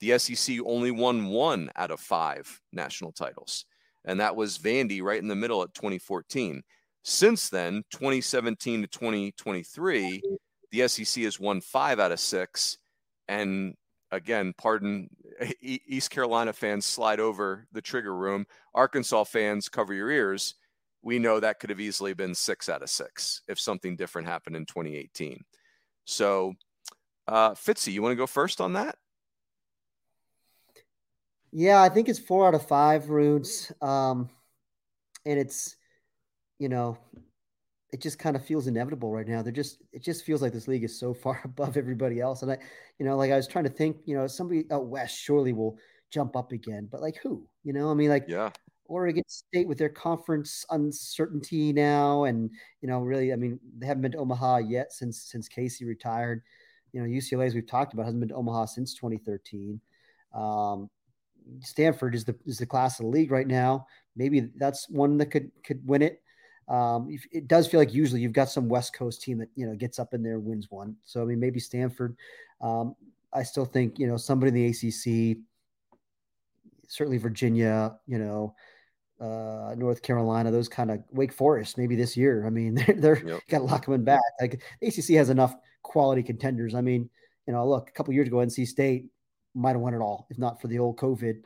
the 0.00 0.18
SEC 0.18 0.56
only 0.64 0.90
won 0.90 1.28
one 1.28 1.70
out 1.76 1.92
of 1.92 2.00
five 2.00 2.60
national 2.72 3.12
titles, 3.12 3.66
and 4.04 4.18
that 4.20 4.34
was 4.34 4.58
Vandy 4.58 5.02
right 5.02 5.20
in 5.20 5.28
the 5.28 5.36
middle 5.36 5.62
at 5.62 5.74
2014. 5.74 6.62
Since 7.04 7.48
then, 7.48 7.82
2017 7.90 8.82
to 8.82 8.86
2023, 8.88 10.22
the 10.70 10.88
SEC 10.88 11.24
has 11.24 11.38
won 11.38 11.60
five 11.60 12.00
out 12.00 12.12
of 12.12 12.20
six. 12.20 12.78
And 13.28 13.74
again, 14.10 14.54
pardon 14.56 15.08
East 15.60 16.10
Carolina 16.10 16.52
fans 16.52 16.86
slide 16.86 17.20
over 17.20 17.66
the 17.72 17.82
trigger 17.82 18.14
room. 18.14 18.46
Arkansas 18.74 19.24
fans 19.24 19.68
cover 19.68 19.94
your 19.94 20.10
ears. 20.10 20.54
We 21.02 21.18
know 21.18 21.40
that 21.40 21.58
could 21.58 21.70
have 21.70 21.80
easily 21.80 22.14
been 22.14 22.34
six 22.34 22.68
out 22.68 22.82
of 22.82 22.90
six 22.90 23.42
if 23.48 23.58
something 23.58 23.96
different 23.96 24.28
happened 24.28 24.54
in 24.54 24.66
2018. 24.66 25.42
So, 26.04 26.54
uh, 27.26 27.52
Fitzy, 27.52 27.92
you 27.92 28.02
want 28.02 28.12
to 28.12 28.16
go 28.16 28.26
first 28.26 28.60
on 28.60 28.74
that? 28.74 28.96
Yeah, 31.50 31.82
I 31.82 31.88
think 31.88 32.08
it's 32.08 32.18
four 32.18 32.46
out 32.46 32.54
of 32.54 32.66
five 32.66 33.10
roots. 33.10 33.72
Um, 33.82 34.30
and 35.26 35.38
it's, 35.38 35.76
you 36.58 36.68
know, 36.68 36.96
it 37.92 38.00
just 38.00 38.18
kind 38.18 38.36
of 38.36 38.44
feels 38.44 38.66
inevitable 38.66 39.12
right 39.12 39.28
now. 39.28 39.42
They're 39.42 39.52
just 39.52 39.82
it 39.92 40.02
just 40.02 40.24
feels 40.24 40.40
like 40.40 40.52
this 40.52 40.66
league 40.66 40.84
is 40.84 40.98
so 40.98 41.12
far 41.12 41.40
above 41.44 41.76
everybody 41.76 42.20
else. 42.20 42.42
And 42.42 42.52
I, 42.52 42.58
you 42.98 43.06
know, 43.06 43.16
like 43.16 43.30
I 43.30 43.36
was 43.36 43.46
trying 43.46 43.64
to 43.64 43.70
think, 43.70 43.98
you 44.06 44.16
know, 44.16 44.26
somebody 44.26 44.64
out 44.70 44.86
west 44.86 45.16
surely 45.18 45.52
will 45.52 45.78
jump 46.10 46.34
up 46.34 46.52
again, 46.52 46.88
but 46.90 47.02
like 47.02 47.18
who? 47.22 47.46
You 47.64 47.72
know, 47.72 47.90
I 47.90 47.94
mean, 47.94 48.08
like 48.08 48.24
yeah. 48.26 48.50
Oregon 48.86 49.24
State 49.26 49.68
with 49.68 49.78
their 49.78 49.88
conference 49.88 50.64
uncertainty 50.70 51.72
now, 51.72 52.24
and 52.24 52.50
you 52.80 52.88
know, 52.88 53.00
really, 53.00 53.32
I 53.32 53.36
mean, 53.36 53.60
they 53.78 53.86
haven't 53.86 54.02
been 54.02 54.12
to 54.12 54.18
Omaha 54.18 54.58
yet 54.58 54.92
since 54.92 55.22
since 55.22 55.48
Casey 55.48 55.84
retired. 55.84 56.42
You 56.92 57.00
know, 57.00 57.08
UCLA, 57.08 57.46
as 57.46 57.54
we've 57.54 57.66
talked 57.66 57.94
about, 57.94 58.04
hasn't 58.04 58.20
been 58.20 58.28
to 58.30 58.34
Omaha 58.34 58.66
since 58.66 58.94
2013. 58.94 59.80
Um, 60.34 60.90
Stanford 61.60 62.14
is 62.14 62.24
the 62.24 62.36
is 62.46 62.58
the 62.58 62.66
class 62.66 63.00
of 63.00 63.04
the 63.04 63.10
league 63.10 63.30
right 63.30 63.46
now. 63.46 63.86
Maybe 64.16 64.50
that's 64.56 64.88
one 64.88 65.16
that 65.18 65.26
could 65.26 65.50
could 65.64 65.86
win 65.86 66.02
it. 66.02 66.22
Um, 66.68 67.08
it 67.30 67.48
does 67.48 67.66
feel 67.66 67.80
like 67.80 67.92
usually 67.92 68.20
you've 68.20 68.32
got 68.32 68.48
some 68.48 68.68
West 68.68 68.94
Coast 68.94 69.22
team 69.22 69.38
that 69.38 69.48
you 69.54 69.66
know 69.66 69.74
gets 69.74 69.98
up 69.98 70.14
in 70.14 70.22
there 70.22 70.38
wins 70.38 70.68
one. 70.70 70.96
So 71.04 71.22
I 71.22 71.24
mean, 71.24 71.40
maybe 71.40 71.60
Stanford. 71.60 72.16
Um, 72.60 72.94
I 73.32 73.42
still 73.42 73.64
think 73.64 73.98
you 73.98 74.06
know 74.06 74.16
somebody 74.16 74.48
in 74.48 74.54
the 74.54 74.66
ACC, 74.66 75.38
certainly 76.88 77.18
Virginia. 77.18 77.96
You 78.06 78.18
know, 78.18 78.54
uh, 79.20 79.74
North 79.76 80.02
Carolina, 80.02 80.50
those 80.50 80.68
kind 80.68 80.90
of 80.90 81.00
Wake 81.10 81.32
Forest, 81.32 81.78
maybe 81.78 81.96
this 81.96 82.16
year. 82.16 82.46
I 82.46 82.50
mean, 82.50 82.74
they're, 82.86 82.94
they're 82.96 83.26
yep. 83.26 83.40
got 83.48 83.60
a 83.60 83.64
lot 83.64 83.84
coming 83.84 84.04
back. 84.04 84.20
Like 84.40 84.62
ACC 84.82 85.16
has 85.16 85.30
enough 85.30 85.54
quality 85.82 86.22
contenders. 86.22 86.74
I 86.74 86.80
mean, 86.80 87.08
you 87.46 87.52
know, 87.52 87.68
look, 87.68 87.88
a 87.88 87.92
couple 87.92 88.14
years 88.14 88.28
ago, 88.28 88.38
NC 88.38 88.66
State 88.66 89.06
might 89.54 89.72
have 89.72 89.80
won 89.80 89.94
it 89.94 89.98
all 89.98 90.26
if 90.30 90.38
not 90.38 90.60
for 90.60 90.68
the 90.68 90.78
old 90.78 90.96
COVID. 90.96 91.42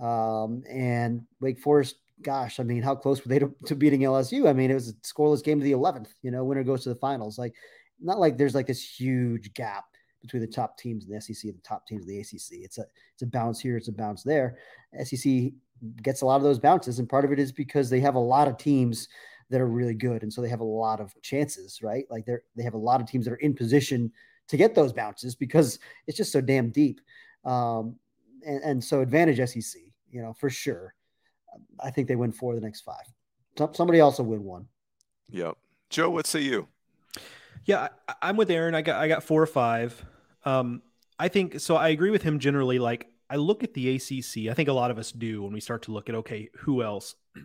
Um, 0.00 0.64
and 0.68 1.22
Wake 1.40 1.60
Forest 1.60 1.96
gosh, 2.22 2.60
I 2.60 2.62
mean, 2.62 2.82
how 2.82 2.94
close 2.94 3.24
were 3.24 3.28
they 3.28 3.38
to, 3.38 3.54
to, 3.66 3.74
beating 3.74 4.00
LSU? 4.00 4.48
I 4.48 4.52
mean, 4.52 4.70
it 4.70 4.74
was 4.74 4.88
a 4.88 4.94
scoreless 4.94 5.42
game 5.42 5.58
to 5.58 5.64
the 5.64 5.72
11th, 5.72 6.08
you 6.22 6.30
know, 6.30 6.44
winner 6.44 6.64
goes 6.64 6.82
to 6.84 6.88
the 6.88 6.94
finals. 6.94 7.38
Like, 7.38 7.54
not 8.00 8.18
like 8.18 8.36
there's 8.36 8.54
like 8.54 8.66
this 8.66 8.82
huge 8.82 9.52
gap 9.54 9.84
between 10.20 10.40
the 10.40 10.48
top 10.48 10.78
teams 10.78 11.04
in 11.04 11.12
the 11.12 11.20
SEC 11.20 11.44
and 11.44 11.58
the 11.58 11.62
top 11.62 11.86
teams 11.86 12.06
in 12.06 12.08
the 12.08 12.20
ACC. 12.20 12.64
It's 12.64 12.78
a, 12.78 12.84
it's 13.12 13.22
a 13.22 13.26
bounce 13.26 13.60
here, 13.60 13.76
it's 13.76 13.88
a 13.88 13.92
bounce 13.92 14.22
there. 14.22 14.58
SEC 15.04 15.52
gets 16.02 16.22
a 16.22 16.26
lot 16.26 16.36
of 16.36 16.42
those 16.42 16.58
bounces, 16.58 16.98
and 16.98 17.08
part 17.08 17.24
of 17.24 17.32
it 17.32 17.38
is 17.38 17.52
because 17.52 17.90
they 17.90 18.00
have 18.00 18.14
a 18.14 18.20
lot 18.20 18.48
of 18.48 18.56
teams 18.56 19.08
that 19.50 19.60
are 19.60 19.68
really 19.68 19.94
good. 19.94 20.22
And 20.22 20.32
so 20.32 20.40
they 20.40 20.48
have 20.48 20.60
a 20.60 20.64
lot 20.64 20.98
of 20.98 21.14
chances, 21.22 21.82
right? 21.82 22.06
Like 22.10 22.24
they're, 22.24 22.42
they 22.56 22.62
have 22.62 22.74
a 22.74 22.78
lot 22.78 23.00
of 23.00 23.06
teams 23.06 23.26
that 23.26 23.32
are 23.32 23.36
in 23.36 23.54
position 23.54 24.10
to 24.48 24.56
get 24.56 24.74
those 24.74 24.92
bounces 24.92 25.34
because 25.34 25.78
it's 26.06 26.16
just 26.16 26.32
so 26.32 26.40
damn 26.40 26.70
deep. 26.70 27.00
Um, 27.44 27.96
and, 28.46 28.62
and 28.62 28.84
so 28.84 29.02
advantage 29.02 29.36
SEC, 29.48 29.82
you 30.10 30.22
know, 30.22 30.32
for 30.32 30.48
sure. 30.48 30.94
I 31.80 31.90
think 31.90 32.08
they 32.08 32.16
win 32.16 32.32
four 32.32 32.54
of 32.54 32.60
the 32.60 32.66
next 32.66 32.82
five. 32.82 33.04
Somebody 33.74 33.98
else 33.98 34.18
will 34.18 34.26
win 34.26 34.44
one. 34.44 34.66
Yep. 35.30 35.56
Joe, 35.90 36.10
what 36.10 36.26
say 36.26 36.40
you? 36.40 36.68
Yeah, 37.64 37.88
I, 38.08 38.30
am 38.30 38.36
with 38.36 38.50
Aaron. 38.50 38.74
I 38.74 38.82
got 38.82 39.00
I 39.00 39.08
got 39.08 39.22
four 39.22 39.42
or 39.42 39.46
five. 39.46 40.04
Um, 40.44 40.82
I 41.18 41.28
think 41.28 41.60
so. 41.60 41.76
I 41.76 41.88
agree 41.88 42.10
with 42.10 42.22
him 42.22 42.38
generally. 42.38 42.78
Like 42.78 43.06
I 43.30 43.36
look 43.36 43.62
at 43.62 43.74
the 43.74 43.94
ACC. 43.94 44.50
I 44.50 44.54
think 44.54 44.68
a 44.68 44.72
lot 44.72 44.90
of 44.90 44.98
us 44.98 45.12
do 45.12 45.42
when 45.42 45.52
we 45.52 45.60
start 45.60 45.82
to 45.82 45.92
look 45.92 46.08
at 46.08 46.14
okay, 46.16 46.48
who 46.60 46.82
else? 46.82 47.14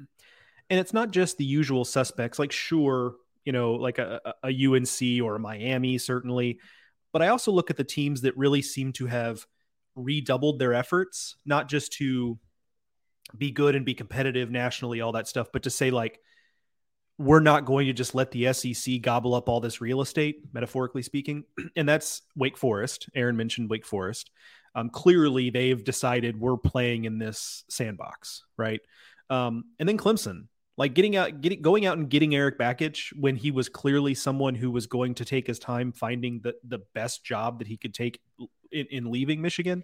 And 0.69 0.81
it's 0.81 0.91
not 0.91 1.11
just 1.11 1.37
the 1.37 1.45
usual 1.45 1.85
suspects. 1.85 2.37
Like 2.37 2.51
sure, 2.51 3.15
you 3.45 3.53
know, 3.53 3.75
like 3.75 3.99
a, 3.99 4.19
a 4.43 4.49
UNC 4.49 5.23
or 5.23 5.35
a 5.35 5.39
Miami 5.39 5.97
certainly, 5.97 6.59
but 7.13 7.21
I 7.21 7.29
also 7.29 7.53
look 7.53 7.69
at 7.69 7.77
the 7.77 7.85
teams 7.85 8.19
that 8.23 8.35
really 8.35 8.61
seem 8.61 8.91
to 8.93 9.05
have 9.05 9.45
redoubled 9.95 10.59
their 10.59 10.73
efforts, 10.73 11.37
not 11.45 11.69
just 11.69 11.93
to 11.93 12.37
be 13.35 13.51
good 13.51 13.75
and 13.75 13.85
be 13.85 13.93
competitive 13.93 14.51
nationally, 14.51 15.01
all 15.01 15.13
that 15.13 15.27
stuff. 15.27 15.47
But 15.51 15.63
to 15.63 15.69
say 15.69 15.91
like 15.91 16.19
we're 17.17 17.39
not 17.39 17.65
going 17.65 17.87
to 17.87 17.93
just 17.93 18.13
let 18.13 18.31
the 18.31 18.53
SEC 18.53 19.01
gobble 19.01 19.33
up 19.33 19.49
all 19.49 19.59
this 19.59 19.81
real 19.81 20.01
estate, 20.01 20.43
metaphorically 20.53 21.01
speaking, 21.01 21.43
and 21.75 21.89
that's 21.89 22.21
Wake 22.35 22.57
Forest. 22.57 23.09
Aaron 23.15 23.35
mentioned 23.35 23.69
Wake 23.69 23.85
Forest. 23.85 24.29
Um, 24.75 24.89
clearly, 24.89 25.49
they've 25.49 25.83
decided 25.83 26.39
we're 26.39 26.57
playing 26.57 27.05
in 27.05 27.17
this 27.17 27.63
sandbox, 27.69 28.43
right? 28.57 28.81
Um, 29.29 29.65
and 29.79 29.89
then 29.89 29.97
Clemson, 29.97 30.47
like 30.77 30.93
getting 30.93 31.15
out, 31.15 31.41
getting 31.41 31.63
going 31.63 31.87
out 31.87 31.97
and 31.97 32.07
getting 32.07 32.35
Erik 32.35 32.59
Bakich 32.59 33.11
when 33.17 33.35
he 33.35 33.49
was 33.49 33.69
clearly 33.69 34.13
someone 34.13 34.53
who 34.53 34.69
was 34.69 34.85
going 34.85 35.15
to 35.15 35.25
take 35.25 35.47
his 35.47 35.57
time 35.57 35.91
finding 35.91 36.41
the 36.43 36.53
the 36.63 36.79
best 36.93 37.25
job 37.25 37.57
that 37.59 37.67
he 37.67 37.77
could 37.77 37.95
take 37.95 38.19
in, 38.71 38.85
in 38.91 39.11
leaving 39.11 39.41
Michigan 39.41 39.83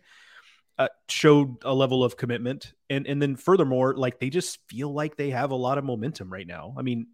uh, 0.77 0.87
showed 1.07 1.57
a 1.63 1.73
level 1.73 2.03
of 2.03 2.17
commitment, 2.17 2.73
and 2.89 3.05
and 3.07 3.21
then 3.21 3.35
furthermore, 3.35 3.95
like 3.95 4.19
they 4.19 4.29
just 4.29 4.59
feel 4.67 4.91
like 4.91 5.15
they 5.15 5.29
have 5.29 5.51
a 5.51 5.55
lot 5.55 5.77
of 5.77 5.83
momentum 5.83 6.31
right 6.31 6.47
now. 6.47 6.73
I 6.77 6.81
mean, 6.81 7.07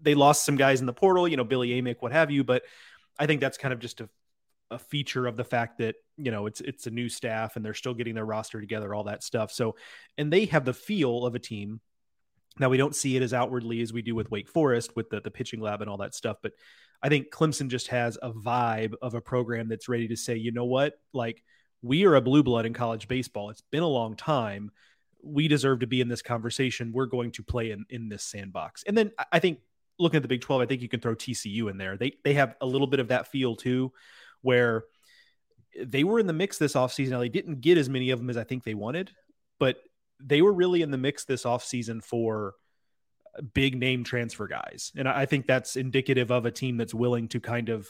they 0.00 0.14
lost 0.14 0.44
some 0.44 0.56
guys 0.56 0.80
in 0.80 0.86
the 0.86 0.92
portal, 0.92 1.26
you 1.26 1.36
know, 1.36 1.44
Billy 1.44 1.70
Amick, 1.70 1.96
what 2.00 2.12
have 2.12 2.30
you, 2.30 2.44
but 2.44 2.62
I 3.18 3.26
think 3.26 3.40
that's 3.40 3.58
kind 3.58 3.72
of 3.72 3.80
just 3.80 4.00
a 4.00 4.08
a 4.70 4.78
feature 4.78 5.28
of 5.28 5.36
the 5.36 5.44
fact 5.44 5.78
that 5.78 5.94
you 6.16 6.30
know 6.30 6.46
it's 6.46 6.60
it's 6.60 6.86
a 6.86 6.90
new 6.90 7.08
staff 7.08 7.56
and 7.56 7.64
they're 7.64 7.74
still 7.74 7.94
getting 7.94 8.14
their 8.14 8.24
roster 8.24 8.60
together 8.60 8.94
all 8.94 9.04
that 9.04 9.22
stuff. 9.22 9.52
So 9.52 9.76
and 10.18 10.32
they 10.32 10.46
have 10.46 10.64
the 10.64 10.72
feel 10.72 11.24
of 11.24 11.34
a 11.34 11.38
team. 11.38 11.80
Now 12.58 12.68
we 12.68 12.76
don't 12.76 12.96
see 12.96 13.16
it 13.16 13.22
as 13.22 13.34
outwardly 13.34 13.80
as 13.80 13.92
we 13.92 14.02
do 14.02 14.14
with 14.14 14.30
Wake 14.30 14.48
Forest 14.48 14.96
with 14.96 15.10
the 15.10 15.20
the 15.20 15.30
pitching 15.30 15.60
lab 15.60 15.82
and 15.82 15.90
all 15.90 15.98
that 15.98 16.14
stuff 16.14 16.38
but 16.42 16.52
I 17.02 17.08
think 17.08 17.30
Clemson 17.30 17.68
just 17.68 17.88
has 17.88 18.18
a 18.22 18.32
vibe 18.32 18.94
of 19.02 19.14
a 19.14 19.20
program 19.20 19.68
that's 19.68 19.88
ready 19.88 20.08
to 20.08 20.16
say 20.16 20.36
you 20.36 20.50
know 20.50 20.64
what? 20.64 20.94
Like 21.12 21.42
we 21.82 22.04
are 22.04 22.14
a 22.14 22.20
blue 22.20 22.42
blood 22.42 22.66
in 22.66 22.72
college 22.72 23.08
baseball. 23.08 23.50
It's 23.50 23.62
been 23.70 23.82
a 23.82 23.88
long 23.88 24.16
time. 24.16 24.70
We 25.22 25.48
deserve 25.48 25.80
to 25.80 25.86
be 25.86 26.00
in 26.00 26.08
this 26.08 26.22
conversation. 26.22 26.92
We're 26.92 27.06
going 27.06 27.32
to 27.32 27.42
play 27.42 27.70
in, 27.70 27.84
in 27.90 28.08
this 28.08 28.22
sandbox. 28.22 28.84
And 28.86 28.96
then 28.96 29.12
I 29.32 29.38
think 29.38 29.60
looking 29.98 30.16
at 30.16 30.22
the 30.22 30.28
Big 30.28 30.40
12, 30.40 30.62
I 30.62 30.66
think 30.66 30.82
you 30.82 30.88
can 30.88 31.00
throw 31.00 31.14
TCU 31.14 31.70
in 31.70 31.78
there. 31.78 31.96
They 31.96 32.12
they 32.24 32.34
have 32.34 32.56
a 32.60 32.66
little 32.66 32.86
bit 32.86 33.00
of 33.00 33.08
that 33.08 33.28
feel 33.28 33.56
too, 33.56 33.92
where 34.42 34.84
they 35.78 36.04
were 36.04 36.18
in 36.18 36.26
the 36.26 36.32
mix 36.32 36.58
this 36.58 36.74
offseason. 36.74 37.10
Now 37.10 37.20
they 37.20 37.28
didn't 37.28 37.60
get 37.60 37.78
as 37.78 37.88
many 37.88 38.10
of 38.10 38.18
them 38.18 38.30
as 38.30 38.36
I 38.36 38.44
think 38.44 38.64
they 38.64 38.74
wanted, 38.74 39.10
but 39.58 39.78
they 40.20 40.42
were 40.42 40.52
really 40.52 40.82
in 40.82 40.90
the 40.90 40.98
mix 40.98 41.24
this 41.24 41.44
offseason 41.44 42.02
for 42.02 42.54
big 43.54 43.78
name 43.78 44.04
transfer 44.04 44.46
guys. 44.46 44.92
And 44.96 45.08
I 45.08 45.26
think 45.26 45.46
that's 45.46 45.76
indicative 45.76 46.30
of 46.30 46.46
a 46.46 46.50
team 46.50 46.76
that's 46.76 46.94
willing 46.94 47.28
to 47.28 47.40
kind 47.40 47.68
of 47.68 47.88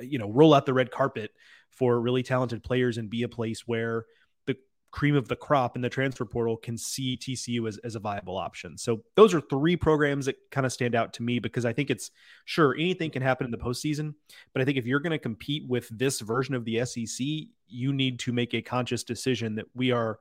you 0.00 0.18
know 0.18 0.30
roll 0.30 0.54
out 0.54 0.66
the 0.66 0.74
red 0.74 0.90
carpet 0.90 1.32
for 1.76 2.00
really 2.00 2.22
talented 2.22 2.64
players 2.64 2.98
and 2.98 3.10
be 3.10 3.22
a 3.22 3.28
place 3.28 3.66
where 3.66 4.06
the 4.46 4.56
cream 4.90 5.14
of 5.14 5.28
the 5.28 5.36
crop 5.36 5.76
in 5.76 5.82
the 5.82 5.90
transfer 5.90 6.24
portal 6.24 6.56
can 6.56 6.76
see 6.78 7.16
TCU 7.16 7.68
as, 7.68 7.78
as 7.78 7.94
a 7.94 8.00
viable 8.00 8.36
option. 8.36 8.78
So 8.78 9.02
those 9.14 9.34
are 9.34 9.40
three 9.40 9.76
programs 9.76 10.26
that 10.26 10.36
kind 10.50 10.64
of 10.64 10.72
stand 10.72 10.94
out 10.94 11.12
to 11.14 11.22
me 11.22 11.38
because 11.38 11.64
I 11.64 11.72
think 11.72 11.90
it's 11.90 12.10
sure 12.46 12.74
anything 12.74 13.10
can 13.10 13.22
happen 13.22 13.44
in 13.44 13.50
the 13.50 13.58
postseason, 13.58 14.14
but 14.52 14.62
I 14.62 14.64
think 14.64 14.78
if 14.78 14.86
you're 14.86 15.00
going 15.00 15.12
to 15.12 15.18
compete 15.18 15.68
with 15.68 15.88
this 15.90 16.20
version 16.20 16.54
of 16.54 16.64
the 16.64 16.84
SEC, 16.84 17.26
you 17.68 17.92
need 17.92 18.18
to 18.20 18.32
make 18.32 18.54
a 18.54 18.62
conscious 18.62 19.04
decision 19.04 19.56
that 19.56 19.66
we 19.74 19.90
are 19.90 20.18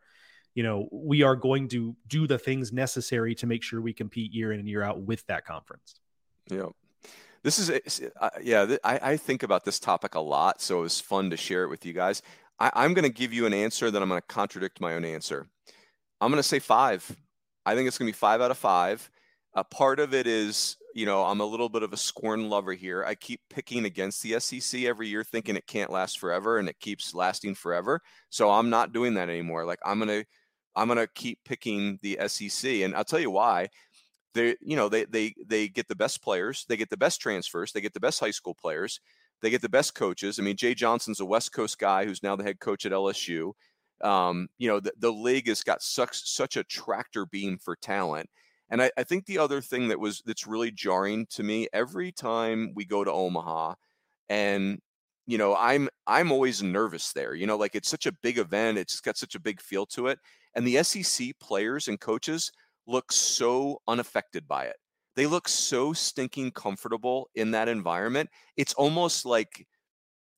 you 0.55 0.63
know 0.63 0.87
we 0.91 1.21
are 1.21 1.35
going 1.35 1.67
to 1.67 1.95
do 2.07 2.25
the 2.25 2.39
things 2.39 2.71
necessary 2.73 3.35
to 3.35 3.45
make 3.45 3.61
sure 3.61 3.81
we 3.81 3.93
compete 3.93 4.33
year 4.33 4.51
in 4.53 4.59
and 4.59 4.67
year 4.67 4.81
out 4.81 5.01
with 5.01 5.25
that 5.27 5.45
conference 5.45 5.99
yeah 6.49 6.69
this 7.45 7.59
is, 7.59 8.01
uh, 8.19 8.29
yeah, 8.41 8.75
I, 8.83 8.99
I, 9.11 9.17
think 9.17 9.43
about 9.43 9.63
this 9.63 9.79
topic 9.79 10.15
a 10.15 10.19
lot. 10.19 10.61
So 10.61 10.79
it 10.79 10.81
was 10.81 10.99
fun 10.99 11.29
to 11.29 11.37
share 11.37 11.63
it 11.63 11.69
with 11.69 11.85
you 11.85 11.93
guys. 11.93 12.23
I, 12.57 12.83
am 12.83 12.95
going 12.95 13.03
to 13.03 13.13
give 13.13 13.33
you 13.33 13.45
an 13.45 13.53
answer 13.53 13.91
that 13.91 14.01
I'm 14.01 14.09
going 14.09 14.19
to 14.19 14.27
contradict 14.27 14.81
my 14.81 14.95
own 14.95 15.05
answer. 15.05 15.47
I'm 16.19 16.31
going 16.31 16.41
to 16.41 16.47
say 16.47 16.57
five. 16.57 17.15
I 17.63 17.75
think 17.75 17.87
it's 17.87 17.99
going 17.99 18.07
to 18.07 18.13
be 18.13 18.17
five 18.17 18.41
out 18.41 18.49
of 18.49 18.57
five. 18.57 19.07
A 19.53 19.63
part 19.63 19.99
of 19.99 20.15
it 20.15 20.25
is, 20.25 20.75
you 20.95 21.05
know, 21.05 21.23
I'm 21.23 21.39
a 21.39 21.45
little 21.45 21.69
bit 21.69 21.83
of 21.83 21.93
a 21.93 21.97
scorn 21.97 22.49
lover 22.49 22.73
here. 22.73 23.05
I 23.05 23.13
keep 23.13 23.41
picking 23.47 23.85
against 23.85 24.23
the 24.23 24.39
SEC 24.39 24.81
every 24.81 25.07
year, 25.07 25.23
thinking 25.23 25.55
it 25.55 25.67
can't 25.67 25.91
last 25.91 26.19
forever, 26.19 26.57
and 26.57 26.67
it 26.67 26.79
keeps 26.79 27.13
lasting 27.13 27.53
forever. 27.53 28.01
So 28.31 28.49
I'm 28.49 28.71
not 28.71 28.91
doing 28.91 29.13
that 29.13 29.29
anymore. 29.29 29.65
Like 29.65 29.79
I'm 29.85 29.99
going 29.99 30.23
to 30.23 30.25
I'm 30.75 30.87
going 30.87 30.97
to 30.97 31.07
keep 31.13 31.39
picking 31.45 31.99
the 32.01 32.19
SEC, 32.27 32.69
and 32.81 32.95
I'll 32.95 33.05
tell 33.05 33.19
you 33.19 33.29
why. 33.29 33.69
They, 34.35 34.55
you 34.61 34.75
know, 34.75 34.89
they 34.89 35.05
they 35.05 35.33
they 35.47 35.67
get 35.69 35.87
the 35.87 35.95
best 35.95 36.21
players, 36.21 36.65
they 36.69 36.77
get 36.77 36.89
the 36.89 36.97
best 36.97 37.21
transfers, 37.21 37.71
they 37.71 37.81
get 37.81 37.93
the 37.93 37.99
best 37.99 38.19
high 38.19 38.31
school 38.31 38.53
players, 38.53 38.99
they 39.41 39.49
get 39.49 39.61
the 39.61 39.69
best 39.69 39.95
coaches. 39.95 40.39
I 40.39 40.43
mean, 40.43 40.57
Jay 40.57 40.75
Johnson's 40.75 41.21
a 41.21 41.25
West 41.25 41.53
Coast 41.53 41.79
guy 41.79 42.05
who's 42.05 42.21
now 42.21 42.35
the 42.35 42.43
head 42.43 42.59
coach 42.59 42.85
at 42.85 42.91
LSU. 42.91 43.53
Um, 44.01 44.49
you 44.57 44.67
know, 44.67 44.79
the, 44.81 44.93
the 44.99 45.11
league 45.11 45.47
has 45.47 45.63
got 45.63 45.81
such 45.81 46.21
such 46.29 46.57
a 46.57 46.63
tractor 46.65 47.25
beam 47.25 47.57
for 47.57 47.75
talent. 47.77 48.29
And 48.69 48.81
I, 48.81 48.91
I 48.97 49.03
think 49.03 49.25
the 49.25 49.37
other 49.39 49.61
thing 49.61 49.87
that 49.89 49.99
was 49.99 50.21
that's 50.25 50.47
really 50.47 50.71
jarring 50.71 51.27
to 51.31 51.43
me 51.43 51.67
every 51.73 52.11
time 52.11 52.73
we 52.75 52.85
go 52.85 53.03
to 53.03 53.11
Omaha, 53.11 53.75
and 54.29 54.79
you 55.27 55.37
know, 55.37 55.55
I'm 55.55 55.89
I'm 56.07 56.31
always 56.31 56.61
nervous 56.61 57.13
there. 57.13 57.33
You 57.35 57.47
know, 57.47 57.57
like 57.57 57.75
it's 57.75 57.89
such 57.89 58.05
a 58.05 58.11
big 58.11 58.37
event, 58.37 58.77
it's 58.77 59.01
got 59.01 59.17
such 59.17 59.35
a 59.35 59.39
big 59.39 59.61
feel 59.61 59.85
to 59.87 60.07
it. 60.07 60.19
And 60.55 60.65
the 60.65 60.83
SEC 60.83 61.37
players 61.39 61.87
and 61.87 61.99
coaches 61.99 62.51
look 62.87 63.11
so 63.11 63.81
unaffected 63.87 64.47
by 64.47 64.65
it. 64.65 64.75
They 65.15 65.27
look 65.27 65.47
so 65.47 65.93
stinking 65.93 66.51
comfortable 66.51 67.29
in 67.35 67.51
that 67.51 67.69
environment. 67.69 68.29
It's 68.57 68.73
almost 68.73 69.25
like 69.25 69.65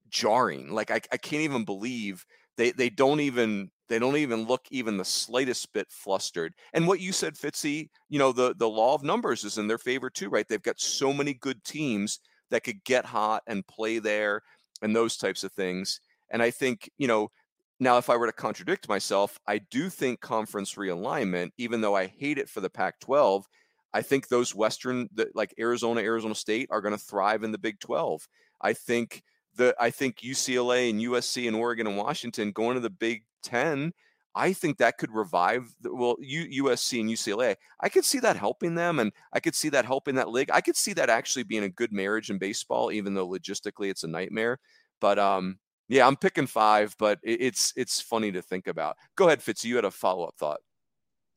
jarring. 0.09 0.71
Like 0.71 0.91
I, 0.91 1.01
I 1.11 1.17
can't 1.17 1.41
even 1.43 1.65
believe 1.65 2.25
they 2.57 2.71
they 2.71 2.89
don't 2.89 3.19
even 3.19 3.71
they 3.89 3.99
don't 3.99 4.17
even 4.17 4.45
look 4.45 4.65
even 4.69 4.97
the 4.97 5.05
slightest 5.05 5.71
bit 5.73 5.87
flustered. 5.89 6.53
And 6.73 6.87
what 6.87 6.99
you 6.99 7.11
said, 7.11 7.35
Fitzy, 7.35 7.89
you 8.09 8.19
know, 8.19 8.31
the 8.31 8.53
the 8.55 8.69
law 8.69 8.93
of 8.93 9.03
numbers 9.03 9.43
is 9.43 9.57
in 9.57 9.67
their 9.67 9.77
favor 9.77 10.09
too, 10.09 10.29
right? 10.29 10.47
They've 10.47 10.61
got 10.61 10.79
so 10.79 11.13
many 11.13 11.33
good 11.33 11.63
teams 11.63 12.19
that 12.49 12.63
could 12.63 12.83
get 12.83 13.05
hot 13.05 13.43
and 13.47 13.65
play 13.67 13.99
there 13.99 14.41
and 14.81 14.95
those 14.95 15.17
types 15.17 15.43
of 15.43 15.51
things. 15.53 15.99
And 16.29 16.41
I 16.41 16.51
think, 16.51 16.89
you 16.97 17.07
know, 17.07 17.29
now 17.79 17.97
if 17.97 18.09
I 18.09 18.17
were 18.17 18.27
to 18.27 18.33
contradict 18.33 18.89
myself, 18.89 19.39
I 19.47 19.59
do 19.59 19.89
think 19.89 20.19
conference 20.19 20.75
realignment, 20.75 21.51
even 21.57 21.81
though 21.81 21.95
I 21.95 22.07
hate 22.07 22.37
it 22.37 22.49
for 22.49 22.61
the 22.61 22.69
Pac 22.69 22.99
12, 22.99 23.45
I 23.93 24.01
think 24.01 24.27
those 24.27 24.53
Western, 24.53 25.09
like 25.33 25.53
Arizona, 25.59 26.01
Arizona 26.01 26.35
State, 26.35 26.67
are 26.71 26.81
going 26.81 26.95
to 26.95 27.03
thrive 27.03 27.43
in 27.43 27.51
the 27.51 27.57
Big 27.57 27.79
12. 27.79 28.27
I 28.61 28.73
think 28.73 29.23
the 29.55 29.75
I 29.79 29.89
think 29.89 30.17
UCLA 30.17 30.89
and 30.89 31.01
USC 31.01 31.47
and 31.47 31.55
Oregon 31.55 31.87
and 31.87 31.97
Washington 31.97 32.51
going 32.51 32.75
to 32.75 32.79
the 32.79 32.89
Big 32.89 33.23
Ten. 33.43 33.93
I 34.35 34.53
think 34.53 34.77
that 34.77 34.99
could 34.99 35.11
revive 35.11 35.73
the, 35.81 35.93
well 35.93 36.15
U, 36.19 36.65
USC 36.65 36.99
and 37.01 37.09
UCLA. 37.09 37.55
I 37.79 37.89
could 37.89 38.05
see 38.05 38.19
that 38.19 38.37
helping 38.37 38.75
them, 38.75 38.99
and 38.99 39.11
I 39.33 39.39
could 39.39 39.55
see 39.55 39.69
that 39.69 39.85
helping 39.85 40.15
that 40.15 40.29
league. 40.29 40.51
I 40.51 40.61
could 40.61 40.77
see 40.77 40.93
that 40.93 41.09
actually 41.09 41.43
being 41.43 41.63
a 41.63 41.69
good 41.69 41.91
marriage 41.91 42.29
in 42.29 42.37
baseball, 42.37 42.91
even 42.91 43.15
though 43.15 43.27
logistically 43.27 43.89
it's 43.89 44.03
a 44.03 44.07
nightmare. 44.07 44.59
But 45.01 45.17
um, 45.17 45.57
yeah, 45.87 46.05
I'm 46.05 46.15
picking 46.15 46.47
five, 46.47 46.95
but 46.99 47.19
it's 47.23 47.73
it's 47.75 48.01
funny 48.01 48.31
to 48.31 48.41
think 48.41 48.67
about. 48.67 48.97
Go 49.15 49.27
ahead, 49.27 49.41
Fitz. 49.41 49.63
You 49.63 49.75
had 49.75 49.85
a 49.85 49.91
follow 49.91 50.25
up 50.25 50.35
thought. 50.37 50.59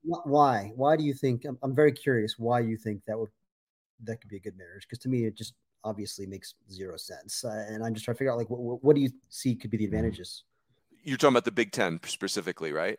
Why? 0.03 0.73
Why 0.75 0.97
do 0.97 1.05
you 1.05 1.15
think? 1.15 1.45
I'm, 1.45 1.59
I'm 1.63 1.75
very 1.75 1.93
curious. 1.93 2.35
Why 2.39 2.61
you 2.61 2.77
think 2.77 3.03
that 3.07 3.19
would 3.19 3.31
that 4.05 4.21
could 4.21 4.31
be 4.31 4.37
a 4.37 4.41
good 4.41 4.57
marriage? 4.57 4.87
Because 4.89 4.99
to 5.01 5.09
me, 5.09 5.25
it 5.25 5.37
just 5.37 5.55
obviously 5.85 6.27
makes 6.27 6.55
zero 6.71 6.97
sense. 6.97 7.45
Uh, 7.45 7.65
and 7.69 7.85
I'm 7.85 7.95
just 7.95 8.05
trying 8.05 8.15
to 8.15 8.19
figure 8.19 8.33
out 8.33 8.39
like 8.39 8.51
what, 8.51 8.83
what 8.83 8.97
do 8.97 9.03
you 9.03 9.11
see 9.29 9.55
could 9.55 9.71
be 9.71 9.77
the 9.77 9.85
mm-hmm. 9.85 9.95
advantages? 9.95 10.45
You're 11.03 11.17
talking 11.17 11.35
about 11.35 11.45
the 11.45 11.53
Big 11.53 11.73
Ten 11.73 12.01
specifically, 12.05 12.73
right? 12.73 12.99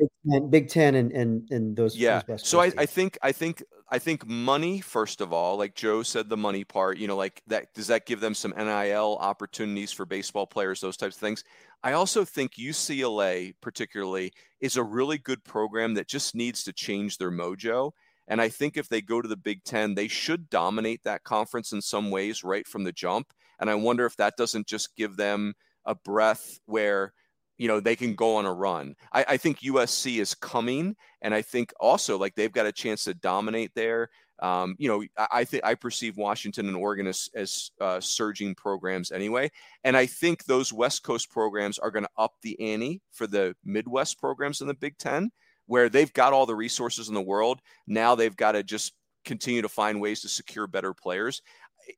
Big 0.00 0.08
Ten, 0.28 0.50
Big 0.50 0.68
Ten 0.68 0.94
and 0.94 1.12
and 1.12 1.50
and 1.50 1.76
those. 1.76 1.96
Yeah. 1.96 2.22
Those 2.26 2.46
so 2.46 2.60
I, 2.60 2.72
I 2.76 2.86
think 2.86 3.18
I 3.22 3.32
think 3.32 3.62
I 3.88 3.98
think 3.98 4.26
money 4.26 4.80
first 4.80 5.20
of 5.20 5.32
all, 5.32 5.56
like 5.56 5.74
Joe 5.74 6.02
said, 6.02 6.28
the 6.28 6.36
money 6.36 6.64
part. 6.64 6.98
You 6.98 7.06
know, 7.06 7.16
like 7.16 7.42
that 7.46 7.74
does 7.74 7.88
that 7.88 8.06
give 8.06 8.20
them 8.20 8.34
some 8.34 8.52
NIL 8.56 9.18
opportunities 9.20 9.92
for 9.92 10.06
baseball 10.06 10.46
players, 10.46 10.80
those 10.80 10.96
types 10.96 11.16
of 11.16 11.20
things. 11.20 11.44
I 11.82 11.92
also 11.92 12.24
think 12.24 12.54
UCLA 12.54 13.54
particularly 13.60 14.32
is 14.60 14.76
a 14.76 14.82
really 14.82 15.18
good 15.18 15.44
program 15.44 15.94
that 15.94 16.08
just 16.08 16.34
needs 16.34 16.64
to 16.64 16.72
change 16.72 17.18
their 17.18 17.30
mojo 17.30 17.92
and 18.30 18.40
I 18.40 18.48
think 18.48 18.76
if 18.76 18.88
they 18.88 19.00
go 19.02 19.20
to 19.20 19.28
the 19.28 19.36
Big 19.36 19.64
Ten, 19.64 19.96
they 19.96 20.06
should 20.06 20.48
dominate 20.48 21.02
that 21.02 21.24
conference 21.24 21.72
in 21.72 21.82
some 21.82 22.12
ways 22.12 22.44
right 22.44 22.64
from 22.64 22.84
the 22.84 22.92
jump. 22.92 23.32
And 23.58 23.68
I 23.68 23.74
wonder 23.74 24.06
if 24.06 24.16
that 24.16 24.36
doesn't 24.36 24.68
just 24.68 24.96
give 24.96 25.16
them 25.16 25.54
a 25.84 25.96
breath 25.96 26.60
where 26.64 27.12
you 27.60 27.68
know 27.68 27.78
they 27.78 27.94
can 27.94 28.14
go 28.14 28.36
on 28.36 28.46
a 28.46 28.52
run. 28.52 28.96
I, 29.12 29.24
I 29.28 29.36
think 29.36 29.60
USC 29.60 30.18
is 30.18 30.34
coming, 30.34 30.96
and 31.20 31.34
I 31.34 31.42
think 31.42 31.74
also 31.78 32.16
like 32.16 32.34
they've 32.34 32.50
got 32.50 32.64
a 32.64 32.72
chance 32.72 33.04
to 33.04 33.12
dominate 33.12 33.72
there. 33.74 34.08
Um, 34.38 34.76
you 34.78 34.88
know, 34.88 35.04
I, 35.18 35.26
I 35.30 35.44
think 35.44 35.62
I 35.62 35.74
perceive 35.74 36.16
Washington 36.16 36.68
and 36.68 36.76
Oregon 36.76 37.06
as, 37.06 37.28
as 37.34 37.70
uh, 37.78 38.00
surging 38.00 38.54
programs 38.54 39.12
anyway, 39.12 39.50
and 39.84 39.94
I 39.94 40.06
think 40.06 40.44
those 40.44 40.72
West 40.72 41.02
Coast 41.02 41.30
programs 41.30 41.78
are 41.78 41.90
going 41.90 42.04
to 42.04 42.10
up 42.16 42.32
the 42.40 42.58
ante 42.58 43.02
for 43.12 43.26
the 43.26 43.54
Midwest 43.62 44.18
programs 44.18 44.62
in 44.62 44.66
the 44.66 44.74
Big 44.74 44.96
Ten 44.96 45.30
where 45.66 45.90
they've 45.90 46.12
got 46.14 46.32
all 46.32 46.46
the 46.46 46.56
resources 46.56 47.08
in 47.08 47.14
the 47.14 47.20
world. 47.20 47.60
Now 47.86 48.14
they've 48.14 48.34
got 48.34 48.52
to 48.52 48.62
just 48.62 48.94
continue 49.26 49.60
to 49.62 49.68
find 49.68 50.00
ways 50.00 50.22
to 50.22 50.28
secure 50.28 50.66
better 50.66 50.94
players. 50.94 51.42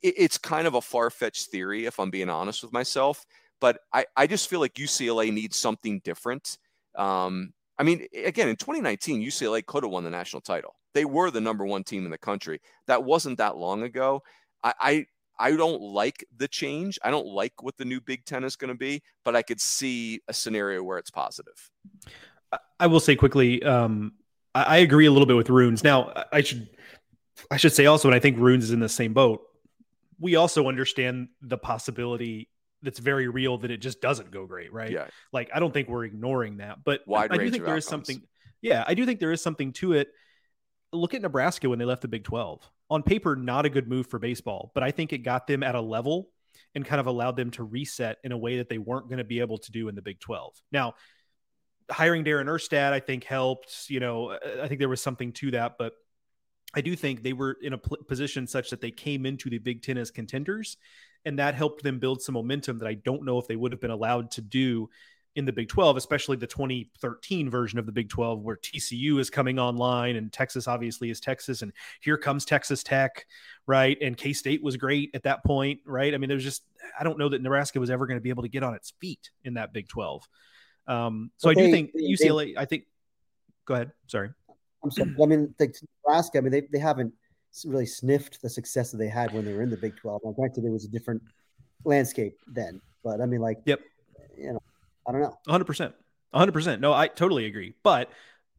It's 0.02 0.36
kind 0.36 0.66
of 0.66 0.74
a 0.74 0.82
far 0.82 1.08
fetched 1.08 1.50
theory, 1.50 1.86
if 1.86 2.00
I'm 2.00 2.10
being 2.10 2.28
honest 2.28 2.62
with 2.62 2.72
myself, 2.72 3.24
but 3.62 3.78
I, 3.92 4.04
I 4.16 4.26
just 4.26 4.50
feel 4.50 4.58
like 4.58 4.74
UCLA 4.74 5.32
needs 5.32 5.56
something 5.56 6.00
different. 6.00 6.58
Um, 6.96 7.52
I 7.78 7.84
mean, 7.84 8.08
again, 8.12 8.48
in 8.48 8.56
2019, 8.56 9.22
UCLA 9.22 9.64
could 9.64 9.84
have 9.84 9.92
won 9.92 10.02
the 10.02 10.10
national 10.10 10.42
title. 10.42 10.74
They 10.94 11.04
were 11.04 11.30
the 11.30 11.40
number 11.40 11.64
one 11.64 11.84
team 11.84 12.04
in 12.04 12.10
the 12.10 12.18
country. 12.18 12.60
That 12.88 13.04
wasn't 13.04 13.38
that 13.38 13.56
long 13.56 13.84
ago. 13.84 14.24
I, 14.64 14.74
I 14.80 15.06
I 15.38 15.56
don't 15.56 15.80
like 15.80 16.24
the 16.36 16.48
change. 16.48 16.98
I 17.04 17.10
don't 17.10 17.26
like 17.26 17.62
what 17.62 17.76
the 17.76 17.84
new 17.84 18.00
Big 18.00 18.24
Ten 18.24 18.42
is 18.44 18.56
going 18.56 18.68
to 18.68 18.76
be, 18.76 19.00
but 19.24 19.34
I 19.36 19.42
could 19.42 19.60
see 19.60 20.20
a 20.28 20.34
scenario 20.34 20.82
where 20.82 20.98
it's 20.98 21.10
positive. 21.10 21.70
I 22.78 22.88
will 22.88 23.00
say 23.00 23.16
quickly, 23.16 23.62
um, 23.62 24.12
I, 24.54 24.62
I, 24.62 24.76
agree 24.78 25.06
a 25.06 25.10
little 25.10 25.26
bit 25.26 25.36
with 25.36 25.48
Runes. 25.48 25.82
Now, 25.82 26.12
I 26.32 26.42
should 26.42 26.68
I 27.50 27.56
should 27.56 27.72
say 27.72 27.86
also, 27.86 28.08
and 28.08 28.14
I 28.14 28.18
think 28.18 28.38
Runes 28.38 28.64
is 28.64 28.72
in 28.72 28.80
the 28.80 28.88
same 28.88 29.14
boat. 29.14 29.40
We 30.20 30.34
also 30.36 30.68
understand 30.68 31.28
the 31.40 31.58
possibility 31.58 32.48
that's 32.83 32.99
very 32.99 33.28
real 33.28 33.59
that 33.59 33.70
it 33.70 33.78
just 33.78 34.01
doesn't 34.01 34.30
go 34.30 34.47
great, 34.47 34.72
right? 34.72 34.91
Yeah. 34.91 35.07
Like 35.33 35.51
I 35.55 35.61
don't 35.61 35.72
think 35.72 35.89
we're 35.89 36.05
ignoring 36.05 36.59
that, 36.59 36.85
but 36.85 37.01
Wide 37.07 37.33
I 37.33 37.39
do 37.39 37.51
think 37.51 37.64
there 37.64 37.76
is 37.76 37.87
something. 37.87 38.22
Yeah, 38.61 38.85
I 38.87 38.95
do 38.95 39.07
think 39.07 39.20
there 39.20 39.33
is 39.33 39.41
something 39.41 39.72
to 39.74 39.95
it. 39.95 40.09
Look 40.93 41.14
at 41.14 41.22
Nebraska 41.22 41.68
when 41.68 41.78
they 41.78 41.85
left 41.85 42.03
the 42.03 42.09
Big 42.09 42.24
12. 42.24 42.61
On 42.91 43.03
paper, 43.03 43.35
not 43.35 43.64
a 43.64 43.70
good 43.70 43.89
move 43.89 44.07
for 44.07 44.18
baseball, 44.18 44.70
but 44.74 44.83
I 44.83 44.91
think 44.91 45.12
it 45.12 45.18
got 45.18 45.47
them 45.47 45.62
at 45.62 45.74
a 45.74 45.80
level 45.80 46.28
and 46.74 46.85
kind 46.85 47.01
of 47.01 47.07
allowed 47.07 47.37
them 47.37 47.51
to 47.53 47.64
reset 47.64 48.18
in 48.24 48.33
a 48.33 48.37
way 48.37 48.59
that 48.59 48.68
they 48.68 48.78
weren't 48.78 49.09
going 49.09 49.18
to 49.18 49.24
be 49.24 49.41
able 49.41 49.59
to 49.59 49.72
do 49.72 49.89
in 49.89 49.95
the 49.95 50.03
Big 50.03 50.20
12. 50.20 50.55
Now, 50.70 50.95
hiring 51.91 52.24
Darren 52.24 52.47
Erstad, 52.47 52.93
I 52.93 53.01
think 53.01 53.24
helped. 53.24 53.89
You 53.89 54.01
know, 54.01 54.39
I 54.61 54.68
think 54.68 54.78
there 54.78 54.89
was 54.89 55.01
something 55.01 55.33
to 55.33 55.53
that, 55.53 55.76
but 55.78 55.95
I 56.74 56.80
do 56.80 56.95
think 56.95 57.22
they 57.22 57.33
were 57.33 57.57
in 57.61 57.72
a 57.72 57.78
position 57.78 58.47
such 58.47 58.70
that 58.70 58.80
they 58.80 58.91
came 58.91 59.26
into 59.26 59.51
the 59.51 59.59
Big 59.59 59.83
Ten 59.83 59.99
as 59.99 60.11
contenders, 60.11 60.76
and 61.24 61.38
that 61.38 61.54
helped 61.54 61.82
them 61.82 61.98
build 61.98 62.22
some 62.22 62.34
momentum 62.34 62.78
that 62.78 62.88
I 62.88 62.94
don't 62.94 63.24
know 63.24 63.38
if 63.38 63.46
they 63.46 63.56
would 63.56 63.72
have 63.72 63.80
been 63.80 63.90
allowed 63.90 64.30
to 64.32 64.40
do 64.40 64.88
in 65.34 65.44
the 65.46 65.52
Big 65.52 65.68
12, 65.68 65.96
especially 65.96 66.36
the 66.36 66.46
2013 66.46 67.48
version 67.48 67.78
of 67.78 67.86
the 67.86 67.92
Big 67.92 68.10
12, 68.10 68.42
where 68.42 68.56
TCU 68.56 69.18
is 69.18 69.30
coming 69.30 69.58
online 69.58 70.16
and 70.16 70.32
Texas 70.32 70.68
obviously 70.68 71.10
is 71.10 71.20
Texas, 71.20 71.62
and 71.62 71.72
here 72.00 72.18
comes 72.18 72.44
Texas 72.44 72.82
Tech, 72.82 73.26
right? 73.66 73.96
And 74.02 74.16
K 74.16 74.32
State 74.32 74.62
was 74.62 74.76
great 74.76 75.10
at 75.14 75.22
that 75.22 75.42
point, 75.44 75.80
right? 75.86 76.12
I 76.12 76.18
mean, 76.18 76.28
there's 76.28 76.44
just 76.44 76.64
I 76.98 77.04
don't 77.04 77.18
know 77.18 77.28
that 77.30 77.40
Nebraska 77.40 77.80
was 77.80 77.90
ever 77.90 78.06
going 78.06 78.18
to 78.18 78.22
be 78.22 78.30
able 78.30 78.42
to 78.42 78.48
get 78.48 78.62
on 78.62 78.74
its 78.74 78.92
feet 79.00 79.30
in 79.44 79.54
that 79.54 79.72
Big 79.72 79.88
12. 79.88 80.28
Um, 80.86 81.30
so 81.36 81.48
I 81.48 81.54
do 81.54 81.70
think 81.70 81.92
UCLA. 81.96 82.54
I 82.56 82.64
think. 82.64 82.84
Go 83.64 83.74
ahead. 83.74 83.92
Sorry. 84.08 84.30
I'm 84.82 84.90
sorry. 84.90 85.14
I 85.22 85.26
mean, 85.26 85.54
Nebraska. 86.04 86.38
I 86.38 86.40
mean, 86.40 86.50
they, 86.50 86.62
they 86.72 86.80
haven't 86.80 87.14
really 87.66 87.86
sniffed 87.86 88.40
the 88.42 88.48
success 88.48 88.90
that 88.90 88.96
they 88.96 89.09
had 89.09 89.32
when 89.32 89.44
they 89.44 89.53
were 89.53 89.62
in 89.62 89.70
the 89.70 89.76
Big 89.76 89.96
12. 89.96 90.22
Now, 90.24 90.32
granted, 90.32 90.64
it 90.64 90.70
was 90.70 90.84
a 90.84 90.88
different 90.88 91.22
landscape 91.84 92.38
then, 92.46 92.80
but 93.05 93.20
I 93.20 93.26
mean, 93.26 93.40
like, 93.40 93.59
yep. 93.64 93.80
You 94.36 94.55
know, 94.55 94.62
I 95.07 95.12
don't 95.12 95.20
know. 95.20 95.36
100. 95.44 95.64
percent 95.64 95.94
100. 96.30 96.53
percent 96.53 96.80
No, 96.80 96.92
I 96.92 97.07
totally 97.07 97.44
agree. 97.44 97.74
But 97.82 98.11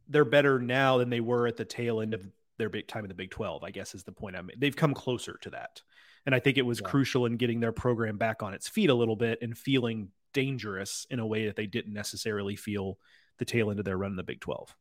they're 0.08 0.24
better 0.24 0.58
now 0.58 0.98
than 0.98 1.10
they 1.10 1.20
were 1.20 1.46
at 1.46 1.56
the 1.56 1.64
tail 1.64 2.00
end 2.00 2.14
of 2.14 2.26
their 2.58 2.68
big 2.68 2.86
time 2.86 3.04
in 3.04 3.08
the 3.08 3.14
Big 3.14 3.30
12. 3.30 3.64
I 3.64 3.70
guess 3.70 3.94
is 3.94 4.04
the 4.04 4.12
point 4.12 4.36
I'm. 4.36 4.50
They've 4.56 4.76
come 4.76 4.94
closer 4.94 5.38
to 5.42 5.50
that, 5.50 5.82
and 6.26 6.34
I 6.34 6.38
think 6.38 6.58
it 6.58 6.66
was 6.66 6.80
yeah. 6.80 6.88
crucial 6.88 7.26
in 7.26 7.36
getting 7.36 7.60
their 7.60 7.72
program 7.72 8.16
back 8.16 8.42
on 8.42 8.54
its 8.54 8.68
feet 8.68 8.90
a 8.90 8.94
little 8.94 9.16
bit 9.16 9.38
and 9.42 9.56
feeling 9.56 10.10
dangerous 10.32 11.06
in 11.10 11.18
a 11.18 11.26
way 11.26 11.46
that 11.46 11.56
they 11.56 11.66
didn't 11.66 11.92
necessarily 11.92 12.56
feel 12.56 12.98
the 13.38 13.44
tail 13.44 13.70
end 13.70 13.78
of 13.78 13.84
their 13.84 13.96
run 13.98 14.12
in 14.12 14.16
the 14.16 14.22
Big 14.22 14.40
12. 14.40 14.76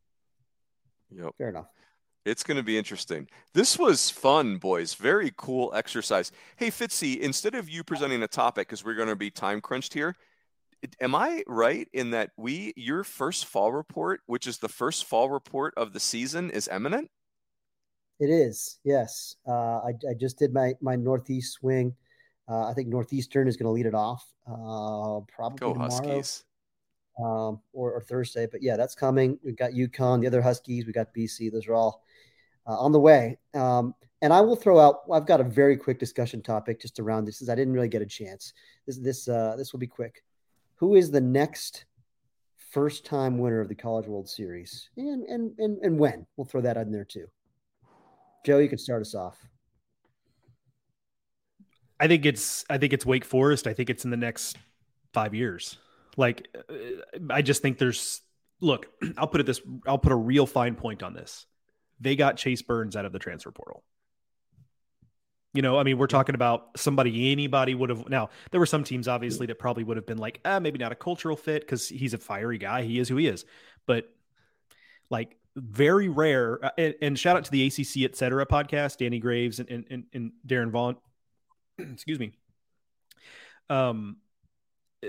Yep. 1.12 1.36
Fair 1.38 1.50
enough. 1.50 1.68
It's 2.26 2.44
going 2.44 2.58
to 2.58 2.64
be 2.64 2.78
interesting. 2.78 3.28
This 3.54 3.78
was 3.78 4.10
fun, 4.10 4.58
boys. 4.58 4.94
Very 4.94 5.34
cool 5.36 5.74
exercise. 5.76 6.32
Hey, 6.56 6.70
Fitzy, 6.70 7.20
instead 7.20 7.54
of 7.54 7.70
you 7.70 7.84
presenting 7.84 8.24
a 8.24 8.28
topic, 8.28 8.68
because 8.68 8.86
we're 8.86 8.96
going 8.96 9.10
to 9.10 9.16
be 9.16 9.30
time 9.30 9.60
crunched 9.60 9.94
here, 9.94 10.16
am 11.02 11.16
I 11.16 11.44
right 11.48 11.88
in 11.94 12.12
that 12.12 12.32
we 12.38 12.74
your 12.78 13.04
first 13.04 13.46
fall 13.46 13.74
report, 13.74 14.22
which 14.26 14.48
is 14.48 14.58
the 14.58 14.70
first 14.70 15.06
fall 15.06 15.30
report 15.30 15.74
of 15.76 15.92
the 15.92 16.00
season, 16.00 16.50
is 16.50 16.70
imminent? 16.70 17.10
It 18.20 18.30
is. 18.30 18.80
Yes. 18.86 19.36
Uh, 19.46 19.80
I, 19.80 19.90
I 20.10 20.14
just 20.18 20.40
did 20.40 20.54
my 20.54 20.74
my 20.82 20.96
northeast 20.96 21.54
swing. 21.54 21.94
Uh, 22.48 22.68
I 22.68 22.74
think 22.74 22.90
Northeastern 22.90 23.48
is 23.48 23.58
going 23.58 23.66
to 23.66 23.72
lead 23.72 23.86
it 23.86 23.96
off. 23.96 24.26
Uh, 24.46 25.22
probably 25.34 25.60
Go 25.60 25.74
tomorrow. 25.74 25.90
Huskies. 25.90 26.44
um, 27.18 27.62
or, 27.72 27.94
or, 27.94 28.02
Thursday. 28.02 28.48
But 28.52 28.62
yeah, 28.62 28.76
that's 28.76 28.96
coming. 28.96 29.40
We've 29.46 29.56
got 29.56 29.72
UConn, 29.72 30.20
the 30.20 30.28
other 30.28 30.42
Huskies. 30.42 30.86
We 30.86 30.92
got 30.92 31.14
BC. 31.14 31.54
Those 31.54 31.68
are 31.68 31.74
all 31.74 32.04
uh, 32.68 32.78
on 32.78 32.92
the 32.92 33.00
way. 33.00 33.38
Um, 33.54 33.94
and 34.22 34.32
I 34.32 34.40
will 34.42 34.56
throw 34.56 34.80
out. 34.80 35.02
I've 35.12 35.26
got 35.26 35.42
a 35.42 35.44
very 35.44 35.76
quick 35.76 36.00
discussion 36.00 36.42
topic 36.42 36.80
just 36.82 37.00
around 37.00 37.26
this, 37.26 37.40
since 37.40 37.50
I 37.50 37.56
didn't 37.56 37.74
really 37.74 37.90
get 37.90 38.02
a 38.02 38.06
chance. 38.06 38.54
This 38.88 38.98
this 38.98 39.28
uh, 39.28 39.56
this 39.58 39.74
will 39.74 39.80
be 39.80 39.88
quick. 39.88 40.24
Who 40.76 40.96
is 40.96 41.12
the 41.12 41.22
next 41.22 41.86
first 42.72 43.06
time 43.06 43.38
winner 43.38 43.60
of 43.60 43.68
the 43.68 43.76
College 43.76 44.08
World 44.08 44.30
Series, 44.30 44.90
and 44.96 45.26
and 45.26 45.52
and 45.60 45.78
and 45.80 46.00
when? 46.00 46.26
We'll 46.38 46.46
throw 46.46 46.62
that 46.62 46.78
in 46.78 46.92
there 46.92 47.04
too. 47.04 47.28
Joe, 48.46 48.60
you 48.60 48.70
can 48.70 48.78
start 48.78 49.02
us 49.02 49.14
off. 49.14 49.38
I 52.00 52.08
think 52.08 52.26
it's 52.26 52.66
I 52.70 52.78
think 52.78 52.94
it's 52.94 53.06
Wake 53.06 53.26
Forest. 53.26 53.68
I 53.68 53.74
think 53.74 53.90
it's 53.90 54.06
in 54.06 54.12
the 54.12 54.18
next 54.18 54.58
five 55.14 55.34
years. 55.34 55.78
Like 56.16 56.48
uh, 56.70 56.74
I 57.30 57.42
just 57.42 57.62
think 57.62 57.78
there's 57.78 58.22
look. 58.62 58.88
I'll 59.18 59.28
put 59.28 59.42
it 59.42 59.46
this. 59.46 59.62
I'll 59.86 59.98
put 59.98 60.14
a 60.14 60.18
real 60.18 60.46
fine 60.46 60.76
point 60.76 61.04
on 61.04 61.14
this. 61.14 61.46
They 62.04 62.16
got 62.16 62.38
Chase 62.38 62.62
Burns 62.62 62.96
out 62.96 63.06
of 63.06 63.14
the 63.14 63.20
transfer 63.20 63.52
portal. 63.52 63.84
You 65.54 65.62
know, 65.62 65.78
I 65.78 65.84
mean, 65.84 65.98
we're 65.98 66.08
talking 66.08 66.36
about 66.36 66.70
somebody 66.76 67.32
anybody 67.32 67.76
would 67.76 67.90
have. 67.90 68.10
Now, 68.10 68.30
there 68.52 68.60
were 68.60 68.66
some 68.66 68.84
teams 68.84 69.08
obviously 69.08 69.46
that 69.48 69.60
probably 69.60 69.84
would 69.84 69.98
have 69.98 70.06
been 70.06 70.18
like, 70.18 70.40
ah, 70.44 70.60
maybe 70.60 70.80
not 70.80 70.92
a 70.92 70.96
cultural 70.96 71.38
fit 71.38 71.62
because 71.62 71.88
he's 71.88 72.14
a 72.14 72.18
fiery 72.18 72.58
guy. 72.58 72.82
He 72.82 73.00
is 73.00 73.08
who 73.08 73.18
he 73.18 73.28
is. 73.28 73.46
But 73.86 74.10
like, 75.10 75.38
very 75.56 76.10
rare. 76.10 76.66
Uh, 76.66 76.70
and, 76.78 76.96
and, 77.02 77.20
shout 77.20 77.38
out 77.38 77.46
to 77.46 77.52
the 77.52 77.68
ACC 77.68 78.04
Etc. 78.04 78.46
podcast, 78.48 78.98
Danny 78.98 79.20
Graves 79.20 79.60
and, 79.60 79.70
and, 79.70 80.06
and 80.12 80.32
Darren 80.46 80.72
Vaughn. 80.72 80.98
Excuse 81.78 82.20
me. 82.20 82.34
Um, 83.70 84.18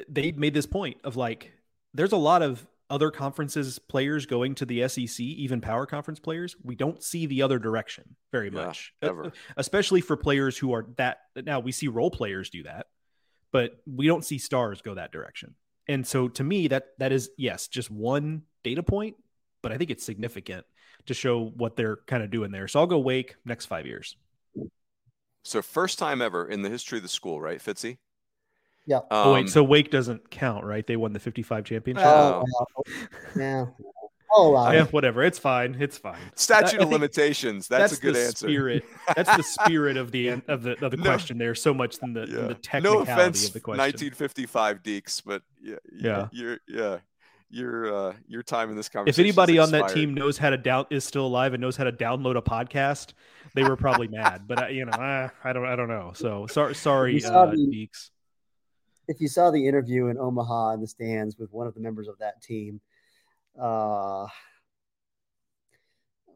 they 0.09 0.33
made 0.33 0.53
this 0.53 0.67
point 0.67 0.99
of 1.05 1.17
like, 1.17 1.53
there's 1.95 2.13
a 2.13 2.19
lot 2.19 2.43
of 2.43 2.67
other 2.95 3.11
conferences 3.11 3.81
players 3.81 4.25
going 4.25 4.55
to 4.55 4.65
the 4.65 4.87
SEC, 4.89 5.19
even 5.19 5.61
power 5.61 5.85
conference 5.85 6.21
players, 6.21 6.55
we 6.63 6.77
don't 6.77 7.03
see 7.03 7.27
the 7.27 7.43
other 7.43 7.59
direction 7.59 8.05
very 8.31 8.51
yeah, 8.53 8.67
much. 8.67 8.95
Ever. 9.03 9.33
Especially 9.57 10.01
for 10.01 10.17
players 10.17 10.57
who 10.57 10.73
are 10.73 10.87
that 10.97 11.19
now 11.35 11.59
we 11.59 11.73
see 11.73 11.89
role 11.89 12.13
players 12.13 12.51
do 12.51 12.63
that, 12.63 12.87
but 13.51 13.73
we 13.85 14.07
don't 14.07 14.25
see 14.25 14.39
stars 14.39 14.81
go 14.81 14.95
that 14.95 15.11
direction. 15.11 15.57
And 15.89 16.07
so 16.07 16.29
to 16.29 16.45
me 16.45 16.69
that 16.69 16.85
that 16.99 17.11
is 17.11 17.31
yes, 17.37 17.67
just 17.67 17.91
one 17.91 18.43
data 18.63 18.85
point, 18.85 19.17
but 19.61 19.73
I 19.73 19.77
think 19.77 19.91
it's 19.91 20.05
significant 20.05 20.65
to 21.07 21.15
show 21.15 21.53
what 21.57 21.75
they're 21.75 21.99
kind 22.07 22.23
of 22.23 22.31
doing 22.31 22.53
there. 22.53 22.69
So 22.69 22.79
I'll 22.79 22.87
go 22.87 23.01
Wake 23.01 23.35
next 23.45 23.67
5 23.67 23.87
years. 23.87 24.17
So 25.43 25.63
first 25.63 25.99
time 25.99 26.23
ever 26.23 26.47
in 26.49 26.63
the 26.63 26.71
history 26.71 26.99
of 26.99 27.03
the 27.03 27.09
school, 27.09 27.41
right, 27.41 27.59
Fitzy? 27.59 27.99
Yeah. 28.87 28.99
Um, 28.99 29.05
oh, 29.11 29.33
wait, 29.35 29.49
so 29.49 29.63
Wake 29.63 29.91
doesn't 29.91 30.31
count, 30.31 30.65
right? 30.65 30.87
They 30.87 30.97
won 30.97 31.13
the 31.13 31.21
55 31.21 31.65
championship. 31.65 32.05
Oh, 32.07 32.45
yeah. 33.37 33.67
Oh, 34.37 34.51
wow. 34.51 34.73
Yeah, 34.73 34.85
whatever. 34.87 35.23
It's 35.23 35.39
fine. 35.39 35.77
It's 35.79 35.97
fine. 35.97 36.19
Statute 36.35 36.79
that, 36.79 36.83
of 36.83 36.91
limitations. 36.91 37.69
That's, 37.69 37.93
that's, 37.93 37.99
a 37.99 38.03
good 38.03 38.17
answer. 38.17 38.49
Spirit. 38.49 38.85
That's 39.17 39.37
the 39.37 39.43
spirit 39.43 39.97
of 39.97 40.11
the 40.11 40.29
of 40.49 40.63
the 40.63 40.85
of 40.85 40.91
the 40.91 40.97
no, 40.97 41.03
question 41.05 41.39
there, 41.39 41.55
so 41.55 41.73
much 41.73 41.99
than 41.99 42.15
the, 42.15 42.21
yeah. 42.23 42.35
than 42.35 42.49
the 42.49 42.55
technicality 42.55 43.07
no 43.07 43.13
offense, 43.13 43.47
of 43.47 43.53
the 43.53 43.61
question. 43.61 43.79
1955 43.79 44.83
Deacs, 44.83 45.23
but 45.25 45.43
yeah, 45.63 45.77
yeah, 45.93 46.29
you're 46.33 46.59
yeah. 46.67 46.99
Your 47.51 47.95
uh, 47.95 48.15
your 48.27 48.43
time 48.43 48.71
in 48.71 48.77
this 48.77 48.89
conversation. 48.89 49.21
If 49.21 49.25
anybody 49.25 49.61
on 49.61 49.71
that 49.71 49.91
team 49.91 50.13
knows 50.13 50.39
how 50.39 50.51
to 50.51 50.57
down 50.57 50.87
is 50.91 51.05
still 51.05 51.27
alive 51.27 51.55
and 51.55 51.61
knows 51.61 51.77
how 51.77 51.85
to 51.85 51.93
download 51.93 52.37
a 52.37 52.43
podcast, 52.43 53.13
they 53.55 53.63
were 53.63 53.77
probably 53.77 54.09
mad. 54.09 54.49
But 54.49 54.65
uh, 54.65 54.67
you 54.67 54.85
know, 54.85 54.91
uh, 54.91 55.29
I 55.45 55.53
don't 55.53 55.65
I 55.65 55.77
don't 55.77 55.87
know. 55.87 56.11
So 56.17 56.49
sorry, 56.49 56.75
sorry, 56.75 57.25
uh, 57.25 57.47
Deacs 57.53 58.11
if 59.09 59.21
you 59.21 59.29
saw 59.29 59.51
the 59.51 59.67
interview 59.67 60.07
in 60.07 60.19
Omaha 60.19 60.73
in 60.75 60.81
the 60.81 60.87
stands 60.87 61.39
with 61.39 61.53
one 61.53 61.67
of 61.67 61.75
the 61.75 61.81
members 61.81 62.09
of 62.09 62.19
that 62.19 62.43
team, 62.43 62.81
uh, 63.61 64.27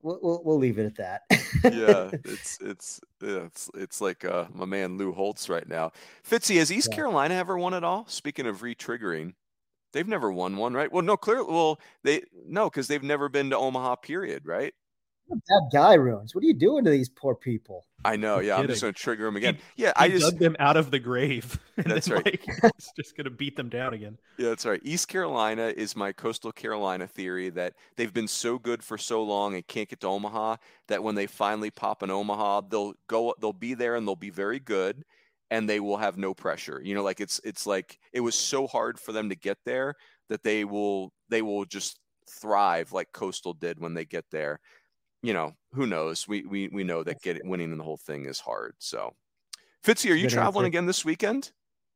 we'll, 0.02 0.18
we'll, 0.22 0.42
we'll 0.44 0.58
leave 0.58 0.78
it 0.78 0.86
at 0.86 0.96
that. 0.96 1.22
yeah, 1.64 2.10
it's 2.24 2.58
it's 2.60 3.00
it's 3.20 3.70
it's 3.74 4.00
like 4.00 4.24
uh, 4.24 4.46
my 4.52 4.64
man 4.64 4.98
Lou 4.98 5.12
Holtz 5.12 5.48
right 5.48 5.68
now. 5.68 5.92
Fitzy, 6.28 6.58
has 6.58 6.72
East 6.72 6.88
yeah. 6.90 6.96
Carolina 6.96 7.34
ever 7.34 7.58
won 7.58 7.74
at 7.74 7.84
all? 7.84 8.06
Speaking 8.08 8.46
of 8.46 8.62
re-triggering, 8.62 9.34
they've 9.92 10.08
never 10.08 10.30
won 10.30 10.56
one, 10.56 10.74
right? 10.74 10.92
Well, 10.92 11.02
no, 11.02 11.16
clearly, 11.16 11.50
well, 11.50 11.80
they 12.04 12.22
no, 12.46 12.68
because 12.68 12.88
they've 12.88 13.02
never 13.02 13.28
been 13.28 13.50
to 13.50 13.58
Omaha, 13.58 13.96
period, 13.96 14.46
right? 14.46 14.74
That 15.28 15.70
guy 15.72 15.94
ruins. 15.94 16.34
What 16.34 16.42
are 16.42 16.46
you 16.46 16.54
doing 16.54 16.84
to 16.84 16.90
these 16.90 17.08
poor 17.08 17.34
people? 17.34 17.86
I 18.04 18.16
know. 18.16 18.38
Yeah, 18.38 18.56
I'm 18.56 18.66
just 18.66 18.80
going 18.80 18.94
to 18.94 18.98
trigger 18.98 19.26
him 19.26 19.36
again. 19.36 19.56
He, 19.76 19.82
yeah, 19.82 19.92
he 19.98 20.04
I 20.04 20.08
just 20.08 20.30
dug 20.30 20.38
them 20.38 20.56
out 20.58 20.76
of 20.76 20.90
the 20.90 20.98
grave. 20.98 21.58
That's 21.76 22.08
right. 22.08 22.24
Like, 22.24 22.44
it's 22.76 22.92
just 22.96 23.16
going 23.16 23.24
to 23.24 23.30
beat 23.30 23.56
them 23.56 23.68
down 23.68 23.92
again. 23.92 24.18
Yeah, 24.36 24.50
that's 24.50 24.66
right. 24.66 24.80
East 24.84 25.08
Carolina 25.08 25.72
is 25.76 25.96
my 25.96 26.12
coastal 26.12 26.52
Carolina 26.52 27.06
theory 27.06 27.50
that 27.50 27.74
they've 27.96 28.12
been 28.12 28.28
so 28.28 28.58
good 28.58 28.82
for 28.82 28.98
so 28.98 29.22
long 29.22 29.54
and 29.54 29.66
can't 29.66 29.88
get 29.88 30.00
to 30.00 30.06
Omaha 30.06 30.56
that 30.88 31.02
when 31.02 31.14
they 31.14 31.26
finally 31.26 31.70
pop 31.70 32.02
in 32.02 32.10
Omaha, 32.10 32.62
they'll 32.68 32.94
go. 33.06 33.34
They'll 33.40 33.52
be 33.52 33.74
there 33.74 33.96
and 33.96 34.06
they'll 34.06 34.16
be 34.16 34.30
very 34.30 34.58
good, 34.58 35.04
and 35.50 35.68
they 35.68 35.80
will 35.80 35.96
have 35.96 36.16
no 36.16 36.34
pressure. 36.34 36.80
You 36.82 36.94
know, 36.94 37.02
like 37.02 37.20
it's 37.20 37.40
it's 37.44 37.66
like 37.66 37.98
it 38.12 38.20
was 38.20 38.34
so 38.34 38.66
hard 38.66 38.98
for 38.98 39.12
them 39.12 39.28
to 39.28 39.36
get 39.36 39.58
there 39.64 39.94
that 40.28 40.42
they 40.42 40.64
will 40.64 41.12
they 41.28 41.42
will 41.42 41.64
just 41.64 41.98
thrive 42.28 42.92
like 42.92 43.10
coastal 43.12 43.54
did 43.54 43.80
when 43.80 43.94
they 43.94 44.04
get 44.04 44.24
there 44.30 44.60
you 45.22 45.32
know, 45.32 45.54
who 45.72 45.86
knows? 45.86 46.26
We 46.28 46.42
we 46.42 46.68
we 46.68 46.84
know 46.84 47.02
that 47.02 47.22
getting 47.22 47.48
winning 47.48 47.72
in 47.72 47.78
the 47.78 47.84
whole 47.84 47.96
thing 47.96 48.26
is 48.26 48.40
hard. 48.40 48.74
So, 48.78 49.14
Fitzy, 49.84 50.10
are 50.10 50.14
you 50.14 50.28
Good 50.28 50.34
traveling 50.34 50.64
answer. 50.64 50.68
again 50.68 50.86
this 50.86 51.04
weekend? 51.04 51.52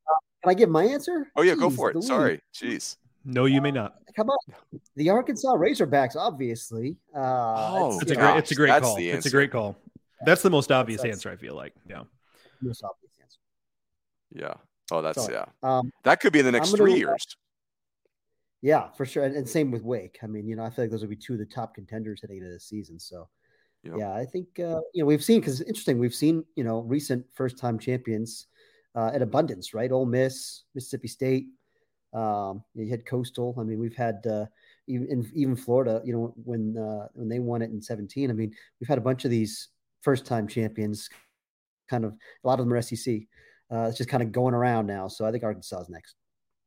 Uh, 0.07 0.19
can 0.43 0.51
I 0.51 0.55
give 0.55 0.69
my 0.69 0.85
answer? 0.85 1.31
Oh 1.37 1.43
yeah, 1.43 1.55
Jeez, 1.55 1.61
go 1.61 1.71
for 1.71 1.91
it. 1.91 2.03
Sorry, 2.03 2.41
jeez. 2.55 2.97
No, 3.25 3.45
you 3.45 3.61
may 3.61 3.71
not. 3.71 3.95
Come 4.17 4.29
on, 4.29 4.39
the 4.97 5.09
Arkansas 5.11 5.55
Razorbacks, 5.55 6.17
obviously. 6.17 6.97
Uh, 7.15 7.19
oh, 7.75 7.95
it's, 7.95 8.03
it's 8.03 8.11
a 8.11 8.17
great, 8.17 8.37
it's 8.37 8.51
a 8.51 8.55
great 8.55 8.83
call. 8.83 8.97
It's 8.99 9.27
a 9.27 9.31
great 9.31 9.51
call. 9.51 9.77
That's 10.25 10.43
the 10.43 10.51
most 10.51 10.71
obvious 10.71 11.05
answer. 11.05 11.31
I 11.31 11.37
feel 11.37 11.55
like, 11.55 11.73
yeah. 11.89 12.03
Most 12.61 12.85
obvious 12.85 13.13
answer. 13.21 13.39
Yeah. 14.33 14.55
Oh, 14.91 15.03
that's 15.03 15.25
so, 15.25 15.33
yeah. 15.33 15.47
Um, 15.63 15.91
that 16.05 16.21
could 16.21 16.33
be 16.33 16.41
in 16.41 16.45
the 16.45 16.53
next 16.53 16.77
three 16.77 16.95
years. 16.95 17.27
Yeah, 18.63 18.91
for 18.97 19.05
sure. 19.05 19.25
And, 19.25 19.37
and, 19.37 19.49
same 19.49 19.73
with 19.73 19.83
Wake. 19.83 20.19
I 20.23 20.29
mean, 20.29 20.47
you 20.47 20.55
know, 20.55 20.63
I 20.63 20.71
feel 20.71 20.85
like 20.85 20.93
those 20.93 21.01
would 21.01 21.11
be 21.11 21.17
two 21.17 21.33
of 21.33 21.41
the 21.41 21.45
top 21.45 21.75
contenders 21.75 22.21
heading 22.21 22.39
into 22.39 22.53
the 22.53 22.61
season. 22.61 22.99
So, 22.99 23.29
yep. 23.83 23.95
yeah, 23.99 24.15
I 24.15 24.25
think, 24.25 24.47
uh, 24.61 24.81
you 24.95 25.03
know, 25.03 25.07
we've 25.07 25.25
seen, 25.25 25.41
because 25.41 25.61
it's 25.61 25.69
interesting, 25.69 25.99
we've 25.99 26.15
seen, 26.15 26.45
you 26.55 26.63
know, 26.63 26.79
recent 26.81 27.27
first 27.35 27.59
time 27.59 27.77
champions 27.77 28.47
uh, 28.95 29.11
at 29.13 29.21
abundance, 29.21 29.75
right? 29.75 29.91
Ole 29.91 30.07
Miss, 30.07 30.63
Mississippi 30.77 31.09
State. 31.09 31.47
Um, 32.15 32.63
you 32.75 32.89
had 32.89 33.05
Coastal. 33.05 33.57
I 33.59 33.65
mean, 33.65 33.81
we've 33.81 33.97
had, 33.97 34.25
uh, 34.29 34.47
even, 34.87 35.29
even 35.35 35.57
Florida, 35.57 36.01
you 36.05 36.13
know, 36.13 36.33
when, 36.45 36.79
uh, 36.79 37.09
when 37.15 37.29
they 37.29 37.41
won 37.41 37.63
it 37.63 37.71
in 37.71 37.83
17. 37.83 38.31
I 38.31 38.33
mean, 38.33 38.55
we've 38.81 38.89
had 38.89 38.99
a 38.99 39.03
bunch 39.03 39.25
of 39.25 39.33
these 39.33 39.71
first 40.03 40.25
time 40.25 40.47
champions, 40.47 41.09
kind 41.91 42.05
of, 42.05 42.13
a 42.13 42.47
lot 42.47 42.61
of 42.61 42.67
them 42.67 42.73
are 42.73 42.83
SEC. 42.83 43.23
Uh, 43.73 43.87
it's 43.89 43.99
just 43.99 44.11
kind 44.11 44.23
of 44.23 44.31
going 44.31 44.55
around 44.55 44.87
now. 44.87 45.09
So 45.09 45.25
I 45.25 45.33
think 45.33 45.43
Arkansas 45.43 45.81
is 45.81 45.89
next. 45.89 46.15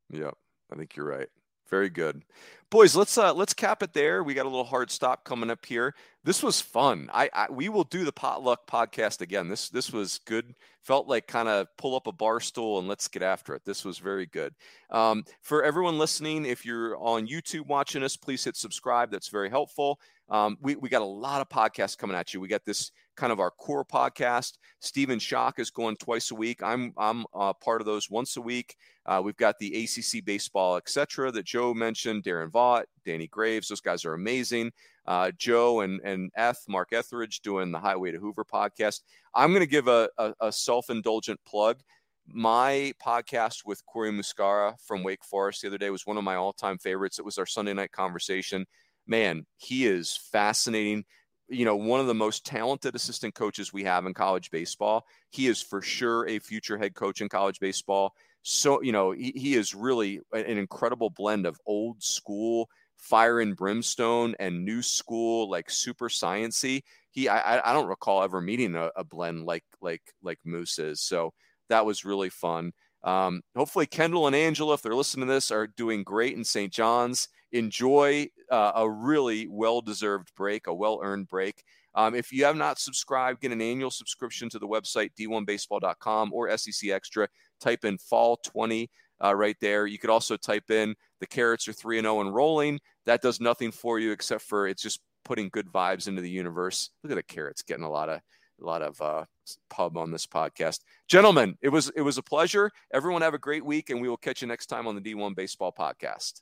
Yeah, 0.09 0.31
I 0.73 0.75
think 0.75 0.95
you're 0.97 1.05
right. 1.05 1.29
Very 1.69 1.89
good. 1.89 2.23
Boys, 2.69 2.95
let's 2.95 3.17
uh 3.17 3.33
let's 3.33 3.53
cap 3.53 3.83
it 3.83 3.93
there. 3.93 4.23
We 4.23 4.33
got 4.33 4.45
a 4.45 4.49
little 4.49 4.65
hard 4.65 4.89
stop 4.91 5.23
coming 5.23 5.49
up 5.49 5.65
here. 5.65 5.93
This 6.23 6.41
was 6.41 6.59
fun. 6.59 7.09
I, 7.13 7.29
I 7.33 7.47
we 7.49 7.69
will 7.69 7.83
do 7.83 8.03
the 8.03 8.11
potluck 8.11 8.67
podcast 8.67 9.21
again. 9.21 9.47
This 9.47 9.69
this 9.69 9.93
was 9.93 10.19
good. 10.25 10.55
Felt 10.81 11.07
like 11.07 11.27
kind 11.27 11.47
of 11.47 11.67
pull 11.77 11.95
up 11.95 12.07
a 12.07 12.11
bar 12.11 12.39
stool 12.39 12.79
and 12.79 12.87
let's 12.87 13.07
get 13.07 13.23
after 13.23 13.53
it. 13.55 13.63
This 13.65 13.85
was 13.85 13.97
very 13.97 14.25
good. 14.25 14.53
Um, 14.89 15.23
for 15.41 15.63
everyone 15.63 15.97
listening, 15.97 16.45
if 16.45 16.65
you're 16.65 16.97
on 16.97 17.27
YouTube 17.27 17.67
watching 17.67 18.03
us, 18.03 18.17
please 18.17 18.43
hit 18.43 18.55
subscribe. 18.55 19.11
That's 19.11 19.29
very 19.29 19.49
helpful. 19.49 19.99
Um, 20.29 20.57
we, 20.61 20.75
we 20.75 20.89
got 20.89 21.01
a 21.01 21.05
lot 21.05 21.41
of 21.41 21.49
podcasts 21.49 21.97
coming 21.97 22.17
at 22.17 22.33
you. 22.33 22.39
We 22.39 22.47
got 22.47 22.65
this 22.65 22.91
kind 23.15 23.31
of 23.31 23.39
our 23.39 23.51
core 23.51 23.85
podcast. 23.85 24.53
Stephen 24.79 25.19
Shock 25.19 25.59
is 25.59 25.69
going 25.69 25.97
twice 25.97 26.31
a 26.31 26.35
week. 26.35 26.61
I'm 26.63 26.93
I'm 26.97 27.25
uh, 27.33 27.53
part 27.53 27.81
of 27.81 27.85
those 27.85 28.09
once 28.09 28.37
a 28.37 28.41
week. 28.41 28.75
Uh, 29.05 29.21
we've 29.23 29.37
got 29.37 29.57
the 29.59 29.83
ACC 29.83 30.23
baseball, 30.23 30.77
etc. 30.77 31.31
that 31.31 31.45
Joe 31.45 31.73
mentioned. 31.73 32.23
Darren 32.23 32.51
Vaught, 32.51 32.85
Danny 33.05 33.27
Graves, 33.27 33.67
those 33.67 33.81
guys 33.81 34.05
are 34.05 34.13
amazing. 34.13 34.71
Uh, 35.05 35.31
Joe 35.37 35.81
and 35.81 36.01
and 36.03 36.31
Eth, 36.35 36.63
Mark 36.67 36.93
Etheridge 36.93 37.41
doing 37.41 37.71
the 37.71 37.79
Highway 37.79 38.11
to 38.11 38.19
Hoover 38.19 38.45
podcast. 38.45 39.01
I'm 39.33 39.51
going 39.51 39.61
to 39.61 39.67
give 39.67 39.87
a, 39.87 40.09
a, 40.17 40.33
a 40.41 40.51
self 40.51 40.89
indulgent 40.89 41.39
plug. 41.45 41.79
My 42.27 42.91
podcast 43.03 43.65
with 43.65 43.85
Corey 43.85 44.11
Muscara 44.11 44.73
from 44.81 45.03
Wake 45.03 45.23
Forest 45.23 45.61
the 45.61 45.67
other 45.67 45.77
day 45.77 45.91
was 45.91 46.07
one 46.07 46.17
of 46.17 46.23
my 46.23 46.35
all 46.35 46.53
time 46.53 46.77
favorites. 46.77 47.19
It 47.19 47.25
was 47.25 47.37
our 47.37 47.45
Sunday 47.45 47.73
night 47.73 47.91
conversation 47.91 48.65
man, 49.07 49.45
he 49.57 49.85
is 49.85 50.17
fascinating. 50.31 51.05
You 51.47 51.65
know, 51.65 51.75
one 51.75 51.99
of 51.99 52.07
the 52.07 52.13
most 52.13 52.45
talented 52.45 52.95
assistant 52.95 53.35
coaches 53.35 53.71
we 53.71 53.83
have 53.83 54.05
in 54.05 54.13
college 54.13 54.51
baseball. 54.51 55.05
He 55.29 55.47
is 55.47 55.61
for 55.61 55.81
sure 55.81 56.27
a 56.27 56.39
future 56.39 56.77
head 56.77 56.95
coach 56.95 57.21
in 57.21 57.29
college 57.29 57.59
baseball. 57.59 58.13
So, 58.41 58.81
you 58.81 58.91
know, 58.91 59.11
he, 59.11 59.31
he 59.35 59.55
is 59.55 59.75
really 59.75 60.21
an 60.33 60.57
incredible 60.57 61.09
blend 61.09 61.45
of 61.45 61.59
old 61.65 62.01
school 62.03 62.69
fire 62.97 63.39
and 63.39 63.55
brimstone 63.55 64.35
and 64.39 64.65
new 64.65 64.81
school, 64.81 65.49
like 65.49 65.69
super 65.69 66.09
sciency. 66.09 66.81
He, 67.11 67.29
I, 67.29 67.69
I 67.69 67.73
don't 67.73 67.87
recall 67.87 68.23
ever 68.23 68.41
meeting 68.41 68.75
a, 68.75 68.89
a 68.95 69.03
blend 69.03 69.45
like, 69.45 69.63
like, 69.81 70.01
like 70.23 70.39
Moose 70.43 70.79
is. 70.79 71.01
So 71.01 71.33
that 71.69 71.85
was 71.85 72.05
really 72.05 72.29
fun. 72.29 72.71
Um, 73.03 73.41
hopefully, 73.55 73.85
Kendall 73.85 74.27
and 74.27 74.35
Angela, 74.35 74.73
if 74.73 74.81
they're 74.81 74.95
listening 74.95 75.27
to 75.27 75.33
this, 75.33 75.51
are 75.51 75.67
doing 75.67 76.03
great 76.03 76.35
in 76.35 76.43
St. 76.43 76.73
John's. 76.73 77.27
Enjoy 77.55 78.27
uh, 78.51 78.73
a 78.75 78.89
really 78.89 79.47
well 79.47 79.81
deserved 79.81 80.29
break, 80.35 80.67
a 80.67 80.73
well 80.73 80.99
earned 81.01 81.29
break. 81.29 81.63
Um, 81.95 82.13
if 82.13 82.33
you 82.33 82.43
have 82.43 82.57
not 82.57 82.79
subscribed, 82.79 83.41
get 83.41 83.53
an 83.53 83.61
annual 83.61 83.89
subscription 83.89 84.49
to 84.49 84.59
the 84.59 84.67
website, 84.67 85.11
d1baseball.com 85.17 86.33
or 86.33 86.55
SEC 86.57 86.89
Extra. 86.89 87.29
Type 87.61 87.85
in 87.85 87.97
fall 87.97 88.37
20 88.37 88.89
uh, 89.23 89.33
right 89.33 89.55
there. 89.61 89.87
You 89.87 89.97
could 89.97 90.09
also 90.09 90.35
type 90.35 90.69
in 90.69 90.95
the 91.21 91.27
Carrots 91.27 91.67
are 91.67 91.73
3 91.73 92.01
0 92.01 92.21
and 92.21 92.35
rolling. 92.35 92.79
That 93.05 93.21
does 93.21 93.39
nothing 93.39 93.71
for 93.71 93.99
you 93.99 94.11
except 94.11 94.43
for 94.43 94.67
it's 94.67 94.81
just 94.81 94.99
putting 95.23 95.49
good 95.49 95.67
vibes 95.67 96.07
into 96.07 96.21
the 96.21 96.29
universe. 96.29 96.89
Look 97.03 97.11
at 97.11 97.15
the 97.15 97.23
Carrots 97.23 97.61
getting 97.61 97.85
a 97.85 97.89
lot 97.89 98.09
of 98.09 98.19
a 98.61 98.65
lot 98.65 98.81
of 98.81 99.01
uh, 99.01 99.25
pub 99.69 99.97
on 99.97 100.11
this 100.11 100.25
podcast. 100.25 100.79
Gentlemen, 101.07 101.57
it 101.61 101.69
was 101.69 101.91
it 101.95 102.01
was 102.01 102.17
a 102.17 102.23
pleasure. 102.23 102.71
Everyone 102.93 103.21
have 103.21 103.33
a 103.33 103.39
great 103.39 103.65
week, 103.65 103.89
and 103.89 104.01
we 104.01 104.09
will 104.09 104.17
catch 104.17 104.41
you 104.41 104.47
next 104.47 104.67
time 104.67 104.87
on 104.87 104.95
the 104.95 105.01
D1 105.01 105.35
Baseball 105.35 105.73
Podcast. 105.77 106.41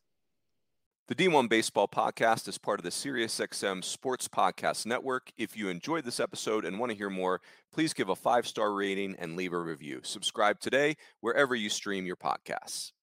The 1.10 1.16
D1 1.16 1.50
Baseball 1.50 1.90
Podcast 1.90 2.48
is 2.48 2.58
part 2.58 2.80
of 2.80 2.86
the 2.86 2.90
SiriusXM 2.90 3.84
Sports 3.84 4.30
Podcast 4.30 4.86
Network. 4.86 5.34
If 5.38 5.58
you 5.58 5.68
enjoyed 5.68 6.06
this 6.06 6.18
episode 6.18 6.64
and 6.64 6.80
want 6.80 6.94
to 6.94 6.98
hear 6.98 7.10
more, 7.10 7.42
please 7.74 7.94
give 7.94 8.08
a 8.08 8.16
five 8.16 8.48
star 8.48 8.74
rating 8.74 9.18
and 9.20 9.36
leave 9.36 9.52
a 9.52 9.60
review. 9.60 10.00
Subscribe 10.04 10.62
today 10.62 10.96
wherever 11.20 11.56
you 11.56 11.70
stream 11.70 12.06
your 12.06 12.16
podcasts. 12.16 12.94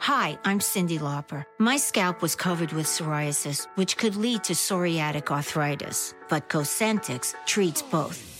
Hi, 0.00 0.38
I'm 0.46 0.60
Cyndi 0.60 0.98
Lauper. 0.98 1.44
My 1.58 1.76
scalp 1.76 2.22
was 2.22 2.34
covered 2.34 2.72
with 2.72 2.86
psoriasis, 2.86 3.66
which 3.74 3.98
could 3.98 4.16
lead 4.16 4.42
to 4.44 4.54
psoriatic 4.54 5.30
arthritis, 5.30 6.14
but 6.30 6.48
Cosentyx 6.48 7.34
treats 7.44 7.82
both. 7.82 8.39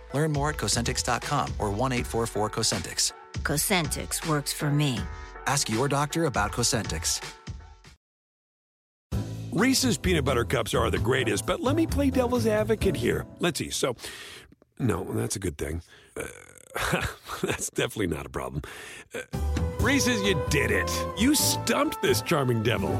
Learn 0.13 0.31
more 0.31 0.49
at 0.49 0.57
Cosentyx.com 0.57 1.53
or 1.59 1.69
1 1.69 1.91
844 1.91 2.49
Cosentyx. 2.49 3.13
Cosentyx 3.39 4.27
works 4.27 4.53
for 4.53 4.69
me. 4.69 4.99
Ask 5.47 5.69
your 5.69 5.87
doctor 5.87 6.25
about 6.25 6.51
Cosentyx. 6.51 7.21
Reese's 9.51 9.97
peanut 9.97 10.23
butter 10.23 10.45
cups 10.45 10.73
are 10.73 10.89
the 10.89 10.97
greatest, 10.97 11.45
but 11.45 11.59
let 11.59 11.75
me 11.75 11.85
play 11.85 12.09
devil's 12.09 12.47
advocate 12.47 12.95
here. 12.95 13.25
Let's 13.39 13.59
see. 13.59 13.69
So, 13.69 13.97
no, 14.79 15.03
that's 15.03 15.35
a 15.35 15.39
good 15.39 15.57
thing. 15.57 15.81
Uh, 16.15 16.23
that's 17.41 17.69
definitely 17.69 18.07
not 18.07 18.25
a 18.25 18.29
problem. 18.29 18.61
Uh, 19.13 19.19
Reese's, 19.81 20.21
you 20.21 20.41
did 20.49 20.71
it. 20.71 20.89
You 21.17 21.35
stumped 21.35 22.01
this 22.01 22.21
charming 22.21 22.63
devil. 22.63 22.97